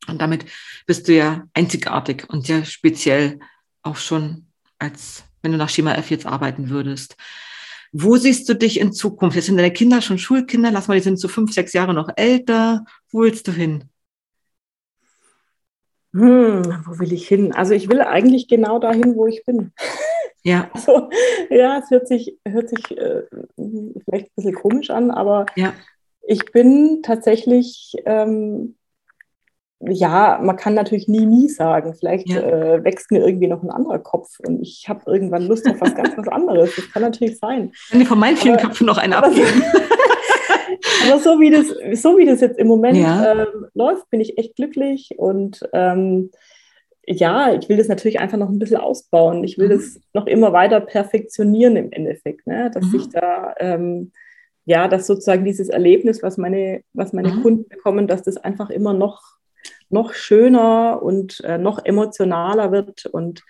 Und 0.08 0.20
damit 0.20 0.46
bist 0.86 1.08
du 1.08 1.14
ja 1.14 1.44
einzigartig 1.54 2.24
und 2.28 2.46
sehr 2.46 2.64
speziell 2.64 3.38
auch 3.82 3.96
schon, 3.96 4.46
als 4.78 5.24
wenn 5.42 5.52
du 5.52 5.58
nach 5.58 5.68
Schema 5.68 5.94
F 5.94 6.10
jetzt 6.10 6.26
arbeiten 6.26 6.70
würdest. 6.70 7.16
Wo 7.92 8.16
siehst 8.16 8.48
du 8.48 8.54
dich 8.54 8.80
in 8.80 8.92
Zukunft? 8.92 9.36
Jetzt 9.36 9.46
sind 9.46 9.56
deine 9.56 9.72
Kinder 9.72 10.02
schon 10.02 10.18
Schulkinder, 10.18 10.72
lass 10.72 10.88
mal, 10.88 10.94
die 10.94 11.02
sind 11.02 11.20
so 11.20 11.28
fünf, 11.28 11.52
sechs 11.52 11.72
Jahre 11.72 11.94
noch 11.94 12.08
älter. 12.16 12.84
Wo 13.10 13.20
willst 13.20 13.46
du 13.46 13.52
hin? 13.52 13.84
Hm, 16.12 16.82
wo 16.86 16.98
will 16.98 17.12
ich 17.12 17.28
hin? 17.28 17.52
Also 17.52 17.74
ich 17.74 17.88
will 17.88 18.00
eigentlich 18.00 18.48
genau 18.48 18.78
dahin, 18.78 19.14
wo 19.14 19.26
ich 19.26 19.44
bin. 19.44 19.72
Ja. 20.42 20.70
Also, 20.74 21.08
ja, 21.50 21.78
es 21.78 21.90
hört 21.90 22.06
sich, 22.06 22.38
hört 22.46 22.68
sich 22.68 22.98
äh, 22.98 23.22
vielleicht 23.56 24.26
ein 24.26 24.32
bisschen 24.36 24.54
komisch 24.54 24.90
an, 24.90 25.10
aber 25.10 25.46
ja. 25.56 25.72
ich 26.22 26.44
bin 26.52 27.00
tatsächlich 27.02 27.94
ähm, 28.04 28.76
ja, 29.80 30.40
man 30.42 30.56
kann 30.56 30.74
natürlich 30.74 31.08
nie, 31.08 31.26
nie 31.26 31.48
sagen. 31.48 31.94
Vielleicht 31.94 32.28
ja. 32.28 32.40
äh, 32.40 32.84
wächst 32.84 33.10
mir 33.10 33.24
irgendwie 33.24 33.48
noch 33.48 33.62
ein 33.62 33.70
anderer 33.70 33.98
Kopf 33.98 34.38
und 34.46 34.62
ich 34.62 34.88
habe 34.88 35.02
irgendwann 35.06 35.46
Lust 35.46 35.68
auf 35.68 35.80
was 35.80 35.94
ganz 35.94 36.16
was 36.16 36.28
anderes. 36.28 36.74
Das 36.76 36.92
kann 36.92 37.02
natürlich 37.02 37.38
sein. 37.38 37.72
Kann 37.90 38.00
dir 38.00 38.06
von 38.06 38.18
meinen 38.18 38.36
vielen 38.36 38.56
Köpfen 38.56 38.86
noch 38.86 38.98
einen 38.98 39.12
abgeben. 39.12 39.62
aber 41.10 41.20
so 41.20 41.40
wie, 41.40 41.50
das, 41.50 41.66
so 42.00 42.16
wie 42.16 42.24
das 42.24 42.40
jetzt 42.40 42.58
im 42.58 42.66
Moment 42.66 42.96
ja. 42.96 43.32
ähm, 43.32 43.66
läuft, 43.74 44.08
bin 44.10 44.20
ich 44.20 44.38
echt 44.38 44.56
glücklich 44.56 45.14
und 45.16 45.68
ähm, 45.72 46.30
ja, 47.06 47.52
ich 47.52 47.68
will 47.68 47.76
das 47.76 47.88
natürlich 47.88 48.18
einfach 48.18 48.38
noch 48.38 48.48
ein 48.48 48.58
bisschen 48.58 48.78
ausbauen. 48.78 49.44
Ich 49.44 49.58
will 49.58 49.66
mhm. 49.66 49.72
das 49.72 50.00
noch 50.14 50.26
immer 50.26 50.54
weiter 50.54 50.80
perfektionieren 50.80 51.76
im 51.76 51.92
Endeffekt, 51.92 52.46
ne? 52.46 52.70
dass 52.72 52.86
mhm. 52.86 52.96
ich 52.96 53.08
da 53.10 53.54
ähm, 53.58 54.12
ja, 54.66 54.88
dass 54.88 55.06
sozusagen 55.06 55.44
dieses 55.44 55.68
Erlebnis, 55.68 56.22
was 56.22 56.38
meine, 56.38 56.82
was 56.94 57.12
meine 57.12 57.32
mhm. 57.32 57.42
Kunden 57.42 57.68
bekommen, 57.68 58.06
dass 58.06 58.22
das 58.22 58.36
einfach 58.38 58.70
immer 58.70 58.94
noch 58.94 59.33
noch 59.94 60.12
schöner 60.12 61.02
und 61.02 61.40
äh, 61.44 61.56
noch 61.56 61.82
emotionaler 61.82 62.70
wird. 62.70 63.06
Und 63.06 63.42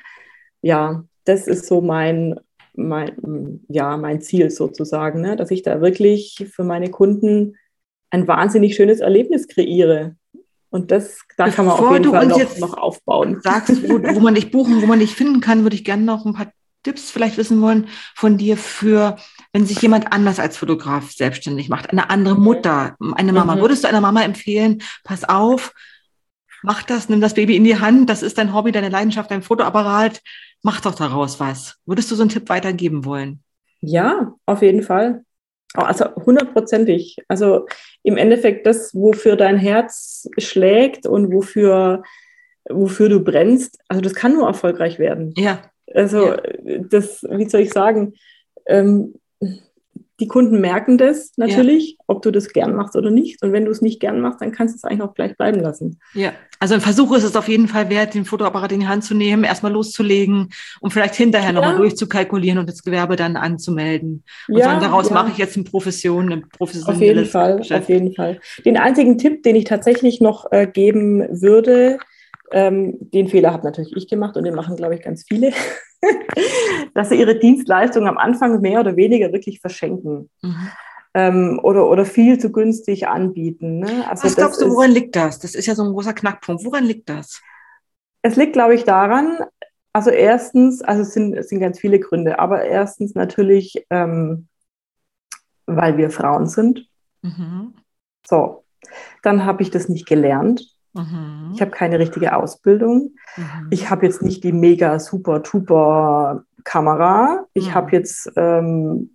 ja, 0.62 1.02
das 1.24 1.48
ist 1.48 1.66
so 1.66 1.80
mein, 1.80 2.38
mein, 2.74 3.64
ja, 3.68 3.96
mein 3.96 4.20
Ziel 4.20 4.50
sozusagen, 4.50 5.20
ne? 5.20 5.34
dass 5.34 5.50
ich 5.50 5.62
da 5.62 5.80
wirklich 5.80 6.46
für 6.52 6.62
meine 6.62 6.90
Kunden 6.90 7.56
ein 8.10 8.28
wahnsinnig 8.28 8.76
schönes 8.76 9.00
Erlebnis 9.00 9.48
kreiere. 9.48 10.14
Und 10.70 10.90
das, 10.90 11.20
da 11.36 11.46
Bevor 11.46 11.56
kann 11.56 11.66
man 11.66 11.74
auf 11.74 11.92
jeden 11.92 12.10
Fall 12.10 12.26
noch, 12.26 12.58
noch 12.58 12.76
aufbauen. 12.76 13.40
Sagst, 13.42 13.88
wo, 13.88 14.02
wo 14.02 14.20
man 14.20 14.34
dich 14.34 14.50
buchen, 14.50 14.82
wo 14.82 14.86
man 14.86 14.98
dich 14.98 15.14
finden 15.14 15.40
kann, 15.40 15.62
würde 15.62 15.76
ich 15.76 15.84
gerne 15.84 16.02
noch 16.02 16.24
ein 16.26 16.34
paar 16.34 16.52
Tipps 16.84 17.10
vielleicht 17.10 17.38
wissen 17.38 17.60
wollen 17.60 17.88
von 18.14 18.36
dir 18.38 18.56
für, 18.56 19.16
wenn 19.52 19.66
sich 19.66 19.80
jemand 19.82 20.12
anders 20.12 20.38
als 20.38 20.56
Fotograf 20.56 21.10
selbstständig 21.10 21.68
macht, 21.68 21.90
eine 21.90 22.10
andere 22.10 22.38
Mutter, 22.38 22.96
eine 23.16 23.32
Mama. 23.32 23.56
Mhm. 23.56 23.60
Würdest 23.60 23.84
du 23.84 23.88
einer 23.88 24.00
Mama 24.00 24.22
empfehlen, 24.22 24.82
pass 25.02 25.24
auf, 25.24 25.72
mach 26.64 26.82
das, 26.82 27.08
nimm 27.10 27.20
das 27.20 27.34
Baby 27.34 27.56
in 27.56 27.64
die 27.64 27.78
Hand, 27.78 28.08
das 28.08 28.22
ist 28.22 28.38
dein 28.38 28.54
Hobby, 28.54 28.72
deine 28.72 28.88
Leidenschaft, 28.88 29.30
dein 29.30 29.42
Fotoapparat, 29.42 30.22
mach 30.62 30.80
doch 30.80 30.94
daraus 30.94 31.38
was. 31.38 31.76
Würdest 31.84 32.10
du 32.10 32.14
so 32.14 32.22
einen 32.22 32.30
Tipp 32.30 32.48
weitergeben 32.48 33.04
wollen? 33.04 33.40
Ja, 33.80 34.34
auf 34.46 34.62
jeden 34.62 34.82
Fall. 34.82 35.24
Also 35.74 36.06
hundertprozentig. 36.16 37.18
Also 37.28 37.66
im 38.02 38.16
Endeffekt 38.16 38.66
das, 38.66 38.94
wofür 38.94 39.36
dein 39.36 39.58
Herz 39.58 40.26
schlägt 40.38 41.06
und 41.06 41.32
wofür, 41.34 42.02
wofür 42.70 43.10
du 43.10 43.20
brennst, 43.20 43.78
also 43.88 44.00
das 44.00 44.14
kann 44.14 44.32
nur 44.32 44.46
erfolgreich 44.46 44.98
werden. 44.98 45.34
Ja. 45.36 45.62
Also 45.92 46.28
ja. 46.28 46.42
das, 46.88 47.24
wie 47.24 47.48
soll 47.48 47.60
ich 47.60 47.72
sagen, 47.72 48.14
ähm, 48.66 49.14
die 50.20 50.28
Kunden 50.28 50.60
merken 50.60 50.96
das 50.96 51.32
natürlich, 51.36 51.92
ja. 51.92 52.04
ob 52.06 52.22
du 52.22 52.30
das 52.30 52.52
gern 52.52 52.74
machst 52.76 52.94
oder 52.94 53.10
nicht. 53.10 53.42
Und 53.42 53.52
wenn 53.52 53.64
du 53.64 53.70
es 53.72 53.82
nicht 53.82 53.98
gern 53.98 54.20
machst, 54.20 54.40
dann 54.40 54.52
kannst 54.52 54.74
du 54.74 54.76
es 54.76 54.84
eigentlich 54.84 55.02
auch 55.02 55.14
gleich 55.14 55.36
bleiben 55.36 55.60
lassen. 55.60 55.98
Ja, 56.14 56.32
also 56.60 56.74
ein 56.74 56.80
Versuch 56.80 57.16
ist 57.16 57.24
es 57.24 57.34
auf 57.34 57.48
jeden 57.48 57.66
Fall 57.66 57.90
wert, 57.90 58.14
den 58.14 58.24
Fotoapparat 58.24 58.72
in 58.72 58.80
die 58.80 58.86
Hand 58.86 59.04
zu 59.04 59.14
nehmen, 59.14 59.42
erstmal 59.42 59.72
loszulegen 59.72 60.50
und 60.80 60.92
vielleicht 60.92 61.16
hinterher 61.16 61.48
ja. 61.48 61.52
nochmal 61.52 61.76
durchzukalkulieren 61.76 62.58
und 62.58 62.68
das 62.68 62.84
Gewerbe 62.84 63.16
dann 63.16 63.36
anzumelden. 63.36 64.22
Und 64.48 64.58
ja, 64.58 64.66
sagen, 64.66 64.80
daraus 64.80 65.08
ja. 65.08 65.14
mache 65.14 65.30
ich 65.32 65.38
jetzt 65.38 65.56
eine 65.56 65.64
Profession, 65.64 66.30
eine 66.30 66.42
professionelle 66.42 66.94
Auf 66.94 67.02
jeden 67.02 67.24
Fall, 67.26 67.56
Geschäft. 67.58 67.82
auf 67.82 67.88
jeden 67.88 68.14
Fall. 68.14 68.40
Den 68.64 68.76
einzigen 68.76 69.18
Tipp, 69.18 69.42
den 69.42 69.56
ich 69.56 69.64
tatsächlich 69.64 70.20
noch 70.20 70.52
äh, 70.52 70.66
geben 70.66 71.26
würde, 71.30 71.98
ähm, 72.52 72.98
den 73.00 73.26
Fehler 73.28 73.52
habe 73.52 73.64
natürlich 73.64 73.96
ich 73.96 74.08
gemacht 74.08 74.36
und 74.36 74.44
den 74.44 74.54
machen, 74.54 74.76
glaube 74.76 74.94
ich, 74.94 75.02
ganz 75.02 75.24
viele. 75.26 75.52
dass 76.94 77.08
sie 77.08 77.16
ihre 77.16 77.38
Dienstleistung 77.38 78.06
am 78.06 78.18
Anfang 78.18 78.60
mehr 78.60 78.80
oder 78.80 78.96
weniger 78.96 79.32
wirklich 79.32 79.60
verschenken. 79.60 80.30
Mhm. 80.42 80.68
Ähm, 81.16 81.60
oder, 81.62 81.88
oder 81.88 82.04
viel 82.04 82.38
zu 82.38 82.50
günstig 82.50 83.06
anbieten. 83.06 83.78
Ne? 83.78 84.04
Also 84.08 84.24
Was 84.24 84.36
glaubst 84.36 84.60
du, 84.60 84.70
woran 84.70 84.90
ist, 84.90 84.96
liegt 84.96 85.16
das? 85.16 85.38
Das 85.38 85.54
ist 85.54 85.66
ja 85.66 85.74
so 85.74 85.84
ein 85.84 85.92
großer 85.92 86.12
Knackpunkt. 86.12 86.64
Woran 86.64 86.84
liegt 86.84 87.08
das? 87.08 87.40
Es 88.22 88.36
liegt, 88.36 88.54
glaube 88.54 88.74
ich, 88.74 88.84
daran, 88.84 89.38
also 89.94 90.10
erstens, 90.10 90.82
also 90.82 91.02
es 91.02 91.12
sind, 91.12 91.34
es 91.34 91.48
sind 91.48 91.60
ganz 91.60 91.78
viele 91.78 92.00
Gründe, 92.00 92.40
aber 92.40 92.64
erstens 92.64 93.14
natürlich, 93.14 93.86
ähm, 93.90 94.48
weil 95.66 95.96
wir 95.96 96.10
Frauen 96.10 96.48
sind. 96.48 96.88
Mhm. 97.22 97.74
So, 98.26 98.64
dann 99.22 99.44
habe 99.44 99.62
ich 99.62 99.70
das 99.70 99.88
nicht 99.88 100.06
gelernt. 100.06 100.73
Mhm. 100.94 101.52
Ich 101.54 101.60
habe 101.60 101.70
keine 101.70 101.98
richtige 101.98 102.36
Ausbildung. 102.36 103.14
Mhm. 103.36 103.68
Ich 103.70 103.90
habe 103.90 104.06
jetzt 104.06 104.22
nicht 104.22 104.44
die 104.44 104.52
mega 104.52 104.98
super 104.98 105.42
tuper 105.42 106.44
Kamera. 106.64 107.46
Ich 107.52 107.68
mhm. 107.68 107.74
habe 107.74 107.92
jetzt, 107.92 108.32
ähm, 108.36 109.10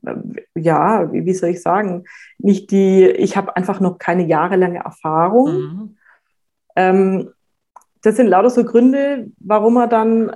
ja, 0.55 1.11
wie, 1.11 1.25
wie, 1.25 1.33
soll 1.33 1.49
ich 1.49 1.61
sagen, 1.61 2.05
nicht 2.37 2.71
die, 2.71 3.05
ich 3.05 3.35
habe 3.35 3.55
einfach 3.55 3.79
noch 3.79 3.97
keine 3.97 4.25
jahrelange 4.25 4.79
Erfahrung. 4.79 5.51
Mhm. 5.51 5.97
Ähm, 6.75 7.29
das 8.01 8.15
sind 8.15 8.27
lauter 8.27 8.49
so 8.49 8.63
Gründe, 8.63 9.31
warum 9.39 9.77
er 9.77 9.87
dann 9.87 10.31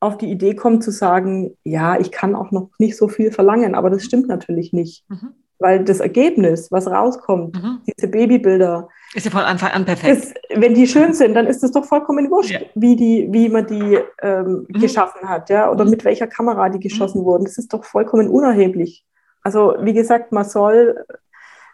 auf 0.00 0.16
die 0.16 0.30
Idee 0.30 0.54
kommt 0.54 0.84
zu 0.84 0.92
sagen, 0.92 1.56
ja, 1.64 1.98
ich 1.98 2.12
kann 2.12 2.36
auch 2.36 2.52
noch 2.52 2.70
nicht 2.78 2.96
so 2.96 3.08
viel 3.08 3.32
verlangen, 3.32 3.74
aber 3.74 3.90
das 3.90 4.04
stimmt 4.04 4.28
natürlich 4.28 4.72
nicht. 4.72 5.04
Mhm. 5.08 5.30
Weil 5.58 5.84
das 5.84 5.98
Ergebnis, 5.98 6.70
was 6.70 6.86
rauskommt, 6.86 7.60
mhm. 7.60 7.80
diese 7.86 8.06
Babybilder, 8.06 8.88
ist 9.14 9.24
ja 9.24 9.30
von 9.30 9.40
Anfang 9.40 9.70
an 9.70 9.84
perfekt. 9.84 10.18
Ist, 10.18 10.34
wenn 10.54 10.74
die 10.74 10.86
schön 10.86 11.14
sind, 11.14 11.34
dann 11.34 11.46
ist 11.46 11.64
es 11.64 11.72
doch 11.72 11.84
vollkommen 11.84 12.30
wurscht, 12.30 12.50
ja. 12.50 12.60
wie, 12.74 12.94
die, 12.94 13.28
wie 13.30 13.48
man 13.48 13.66
die 13.66 13.98
ähm, 14.22 14.66
mhm. 14.68 14.80
geschaffen 14.80 15.28
hat, 15.28 15.48
ja, 15.50 15.70
oder 15.70 15.84
mhm. 15.84 15.90
mit 15.90 16.04
welcher 16.04 16.26
Kamera 16.26 16.68
die 16.68 16.80
geschossen 16.80 17.22
mhm. 17.22 17.24
wurden. 17.24 17.44
Das 17.44 17.58
ist 17.58 17.72
doch 17.72 17.84
vollkommen 17.84 18.28
unerheblich. 18.28 19.04
Also, 19.42 19.76
wie 19.80 19.94
gesagt, 19.94 20.32
man 20.32 20.44
soll, 20.44 21.04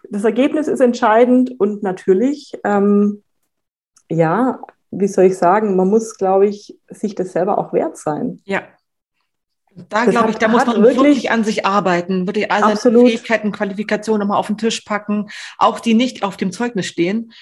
das 0.09 0.25
Ergebnis 0.25 0.69
ist 0.69 0.81
entscheidend 0.81 1.59
und 1.59 1.83
natürlich, 1.83 2.53
ähm, 2.63 3.23
ja, 4.09 4.61
wie 4.91 5.09
soll 5.09 5.25
ich 5.25 5.37
sagen, 5.37 5.75
man 5.77 5.89
muss, 5.89 6.17
glaube 6.17 6.47
ich, 6.47 6.79
sich 6.89 7.15
das 7.15 7.33
selber 7.33 7.59
auch 7.59 7.73
wert 7.73 7.97
sein. 7.97 8.41
Ja. 8.45 8.63
Da 9.89 10.05
glaube 10.05 10.31
ich, 10.31 10.37
da 10.37 10.49
muss 10.49 10.67
man 10.67 10.83
wirklich, 10.83 10.97
wirklich, 10.97 11.31
an 11.31 11.43
sich 11.43 11.67
arbeiten, 11.67 12.27
wirklich 12.27 12.53
all 12.53 12.61
seine 12.61 12.73
absolut. 12.75 13.09
Fähigkeiten, 13.09 13.51
Qualifikationen 13.51 14.21
nochmal 14.21 14.39
auf 14.39 14.47
den 14.47 14.57
Tisch 14.57 14.83
packen, 14.83 15.29
auch 15.59 15.81
die 15.81 15.95
nicht 15.95 16.23
auf 16.23 16.37
dem 16.37 16.53
Zeugnis 16.53 16.87
stehen. 16.87 17.33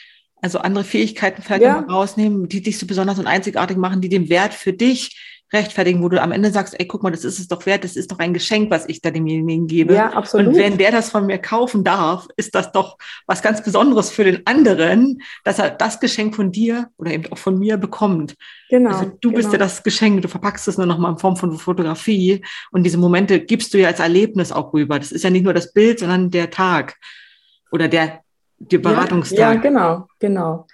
Also 0.41 0.59
andere 0.59 0.85
Fähigkeiten 0.85 1.43
vielleicht 1.43 1.63
ja. 1.63 1.81
rausnehmen, 1.81 2.49
die 2.49 2.63
dich 2.63 2.79
so 2.79 2.87
besonders 2.87 3.19
und 3.19 3.27
einzigartig 3.27 3.77
machen, 3.77 4.01
die 4.01 4.09
den 4.09 4.29
Wert 4.29 4.55
für 4.55 4.73
dich 4.73 5.42
rechtfertigen, 5.53 6.03
wo 6.03 6.09
du 6.09 6.21
am 6.21 6.33
Ende 6.33 6.51
sagst, 6.51 6.79
ey, 6.79 6.87
guck 6.87 7.03
mal, 7.03 7.11
das 7.11 7.25
ist 7.25 7.39
es 7.39 7.49
doch 7.49 7.67
wert, 7.67 7.85
das 7.85 7.97
ist 7.97 8.11
doch 8.11 8.19
ein 8.19 8.33
Geschenk, 8.33 8.71
was 8.71 8.89
ich 8.89 9.01
da 9.01 9.11
demjenigen 9.11 9.67
gebe. 9.67 9.95
Ja, 9.95 10.11
absolut. 10.11 10.49
Und 10.49 10.57
wenn 10.57 10.79
der 10.79 10.91
das 10.91 11.11
von 11.11 11.27
mir 11.27 11.39
kaufen 11.39 11.85
darf, 11.85 12.29
ist 12.37 12.55
das 12.55 12.73
doch 12.73 12.97
was 13.27 13.43
ganz 13.43 13.63
Besonderes 13.63 14.11
für 14.11 14.25
den 14.25 14.47
anderen, 14.47 15.23
dass 15.45 15.59
er 15.59 15.71
das 15.71 16.01
Geschenk 16.01 16.35
von 16.35 16.53
dir 16.53 16.89
oder 16.97 17.13
eben 17.13 17.31
auch 17.33 17.39
von 17.39 17.59
mir 17.59 17.77
bekommt. 17.77 18.35
Genau. 18.71 18.91
Also 18.91 19.05
du 19.21 19.29
genau. 19.29 19.37
bist 19.37 19.53
ja 19.53 19.59
das 19.59 19.83
Geschenk, 19.83 20.23
du 20.23 20.29
verpackst 20.29 20.69
es 20.69 20.79
nur 20.79 20.87
noch 20.87 20.99
mal 20.99 21.11
in 21.11 21.19
Form 21.19 21.37
von 21.37 21.53
Fotografie 21.59 22.43
und 22.71 22.85
diese 22.85 22.99
Momente 22.99 23.41
gibst 23.41 23.75
du 23.75 23.79
ja 23.79 23.89
als 23.89 24.01
Erlebnis 24.01 24.53
auch 24.53 24.73
rüber. 24.73 24.99
Das 24.99 25.13
ist 25.13 25.25
ja 25.25 25.31
nicht 25.31 25.45
nur 25.45 25.55
das 25.55 25.73
Bild, 25.73 25.99
sondern 25.99 26.31
der 26.31 26.51
Tag 26.51 26.97
oder 27.71 27.89
der, 27.89 28.21
der 28.59 28.79
Beratungstag. 28.79 29.39
Ja, 29.39 29.53
ja, 29.53 29.61
genau, 29.61 30.07
genau. 30.19 30.67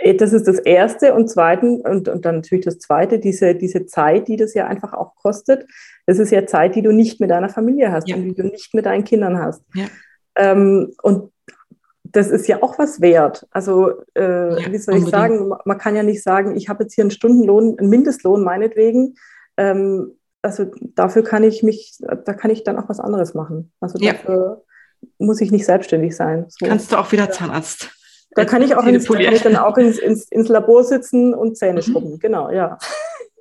Äh, 0.00 0.14
das 0.14 0.32
ist 0.32 0.48
das 0.48 0.58
Erste. 0.58 1.14
Und 1.14 1.28
zweitens, 1.28 1.82
und, 1.84 2.08
und 2.08 2.24
dann 2.24 2.36
natürlich 2.36 2.64
das 2.64 2.78
Zweite, 2.78 3.18
diese, 3.18 3.54
diese 3.54 3.86
Zeit, 3.86 4.28
die 4.28 4.36
das 4.36 4.54
ja 4.54 4.66
einfach 4.66 4.92
auch 4.92 5.14
kostet. 5.16 5.66
Das 6.06 6.18
ist 6.18 6.30
ja 6.30 6.46
Zeit, 6.46 6.74
die 6.74 6.82
du 6.82 6.92
nicht 6.92 7.20
mit 7.20 7.30
deiner 7.30 7.48
Familie 7.48 7.92
hast 7.92 8.08
ja. 8.08 8.16
und 8.16 8.24
die 8.24 8.34
du 8.34 8.44
nicht 8.44 8.74
mit 8.74 8.86
deinen 8.86 9.04
Kindern 9.04 9.38
hast. 9.38 9.62
Ja. 9.74 9.86
Ähm, 10.36 10.92
und 11.02 11.30
das 12.04 12.30
ist 12.30 12.46
ja 12.46 12.62
auch 12.62 12.78
was 12.78 13.00
wert. 13.00 13.46
Also, 13.50 14.02
äh, 14.14 14.62
ja, 14.62 14.72
wie 14.72 14.78
soll 14.78 14.96
ich 14.96 15.04
unbedingt. 15.04 15.10
sagen, 15.10 15.52
man 15.64 15.78
kann 15.78 15.96
ja 15.96 16.02
nicht 16.02 16.22
sagen, 16.22 16.56
ich 16.56 16.68
habe 16.68 16.84
jetzt 16.84 16.94
hier 16.94 17.04
einen 17.04 17.10
Stundenlohn, 17.10 17.78
einen 17.78 17.88
Mindestlohn 17.88 18.44
meinetwegen. 18.44 19.14
Ähm, 19.56 20.12
also 20.42 20.66
dafür 20.80 21.22
kann 21.22 21.44
ich 21.44 21.62
mich, 21.62 21.96
da 22.00 22.34
kann 22.34 22.50
ich 22.50 22.64
dann 22.64 22.78
auch 22.78 22.88
was 22.88 23.00
anderes 23.00 23.32
machen. 23.32 23.72
Also 23.80 23.98
dafür 23.98 24.64
muss 25.18 25.40
ich 25.40 25.52
nicht 25.52 25.64
selbstständig 25.64 26.16
sein. 26.16 26.46
So. 26.48 26.66
Kannst 26.66 26.92
du 26.92 26.96
auch 26.96 27.12
wieder 27.12 27.30
Zahnarzt 27.30 27.90
da 28.34 28.44
kann 28.44 28.62
ich 28.62 28.74
auch 28.74 28.84
ins, 28.84 29.06
kann 29.06 29.20
ich 29.20 29.42
dann 29.42 29.56
auch 29.56 29.76
ins, 29.76 29.98
ins, 29.98 30.24
ins 30.30 30.48
Labor 30.48 30.84
sitzen 30.84 31.34
und 31.34 31.56
Zähne 31.56 31.80
mhm. 31.80 31.82
schrubben. 31.82 32.18
Genau, 32.18 32.50
ja. 32.50 32.78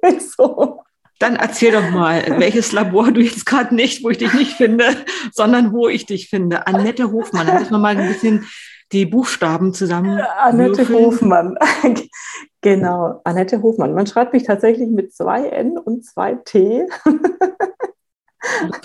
so. 0.37 0.81
Dann 1.19 1.35
erzähl 1.35 1.71
doch 1.71 1.87
mal, 1.91 2.23
welches 2.39 2.71
Labor 2.71 3.11
du 3.11 3.21
jetzt 3.21 3.45
gerade 3.45 3.75
nicht, 3.75 4.03
wo 4.03 4.09
ich 4.09 4.17
dich 4.17 4.33
nicht 4.33 4.53
finde, 4.53 4.85
sondern 5.31 5.71
wo 5.71 5.87
ich 5.87 6.07
dich 6.07 6.29
finde. 6.29 6.65
Annette 6.65 7.11
Hofmann. 7.11 7.45
Da 7.45 7.59
müssen 7.59 7.71
wir 7.71 7.77
mal 7.77 7.95
ein 7.95 8.07
bisschen 8.07 8.47
die 8.91 9.05
Buchstaben 9.05 9.73
zusammen. 9.73 10.19
Annette 10.19 10.89
würfeln. 10.89 11.05
Hofmann. 11.05 11.57
genau, 12.61 13.21
Annette 13.23 13.61
Hofmann. 13.61 13.93
Man 13.93 14.07
schreibt 14.07 14.33
mich 14.33 14.43
tatsächlich 14.43 14.89
mit 14.89 15.13
zwei 15.13 15.45
N 15.47 15.77
und 15.77 16.03
zwei 16.03 16.35
T. 16.43 16.87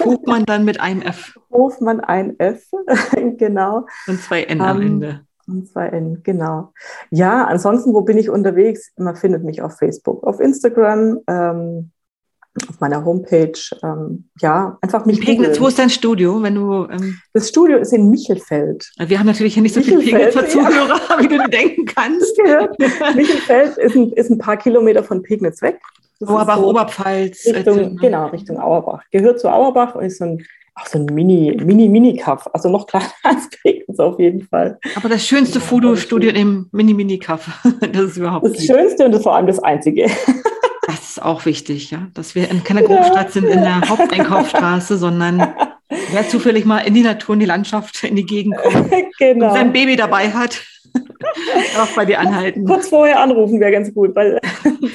Hofmann 0.04 0.44
dann 0.44 0.64
mit 0.64 0.80
einem 0.80 1.02
F. 1.02 1.38
Hofmann 1.50 2.00
ein 2.00 2.38
F, 2.38 2.64
genau. 3.38 3.86
Und 4.06 4.20
zwei 4.20 4.42
N 4.44 4.60
am 4.60 4.76
um, 4.76 4.82
Ende. 4.82 5.26
Und 5.46 5.68
zwei 5.68 5.86
N, 5.88 6.22
genau. 6.22 6.72
Ja, 7.10 7.44
ansonsten, 7.44 7.94
wo 7.94 8.02
bin 8.02 8.18
ich 8.18 8.30
unterwegs? 8.30 8.92
Man 8.96 9.16
findet 9.16 9.44
mich 9.44 9.62
auf 9.62 9.76
Facebook, 9.76 10.24
auf 10.24 10.40
Instagram. 10.40 11.20
Ähm, 11.28 11.92
auf 12.68 12.80
meiner 12.80 13.04
Homepage. 13.04 13.58
Ähm, 13.82 14.28
ja, 14.40 14.78
einfach 14.80 15.04
mich. 15.04 15.20
Pegnitz, 15.20 15.60
wo 15.60 15.66
ist 15.68 15.78
dein 15.78 15.90
Studio? 15.90 16.42
Wenn 16.42 16.54
du, 16.54 16.86
ähm 16.90 17.18
das 17.32 17.48
Studio 17.48 17.78
ist 17.78 17.92
in 17.92 18.10
Michelfeld. 18.10 18.90
Wir 18.98 19.18
haben 19.18 19.26
natürlich 19.26 19.54
hier 19.54 19.62
nicht 19.62 19.74
so 19.74 19.82
viele 19.82 19.98
Pegnitzer 19.98 20.48
Zuhörer, 20.48 21.00
ja. 21.08 21.18
wie 21.20 21.28
du 21.28 21.38
dir 21.38 21.48
denken 21.48 21.84
kannst. 21.84 22.36
Michelfeld 23.14 23.76
ist 23.76 23.94
ein, 23.94 24.12
ist 24.12 24.30
ein 24.30 24.38
paar 24.38 24.56
Kilometer 24.56 25.02
von 25.02 25.22
Pegnitz 25.22 25.60
weg. 25.62 25.78
Auerbach, 26.24 26.56
so 26.56 26.70
Oberpfalz. 26.70 27.46
Richtung, 27.46 27.96
genau, 27.96 28.28
Richtung 28.28 28.58
Auerbach. 28.58 29.02
Gehört 29.10 29.38
zu 29.38 29.48
Auerbach 29.48 29.94
und 29.94 30.04
ist 30.04 30.18
so 30.18 30.24
ein 30.24 30.46
auch 30.76 30.86
so 30.86 30.98
ein 30.98 31.06
Mini, 31.06 31.56
Mini, 31.64 31.88
Mini-Kaff, 31.88 32.48
also 32.52 32.68
noch 32.68 32.86
kleiner 32.86 33.06
als 33.22 33.48
Pegnitz 33.62 33.98
auf 33.98 34.18
jeden 34.18 34.42
Fall. 34.46 34.78
Aber 34.94 35.08
das 35.08 35.26
schönste 35.26 35.58
ja, 35.58 35.64
Fotostudio 35.64 36.30
im 36.30 36.68
Mini, 36.72 36.94
Mini-Kaff, 36.94 37.48
das 37.92 38.02
ist 38.02 38.16
überhaupt 38.18 38.44
Das 38.44 38.52
nicht. 38.52 38.66
Schönste 38.66 39.06
und 39.06 39.12
das 39.12 39.22
vor 39.22 39.34
allem 39.34 39.46
das 39.46 39.58
Einzige. 39.58 40.06
Das 40.88 41.10
ist 41.10 41.22
auch 41.22 41.46
wichtig, 41.46 41.90
ja, 41.90 42.06
dass 42.14 42.36
wir 42.36 42.48
in 42.48 42.62
keiner 42.62 42.82
Großstadt 42.82 43.32
sind, 43.32 43.46
in 43.46 43.60
der 43.60 43.80
Haupteinkaufsstraße, 43.88 44.96
sondern 44.96 45.52
wer 46.12 46.28
zufällig 46.28 46.64
mal 46.64 46.78
in 46.78 46.94
die 46.94 47.02
Natur, 47.02 47.32
in 47.34 47.40
die 47.40 47.46
Landschaft, 47.46 48.04
in 48.04 48.14
die 48.14 48.24
Gegend 48.24 48.56
kommt 48.56 48.92
genau. 49.18 49.48
und 49.48 49.54
sein 49.54 49.72
Baby 49.72 49.96
dabei 49.96 50.30
hat. 50.30 50.62
auch 51.80 51.88
bei 51.96 52.04
dir 52.04 52.20
anhalten. 52.20 52.64
Kurz 52.66 52.88
vorher 52.88 53.20
anrufen 53.20 53.58
wäre 53.58 53.72
ganz 53.72 53.92
gut. 53.92 54.14
Weil 54.14 54.38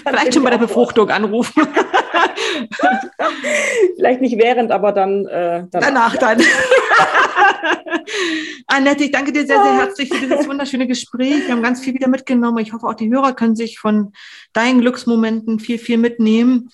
Vielleicht 0.08 0.34
schon 0.34 0.44
bei 0.44 0.52
der 0.52 0.60
Befruchtung 0.60 1.10
anrufen. 1.10 1.62
Vielleicht 3.96 4.22
nicht 4.22 4.38
während, 4.38 4.72
aber 4.72 4.92
dann 4.92 5.26
äh, 5.26 5.66
danach. 5.72 6.16
danach 6.16 6.18
dann. 6.18 6.42
Annette, 8.68 9.04
ich 9.06 9.12
danke 9.12 9.32
dir 9.32 9.46
sehr, 9.46 9.62
sehr 9.62 9.78
herzlich 9.78 10.10
für 10.14 10.20
dieses 10.20 10.48
wunderschöne 10.48 10.88
Gespräch. 10.88 11.46
Wir 11.46 11.54
haben 11.54 11.64
ganz 11.64 11.82
viel 11.82 11.94
wieder 11.94 12.08
mitgenommen. 12.08 12.60
Ich 12.60 12.74
hoffe, 12.74 12.88
auch 12.88 12.94
die 12.94 13.12
Hörer 13.12 13.34
können 13.34 13.56
sich 13.56 13.80
von 13.80 14.14
deinen 14.54 14.82
Glücksmomenten 14.82 15.60
viel, 15.60 15.78
viel 15.78 15.98
mitnehmen. 15.98 16.72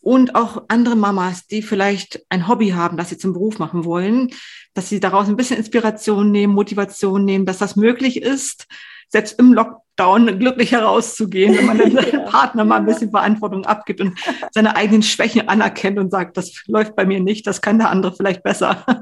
Und 0.00 0.34
auch 0.34 0.64
andere 0.68 0.96
Mamas, 0.96 1.46
die 1.46 1.62
vielleicht 1.62 2.26
ein 2.28 2.46
Hobby 2.46 2.70
haben, 2.70 2.98
das 2.98 3.08
sie 3.08 3.16
zum 3.16 3.32
Beruf 3.32 3.58
machen 3.58 3.86
wollen, 3.86 4.30
dass 4.74 4.90
sie 4.90 5.00
daraus 5.00 5.28
ein 5.28 5.36
bisschen 5.36 5.56
Inspiration 5.56 6.30
nehmen, 6.30 6.52
Motivation 6.52 7.24
nehmen, 7.24 7.46
dass 7.46 7.56
das 7.56 7.74
möglich 7.74 8.20
ist, 8.20 8.66
selbst 9.08 9.38
im 9.38 9.52
Lockdown 9.52 10.38
glücklich 10.38 10.72
herauszugehen, 10.72 11.56
wenn 11.56 11.66
man 11.66 11.78
dann 11.78 11.92
seinem 11.92 12.24
Partner 12.24 12.64
mal 12.64 12.76
ein 12.76 12.86
bisschen 12.86 13.10
Verantwortung 13.10 13.64
abgibt 13.66 14.00
und 14.00 14.18
seine 14.52 14.76
eigenen 14.76 15.02
Schwächen 15.02 15.48
anerkennt 15.48 15.98
und 15.98 16.10
sagt, 16.10 16.36
das 16.36 16.64
läuft 16.66 16.96
bei 16.96 17.04
mir 17.04 17.20
nicht, 17.20 17.46
das 17.46 17.60
kann 17.60 17.78
der 17.78 17.90
andere 17.90 18.14
vielleicht 18.14 18.42
besser. 18.42 18.84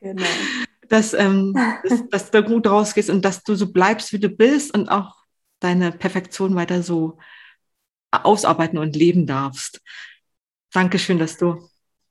Genau. 0.00 0.22
Dass, 0.88 1.12
ähm, 1.12 1.54
dass, 1.86 2.08
dass 2.08 2.30
du 2.30 2.42
gut 2.42 2.66
rausgehst 2.66 3.10
und 3.10 3.22
dass 3.24 3.42
du 3.42 3.56
so 3.56 3.70
bleibst, 3.72 4.12
wie 4.14 4.20
du 4.20 4.30
bist 4.30 4.72
und 4.72 4.88
auch 4.88 5.16
deine 5.60 5.92
Perfektion 5.92 6.54
weiter 6.54 6.82
so 6.82 7.18
ausarbeiten 8.10 8.78
und 8.78 8.96
leben 8.96 9.26
darfst. 9.26 9.82
Dankeschön, 10.72 11.18
dass 11.18 11.36
du 11.36 11.68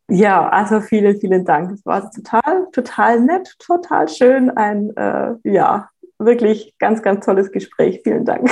ja, 0.09 0.47
also 0.47 0.79
vielen, 0.79 1.19
vielen 1.19 1.43
Dank. 1.43 1.71
Es 1.71 1.85
war 1.85 2.09
total, 2.09 2.67
total 2.71 3.19
nett, 3.19 3.55
total 3.59 4.07
schön. 4.07 4.49
Ein, 4.51 4.95
äh, 4.95 5.33
ja, 5.43 5.89
wirklich 6.19 6.75
ganz, 6.79 7.01
ganz 7.01 7.25
tolles 7.25 7.51
Gespräch. 7.51 8.01
Vielen 8.03 8.25
Dank. 8.25 8.49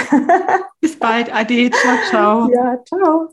Bis 0.81 0.97
bald. 0.97 1.33
Ade. 1.33 1.69
Ciao, 1.71 1.97
ciao. 2.09 2.49
Ja, 2.51 2.83
ciao. 2.83 3.29